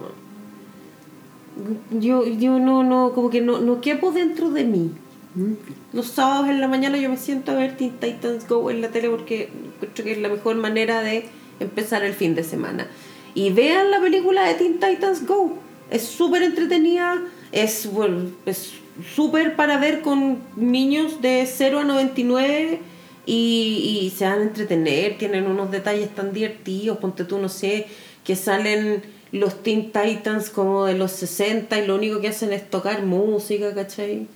Yo, 1.91 2.25
yo 2.25 2.59
no, 2.59 2.83
no, 2.83 3.11
como 3.13 3.29
que 3.29 3.41
no, 3.41 3.59
no 3.59 3.81
quepo 3.81 4.11
dentro 4.11 4.49
de 4.51 4.63
mí. 4.63 4.91
Mm. 5.35 5.53
Los 5.93 6.07
sábados 6.07 6.49
en 6.49 6.61
la 6.61 6.67
mañana 6.67 6.97
yo 6.97 7.09
me 7.09 7.17
siento 7.17 7.51
a 7.51 7.55
ver 7.55 7.77
Teen 7.77 7.97
Titans 7.99 8.47
Go 8.47 8.71
en 8.71 8.81
la 8.81 8.89
tele 8.89 9.09
porque 9.09 9.49
creo 9.93 10.05
que 10.05 10.11
es 10.13 10.17
la 10.19 10.29
mejor 10.29 10.55
manera 10.55 11.01
de 11.01 11.25
empezar 11.59 12.03
el 12.03 12.13
fin 12.13 12.35
de 12.35 12.43
semana. 12.43 12.87
Y 13.35 13.51
vean 13.51 13.91
la 13.91 13.99
película 13.99 14.47
de 14.47 14.55
Teen 14.55 14.79
Titans 14.79 15.25
Go. 15.25 15.57
Es 15.91 16.03
súper 16.03 16.43
entretenida, 16.43 17.21
es 17.51 17.91
bueno, 17.91 18.29
es 18.45 18.73
súper 19.15 19.55
para 19.55 19.77
ver 19.77 20.01
con 20.01 20.39
niños 20.55 21.21
de 21.21 21.45
0 21.45 21.79
a 21.79 21.83
99 21.83 22.79
y, 23.25 24.01
y 24.01 24.09
se 24.11 24.25
van 24.25 24.39
a 24.39 24.43
entretener, 24.43 25.17
tienen 25.17 25.45
unos 25.45 25.71
detalles 25.71 26.09
tan 26.15 26.33
divertidos, 26.33 26.97
ponte 26.97 27.25
tú, 27.25 27.37
no 27.37 27.49
sé, 27.49 27.87
que 28.23 28.35
salen 28.35 29.03
los 29.31 29.61
Teen 29.63 29.91
Titans 29.91 30.49
como 30.49 30.85
de 30.85 30.95
los 30.95 31.11
60 31.11 31.79
y 31.79 31.87
lo 31.87 31.95
único 31.95 32.19
que 32.19 32.29
hacen 32.29 32.51
es 32.53 32.69
tocar 32.69 33.03
música, 33.05 33.73
¿cachai? 33.73 34.27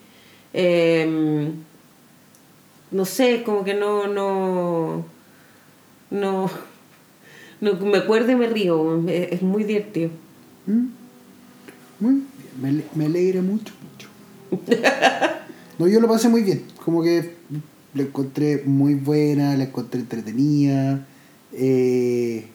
Em, 0.53 1.51
no 2.91 3.05
sé, 3.05 3.43
como 3.43 3.63
que 3.63 3.73
no, 3.73 4.07
no, 4.07 5.05
no, 6.11 6.49
no 7.59 7.73
me 7.73 7.97
acuerdo 7.97 8.31
y 8.31 8.35
me 8.35 8.47
río, 8.47 9.03
es, 9.07 9.41
muy 9.41 9.63
divertido. 9.63 10.11
Mm. 10.67 10.87
Muy 11.99 12.13
bien. 12.13 12.27
Me, 12.61 12.83
me 12.93 13.05
alegra 13.05 13.41
mucho. 13.41 13.73
No, 15.79 15.87
yo 15.87 15.99
lo 15.99 16.07
pasé 16.07 16.29
muy 16.29 16.43
bien. 16.43 16.61
Como 16.85 17.01
que 17.01 17.31
la 17.95 18.03
encontré 18.03 18.61
muy 18.63 18.93
buena, 18.93 19.57
la 19.57 19.63
encontré 19.63 19.99
entretenida. 20.01 21.05
eh, 21.51 22.45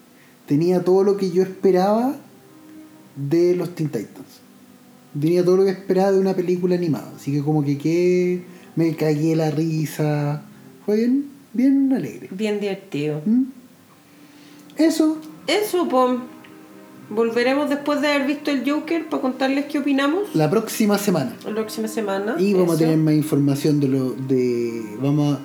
tenía 0.47 0.85
todo 0.85 1.03
lo 1.05 1.17
que 1.17 1.31
yo 1.33 1.43
esperaba 1.43 2.17
de 3.17 3.57
los 3.57 3.75
Teen 3.75 3.89
Titans. 3.91 4.41
Tenía 5.21 5.45
todo 5.45 5.57
lo 5.57 5.65
que 5.65 5.71
esperaba 5.71 6.13
de 6.13 6.21
una 6.21 6.35
película 6.35 6.77
animada. 6.77 7.13
Así 7.17 7.33
que 7.33 7.43
como 7.43 7.65
que, 7.65 7.77
que 7.77 8.43
me 8.77 8.95
cagué 8.95 9.35
la 9.35 9.51
risa. 9.51 10.43
Fue 10.87 10.97
bien, 10.99 11.27
bien 11.53 11.93
alegre. 11.93 12.29
Bien 12.31 12.61
divertido. 12.61 13.21
¿Mm? 13.27 13.43
Eso, 14.77 15.19
Eso, 15.49 15.89
pues, 15.89 16.21
volveremos 17.11 17.69
después 17.71 18.01
de 18.01 18.09
haber 18.09 18.27
visto 18.27 18.51
el 18.51 18.69
Joker 18.71 19.09
para 19.09 19.23
contarles 19.23 19.67
qué 19.67 19.79
opinamos 19.79 20.35
la 20.35 20.49
próxima 20.51 20.99
semana. 20.99 21.33
la 21.45 21.53
próxima 21.55 21.89
semana. 21.89 22.37
Y 22.39 22.53
vamos 22.55 22.75
Eso. 22.75 22.75
a 22.75 22.79
tener 22.79 22.99
más 22.99 23.15
información 23.15 23.81
de 23.81 23.89
lo 23.89 24.11
de 24.13 24.97
vamos 25.01 25.37
a, 25.37 25.41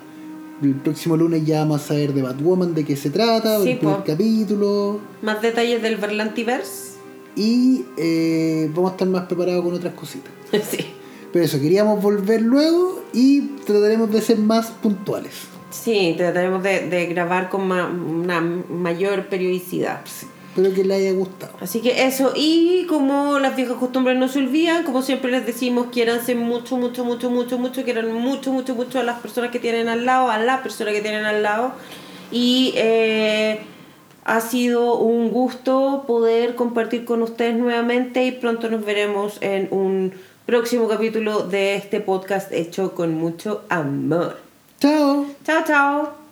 el 0.64 0.74
próximo 0.76 1.16
lunes 1.16 1.44
ya 1.44 1.60
vamos 1.60 1.82
a 1.82 1.86
saber 1.88 2.12
de 2.14 2.22
Batwoman 2.22 2.74
de 2.74 2.84
qué 2.84 2.96
se 2.96 3.10
trata, 3.10 3.60
Sí, 3.62 3.70
el 3.72 3.78
primer 3.78 4.04
capítulo 4.04 5.00
más 5.22 5.40
detalles 5.42 5.82
del 5.82 5.96
Verlantiverse. 5.96 6.94
y 7.36 7.84
eh, 7.96 8.70
vamos 8.74 8.90
a 8.90 8.94
estar 8.94 9.08
más 9.08 9.26
preparados 9.26 9.64
con 9.64 9.74
otras 9.74 9.94
cositas. 9.94 10.32
sí. 10.70 10.78
Pero 11.32 11.44
eso, 11.44 11.58
queríamos 11.60 12.00
volver 12.00 12.42
luego 12.42 13.02
y 13.12 13.40
trataremos 13.66 14.08
de 14.12 14.20
ser 14.20 14.38
más 14.38 14.70
puntuales. 14.70 15.32
Sí, 15.70 16.14
trataremos 16.16 16.62
de, 16.62 16.88
de 16.88 17.06
grabar 17.06 17.48
con 17.50 17.66
ma- 17.66 17.88
una 17.88 18.40
mayor 18.40 19.26
periodicidad. 19.26 20.02
Espero 20.54 20.72
que 20.72 20.84
les 20.84 20.98
haya 20.98 21.12
gustado. 21.14 21.52
Así 21.60 21.80
que 21.80 22.06
eso, 22.06 22.32
y 22.36 22.86
como 22.88 23.40
las 23.40 23.56
viejas 23.56 23.76
costumbres 23.76 24.16
no 24.16 24.28
se 24.28 24.38
olvidan, 24.38 24.84
como 24.84 25.02
siempre 25.02 25.32
les 25.32 25.44
decimos, 25.44 25.88
quiéranse 25.90 26.36
mucho, 26.36 26.76
mucho, 26.76 27.04
mucho, 27.04 27.28
mucho, 27.28 27.58
mucho, 27.58 27.82
quieran 27.82 28.12
mucho, 28.12 28.52
mucho, 28.52 28.76
mucho 28.76 29.00
a 29.00 29.02
las 29.02 29.18
personas 29.18 29.50
que 29.50 29.58
tienen 29.58 29.88
al 29.88 30.06
lado, 30.06 30.30
a 30.30 30.38
la 30.38 30.62
persona 30.62 30.92
que 30.92 31.00
tienen 31.00 31.24
al 31.24 31.42
lado. 31.42 31.72
Y 32.30 32.72
eh, 32.76 33.58
ha 34.24 34.40
sido 34.40 34.96
un 34.98 35.32
gusto 35.32 36.04
poder 36.06 36.54
compartir 36.54 37.04
con 37.04 37.22
ustedes 37.22 37.56
nuevamente 37.56 38.24
y 38.24 38.30
pronto 38.30 38.70
nos 38.70 38.84
veremos 38.84 39.38
en 39.40 39.66
un 39.72 40.12
próximo 40.46 40.86
capítulo 40.86 41.48
de 41.48 41.74
este 41.74 41.98
podcast 41.98 42.52
hecho 42.52 42.94
con 42.94 43.12
mucho 43.12 43.64
amor. 43.68 44.38
Chao. 44.78 45.26
Chao, 45.44 45.64
chao. 45.66 46.23